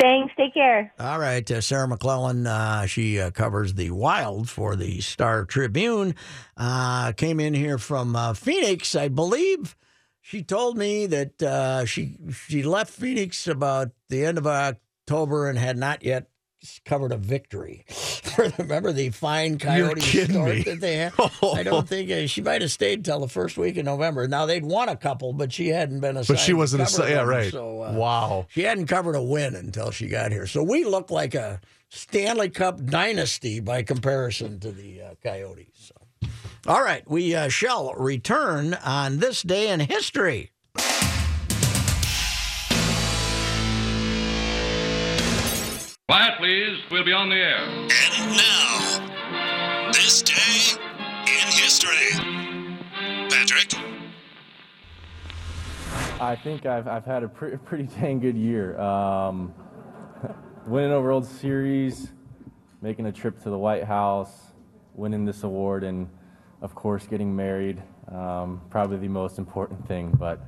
Thanks. 0.00 0.32
Take 0.36 0.54
care. 0.54 0.92
All 0.98 1.18
right, 1.18 1.48
uh, 1.50 1.60
Sarah 1.60 1.86
McLellan. 1.86 2.46
Uh, 2.46 2.86
she 2.86 3.20
uh, 3.20 3.30
covers 3.30 3.74
the 3.74 3.90
Wild 3.90 4.48
for 4.48 4.76
the 4.76 5.00
Star 5.00 5.44
Tribune. 5.44 6.14
Uh, 6.56 7.12
came 7.12 7.38
in 7.38 7.54
here 7.54 7.78
from 7.78 8.16
uh, 8.16 8.34
Phoenix, 8.34 8.94
I 8.96 9.08
believe. 9.08 9.76
She 10.20 10.42
told 10.42 10.78
me 10.78 11.06
that 11.06 11.42
uh, 11.42 11.84
she 11.84 12.16
she 12.32 12.62
left 12.62 12.92
Phoenix 12.92 13.46
about 13.46 13.90
the 14.08 14.24
end 14.24 14.38
of 14.38 14.46
October 14.46 15.48
and 15.48 15.58
had 15.58 15.76
not 15.76 16.02
yet 16.02 16.28
covered 16.84 17.12
a 17.12 17.16
victory. 17.16 17.84
Remember 18.58 18.92
the 18.92 19.10
fine 19.10 19.58
coyote 19.58 20.00
start 20.00 20.56
me. 20.56 20.62
that 20.62 20.80
they 20.80 20.96
had? 20.96 21.12
I 21.42 21.62
don't 21.62 21.88
think 21.88 22.10
uh, 22.10 22.26
she 22.26 22.40
might 22.42 22.62
have 22.62 22.72
stayed 22.72 23.04
till 23.04 23.20
the 23.20 23.28
first 23.28 23.56
week 23.56 23.76
of 23.76 23.84
November. 23.84 24.26
Now 24.26 24.46
they'd 24.46 24.64
won 24.64 24.88
a 24.88 24.96
couple, 24.96 25.32
but 25.32 25.52
she 25.52 25.68
hadn't 25.68 26.00
been 26.00 26.16
a. 26.16 26.24
But 26.24 26.38
she 26.38 26.52
wasn't 26.52 26.82
a 26.82 27.08
yeah 27.08 27.16
them, 27.16 27.28
right. 27.28 27.52
So 27.52 27.82
uh, 27.82 27.92
wow. 27.92 28.46
she 28.50 28.62
hadn't 28.62 28.86
covered 28.86 29.14
a 29.14 29.22
win 29.22 29.54
until 29.54 29.90
she 29.90 30.08
got 30.08 30.32
here. 30.32 30.46
So 30.46 30.62
we 30.62 30.84
look 30.84 31.10
like 31.10 31.34
a 31.34 31.60
Stanley 31.90 32.50
Cup 32.50 32.84
dynasty 32.84 33.60
by 33.60 33.82
comparison 33.82 34.60
to 34.60 34.72
the 34.72 35.02
uh, 35.02 35.14
Coyotes. 35.22 35.68
So. 35.76 36.28
All 36.66 36.82
right, 36.82 37.08
we 37.08 37.34
uh, 37.34 37.48
shall 37.48 37.92
return 37.92 38.72
on 38.74 39.18
this 39.18 39.42
day 39.42 39.68
in 39.68 39.80
history. 39.80 40.50
Quiet, 46.06 46.36
please. 46.36 46.78
We'll 46.90 47.02
be 47.02 47.14
on 47.14 47.30
the 47.30 47.36
air. 47.36 47.60
And 47.60 48.36
now, 48.36 49.90
this 49.90 50.20
day 50.20 50.78
in 51.22 51.48
history. 51.48 52.10
Patrick? 53.30 53.72
I 56.20 56.36
think 56.36 56.66
I've, 56.66 56.86
I've 56.86 57.06
had 57.06 57.22
a 57.22 57.28
pre- 57.28 57.56
pretty 57.56 57.84
dang 58.00 58.20
good 58.20 58.36
year. 58.36 58.78
Um, 58.78 59.54
winning 60.66 60.92
a 60.92 61.00
World 61.00 61.26
Series, 61.26 62.12
making 62.82 63.06
a 63.06 63.12
trip 63.12 63.42
to 63.44 63.48
the 63.48 63.56
White 63.56 63.84
House, 63.84 64.52
winning 64.94 65.24
this 65.24 65.42
award, 65.42 65.84
and 65.84 66.10
of 66.60 66.74
course, 66.74 67.06
getting 67.06 67.34
married. 67.34 67.82
Um, 68.12 68.60
probably 68.68 68.98
the 68.98 69.08
most 69.08 69.38
important 69.38 69.88
thing. 69.88 70.10
But 70.10 70.40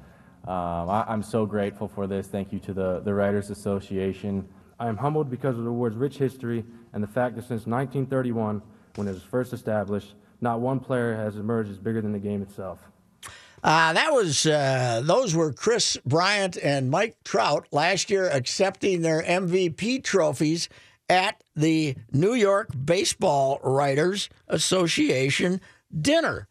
um, 0.46 0.90
I, 0.90 1.07
I'm 1.09 1.22
so 1.22 1.46
grateful 1.46 1.88
for 1.88 2.07
this. 2.07 2.26
Thank 2.26 2.52
you 2.52 2.59
to 2.59 2.74
the, 2.74 3.00
the 3.00 3.14
Writers 3.14 3.48
Association. 3.48 4.46
I 4.79 4.89
am 4.89 4.97
humbled 4.97 5.31
because 5.31 5.59
of 5.59 5.64
the 5.64 5.70
award's 5.70 5.97
rich 5.97 6.18
history 6.18 6.64
and 6.93 7.03
the 7.03 7.09
fact 7.09 7.37
that 7.37 7.43
since 7.43 7.66
1931, 7.66 8.62
when 8.97 9.09
it 9.09 9.12
was 9.12 9.22
first 9.22 9.53
established, 9.53 10.14
not 10.41 10.61
one 10.61 10.81
player 10.81 11.14
has 11.14 11.37
emerged 11.37 11.70
as 11.70 11.79
bigger 11.79 12.01
than 12.01 12.12
the 12.12 12.18
game 12.18 12.43
itself. 12.43 12.81
Uh, 13.64 13.93
that 13.95 14.12
was 14.12 14.47
uh, 14.47 15.01
those 15.03 15.35
were 15.35 15.53
Kris 15.53 15.97
Bryant 16.05 16.57
and 16.57 16.91
Mike 16.91 17.16
Trout 17.24 17.66
last 17.72 18.11
year 18.11 18.29
accepting 18.29 19.01
their 19.01 19.22
MVP 19.22 20.05
trophies 20.05 20.68
at 21.09 21.43
the 21.55 21.97
New 22.12 22.35
York 22.35 22.70
Baseball 22.85 23.59
Writers 23.62 24.29
Association 24.49 25.61
dinner, 25.99 26.49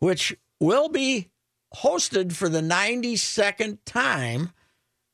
which 0.00 0.36
will 0.60 0.88
be 0.88 1.28
hosted 1.76 2.32
for 2.32 2.48
the 2.48 2.60
92nd 2.60 3.78
time 3.84 4.50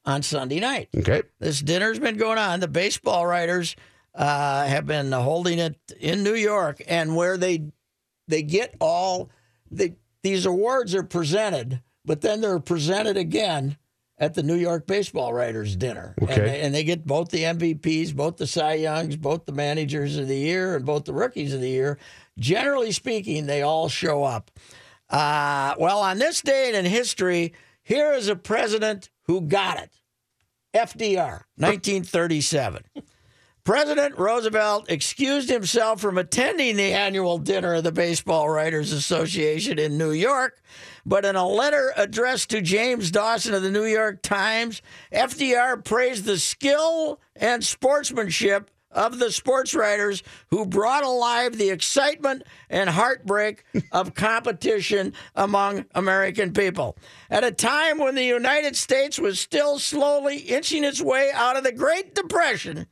on 0.04 0.22
Sunday 0.22 0.60
night. 0.60 0.88
Okay. 0.96 1.22
This 1.38 1.60
dinner's 1.60 1.98
been 1.98 2.16
going 2.16 2.38
on. 2.38 2.60
The 2.60 2.68
baseball 2.68 3.26
writers 3.26 3.76
uh, 4.14 4.66
have 4.66 4.86
been 4.86 5.12
holding 5.12 5.58
it 5.58 5.76
in 5.98 6.22
New 6.22 6.34
York, 6.34 6.82
and 6.86 7.16
where 7.16 7.36
they 7.36 7.64
they 8.28 8.42
get 8.42 8.74
all 8.80 9.30
the 9.70 9.94
these 10.22 10.46
awards 10.46 10.94
are 10.94 11.02
presented, 11.02 11.82
but 12.04 12.20
then 12.20 12.40
they're 12.40 12.60
presented 12.60 13.16
again 13.16 13.76
at 14.16 14.34
the 14.34 14.42
New 14.42 14.54
York 14.54 14.86
Baseball 14.86 15.32
Writers 15.32 15.76
Dinner. 15.76 16.14
Okay. 16.22 16.34
And 16.34 16.46
they, 16.46 16.60
and 16.60 16.74
they 16.74 16.84
get 16.84 17.04
both 17.04 17.30
the 17.30 17.42
MVPs, 17.42 18.14
both 18.14 18.36
the 18.36 18.46
Cy 18.46 18.74
Youngs, 18.74 19.16
both 19.16 19.44
the 19.44 19.52
managers 19.52 20.16
of 20.16 20.28
the 20.28 20.36
year, 20.36 20.76
and 20.76 20.86
both 20.86 21.04
the 21.04 21.12
rookies 21.12 21.52
of 21.52 21.60
the 21.60 21.68
year. 21.68 21.98
Generally 22.38 22.92
speaking, 22.92 23.46
they 23.46 23.62
all 23.62 23.88
show 23.88 24.22
up. 24.22 24.50
Uh, 25.10 25.74
well, 25.78 26.00
on 26.00 26.18
this 26.18 26.40
date 26.40 26.74
in 26.74 26.84
history, 26.84 27.52
here 27.82 28.12
is 28.12 28.28
a 28.28 28.36
president 28.36 29.10
who 29.26 29.42
got 29.42 29.78
it 29.78 29.90
FDR, 30.74 31.42
1937. 31.56 32.82
President 33.64 34.18
Roosevelt 34.18 34.90
excused 34.90 35.48
himself 35.48 35.98
from 35.98 36.18
attending 36.18 36.76
the 36.76 36.92
annual 36.92 37.38
dinner 37.38 37.74
of 37.74 37.84
the 37.84 37.92
Baseball 37.92 38.50
Writers 38.50 38.92
Association 38.92 39.78
in 39.78 39.96
New 39.96 40.10
York, 40.10 40.60
but 41.06 41.24
in 41.24 41.34
a 41.34 41.48
letter 41.48 41.94
addressed 41.96 42.50
to 42.50 42.60
James 42.60 43.10
Dawson 43.10 43.54
of 43.54 43.62
the 43.62 43.70
New 43.70 43.86
York 43.86 44.20
Times, 44.20 44.82
FDR 45.10 45.82
praised 45.82 46.26
the 46.26 46.38
skill 46.38 47.20
and 47.34 47.64
sportsmanship 47.64 48.70
of 48.94 49.18
the 49.18 49.30
sports 49.30 49.74
writers 49.74 50.22
who 50.48 50.64
brought 50.64 51.04
alive 51.04 51.58
the 51.58 51.70
excitement 51.70 52.42
and 52.70 52.88
heartbreak 52.88 53.64
of 53.92 54.14
competition 54.14 55.12
among 55.34 55.84
American 55.94 56.52
people. 56.52 56.96
At 57.30 57.44
a 57.44 57.50
time 57.50 57.98
when 57.98 58.14
the 58.14 58.24
United 58.24 58.76
States 58.76 59.18
was 59.18 59.40
still 59.40 59.78
slowly 59.78 60.38
inching 60.38 60.84
its 60.84 61.00
way 61.00 61.30
out 61.34 61.56
of 61.56 61.64
the 61.64 61.72
Great 61.72 62.14
Depression, 62.14 62.86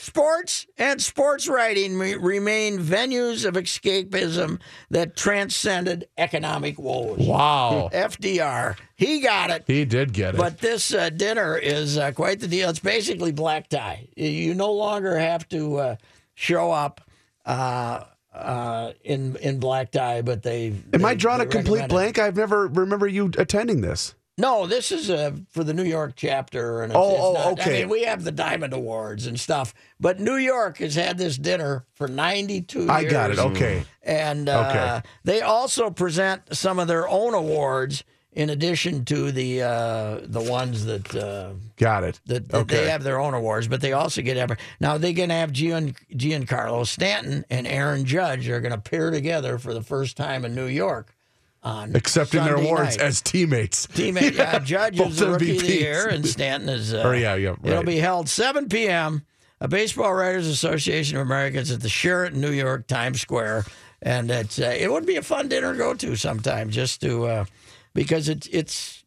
Sports 0.00 0.64
and 0.78 1.02
sports 1.02 1.48
writing 1.48 1.98
re- 1.98 2.14
remain 2.14 2.78
venues 2.78 3.44
of 3.44 3.54
escapism 3.54 4.60
that 4.90 5.16
transcended 5.16 6.06
economic 6.16 6.78
woes. 6.78 7.18
Wow. 7.18 7.90
FDR, 7.92 8.76
he 8.94 9.18
got 9.20 9.50
it. 9.50 9.64
He 9.66 9.84
did 9.84 10.12
get 10.12 10.34
it. 10.34 10.38
But 10.38 10.58
this 10.58 10.94
uh, 10.94 11.10
dinner 11.10 11.56
is 11.58 11.98
uh, 11.98 12.12
quite 12.12 12.38
the 12.38 12.46
deal. 12.46 12.70
It's 12.70 12.78
basically 12.78 13.32
black 13.32 13.68
tie. 13.68 14.06
You 14.14 14.54
no 14.54 14.72
longer 14.72 15.18
have 15.18 15.48
to 15.48 15.76
uh, 15.78 15.96
show 16.34 16.70
up 16.70 17.00
uh, 17.44 18.04
uh, 18.32 18.92
in 19.02 19.34
in 19.36 19.58
black 19.58 19.90
tie, 19.90 20.22
but 20.22 20.44
they. 20.44 20.74
Am 20.94 21.04
I 21.04 21.14
they- 21.14 21.18
drawing 21.18 21.38
they 21.40 21.44
a 21.46 21.48
complete 21.48 21.80
recommend 21.80 21.90
it. 21.90 21.94
blank? 21.94 22.18
I've 22.20 22.36
never 22.36 22.68
remember 22.68 23.08
you 23.08 23.32
attending 23.36 23.80
this. 23.80 24.14
No, 24.38 24.66
this 24.66 24.92
is 24.92 25.10
uh, 25.10 25.32
for 25.50 25.64
the 25.64 25.74
New 25.74 25.82
York 25.84 26.12
chapter, 26.16 26.82
and 26.82 26.92
it's, 26.92 26.96
Oh, 26.98 27.10
it's 27.10 27.20
oh, 27.20 27.32
not- 27.34 27.52
okay. 27.60 27.78
I 27.78 27.80
mean, 27.80 27.88
we 27.88 28.04
have 28.04 28.22
the 28.24 28.30
Diamond 28.32 28.72
Awards 28.72 29.26
and 29.26 29.38
stuff, 29.38 29.74
but 29.98 30.20
New 30.20 30.36
York 30.36 30.78
has 30.78 30.94
had 30.94 31.18
this 31.18 31.36
dinner 31.36 31.84
for 31.94 32.06
ninety-two. 32.08 32.80
years. 32.80 32.90
I 32.90 33.04
got 33.04 33.30
it. 33.32 33.38
Okay. 33.38 33.82
and 34.02 34.48
uh, 34.48 34.68
Okay. 34.70 35.08
they 35.24 35.40
also 35.42 35.90
present 35.90 36.56
some 36.56 36.78
of 36.78 36.86
their 36.88 37.08
own 37.08 37.34
awards 37.34 38.04
in 38.32 38.50
addition 38.50 39.04
to 39.06 39.32
the 39.32 39.62
uh, 39.62 40.20
the 40.22 40.40
ones 40.48 40.84
that. 40.84 41.12
Uh, 41.16 41.54
Got 41.76 42.04
it. 42.04 42.20
that, 42.26 42.48
that 42.48 42.56
Okay. 42.58 42.76
they 42.84 42.90
have 42.90 43.02
their 43.02 43.18
own 43.20 43.34
awards, 43.34 43.66
but 43.68 43.80
they 43.80 43.92
also 43.92 44.22
get 44.22 44.36
every 44.36 44.56
now 44.80 44.98
they're 44.98 45.12
going 45.12 45.28
to 45.30 45.34
have 45.34 45.50
Gian, 45.52 45.94
Giancarlo 46.12 46.86
Stanton 46.86 47.44
and 47.50 47.66
Aaron 47.66 48.04
Judge 48.04 48.48
are 48.48 48.60
going 48.60 48.72
to 48.74 48.80
pair 48.80 49.10
together 49.10 49.58
for 49.58 49.74
the 49.74 49.82
first 49.82 50.16
time 50.16 50.44
in 50.44 50.54
New 50.54 50.66
York 50.66 51.14
on 51.62 51.94
Accepting 51.96 52.44
their 52.44 52.54
awards 52.56 52.96
night. 52.96 53.06
as 53.06 53.20
teammates. 53.20 53.86
Teammate, 53.88 54.36
yeah, 54.36 54.58
Judge 54.64 55.00
is 55.00 55.18
the 55.18 55.30
rookie 55.30 55.56
of 55.56 55.62
the 55.62 55.72
year, 55.74 56.06
and 56.08 56.24
Stanton 56.26 56.68
is. 56.68 56.94
Uh, 56.94 57.02
Or, 57.04 57.14
yeah, 57.14 57.34
yeah, 57.34 57.54
It'll 57.64 57.82
be 57.82 57.96
held 57.98 58.28
7 58.28 58.68
p.m. 58.68 59.22
A 59.60 59.66
Baseball 59.66 60.14
Writers 60.14 60.46
Association 60.46 61.16
of 61.16 61.22
Americans 61.22 61.70
at 61.72 61.80
the 61.80 61.88
Sheraton, 61.88 62.40
New 62.40 62.52
York, 62.52 62.86
Times 62.86 63.20
Square, 63.20 63.64
and 64.00 64.30
it's 64.30 64.60
uh, 64.60 64.72
it 64.78 64.88
would 64.92 65.04
be 65.04 65.16
a 65.16 65.22
fun 65.22 65.48
dinner 65.48 65.72
to 65.72 65.78
go 65.78 65.94
to 65.94 66.14
sometime, 66.14 66.70
just 66.70 67.00
to 67.00 67.24
uh, 67.26 67.44
because 67.92 68.28
it's 68.28 68.46
it's 68.52 69.02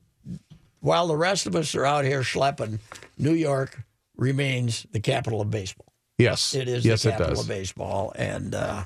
while 0.81 1.07
the 1.07 1.15
rest 1.15 1.47
of 1.47 1.55
us 1.55 1.73
are 1.73 1.85
out 1.85 2.03
here 2.03 2.19
schlepping, 2.21 2.79
New 3.17 3.31
York 3.33 3.81
remains 4.17 4.85
the 4.91 4.99
capital 4.99 5.39
of 5.39 5.49
baseball. 5.49 5.85
Yes. 6.17 6.53
It 6.53 6.67
is 6.67 6.83
Yes, 6.85 7.03
the 7.03 7.09
it 7.09 7.11
capital 7.13 7.35
does. 7.35 7.41
of 7.43 7.47
baseball, 7.47 8.11
and 8.17 8.53
uh, 8.53 8.83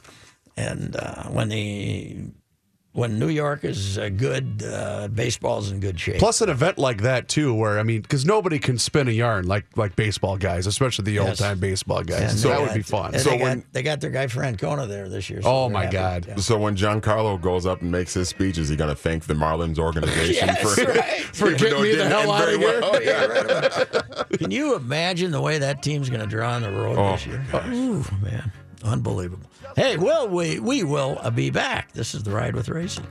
and 0.56 0.96
uh, 0.96 1.24
when 1.30 1.50
the 1.50 2.18
when 2.96 3.20
New 3.20 3.28
York 3.28 3.64
is 3.66 3.98
uh, 3.98 4.08
good, 4.08 4.64
uh, 4.66 5.10
baseball's 5.10 5.70
in 5.70 5.82
good 5.82 6.00
shape. 6.00 6.18
Plus, 6.18 6.40
an 6.40 6.48
event 6.50 6.78
like 6.78 7.02
that 7.02 7.28
too, 7.28 7.54
where 7.54 7.78
I 7.78 7.84
mean, 7.84 8.02
because 8.02 8.26
nobody 8.26 8.58
can 8.58 8.78
spin 8.80 9.08
a 9.10 9.12
yarn 9.12 9.46
like 9.48 9.66
like 9.78 9.96
baseball 9.98 10.38
guys, 10.38 10.66
especially 10.66 11.04
the 11.04 11.12
Yes. 11.12 11.28
old 11.28 11.38
time 11.38 11.60
baseball 11.60 12.04
guys. 12.04 12.32
And 12.32 12.40
so 12.40 12.48
they 12.48 12.54
that 12.56 12.62
would 12.62 12.74
be 12.74 12.82
fun. 12.82 13.20
So 13.20 13.30
they, 13.32 13.38
when- 13.38 13.60
got, 13.60 13.74
they 13.74 13.84
got 13.84 14.02
their 14.02 14.10
guy 14.12 14.28
Francona 14.28 14.88
there 14.88 15.10
this 15.10 15.30
year. 15.30 15.42
so 15.42 15.50
Oh, 15.50 15.70
my 15.70 15.84
happy. 15.84 15.94
God. 15.94 16.26
Yeah. 16.30 16.36
So 16.38 16.58
when 16.58 16.76
Giancarlo 16.78 17.40
goes 17.42 17.66
up 17.66 17.82
and 17.82 17.92
makes 17.92 18.14
his 18.14 18.30
speech, 18.30 18.58
is 18.58 18.70
he 18.70 18.76
going 18.78 18.90
to 18.90 18.96
thank 18.96 19.26
the 19.26 19.34
Marlins 19.34 19.78
organization 19.78 20.48
Yes, 20.48 20.62
for, 20.62 20.84
right. 20.86 21.04
for 21.34 21.52
getting 21.54 21.82
me 21.84 21.96
the 21.96 22.06
hell 22.08 22.22
end 22.22 22.32
outta 22.32 22.46
very 22.46 22.58
here? 22.58 22.82
well? 22.82 23.02
Yeah. 24.32 24.38
Can 24.38 24.52
you 24.52 24.76
imagine 24.76 25.32
the 25.32 25.42
way 25.42 25.58
that 25.60 25.84
team's 25.84 26.10
going 26.10 26.22
to 26.22 26.28
draw 26.28 26.54
on 26.54 26.62
the 26.62 26.72
road 26.72 26.98
Oh, 26.98 27.12
this 27.12 27.26
year? 27.28 27.44
Ooh, 27.68 28.04
man, 28.22 28.52
unbelievable. 28.84 29.50
Hey, 29.76 29.98
well, 29.98 30.28
we 30.28 30.60
we 30.60 30.84
will 30.84 31.20
be 31.34 31.50
back. 31.50 31.92
This 31.94 32.16
is 32.16 32.24
the 32.24 32.32
ride 32.32 32.56
with 32.56 32.68
Reusse. 32.68 33.02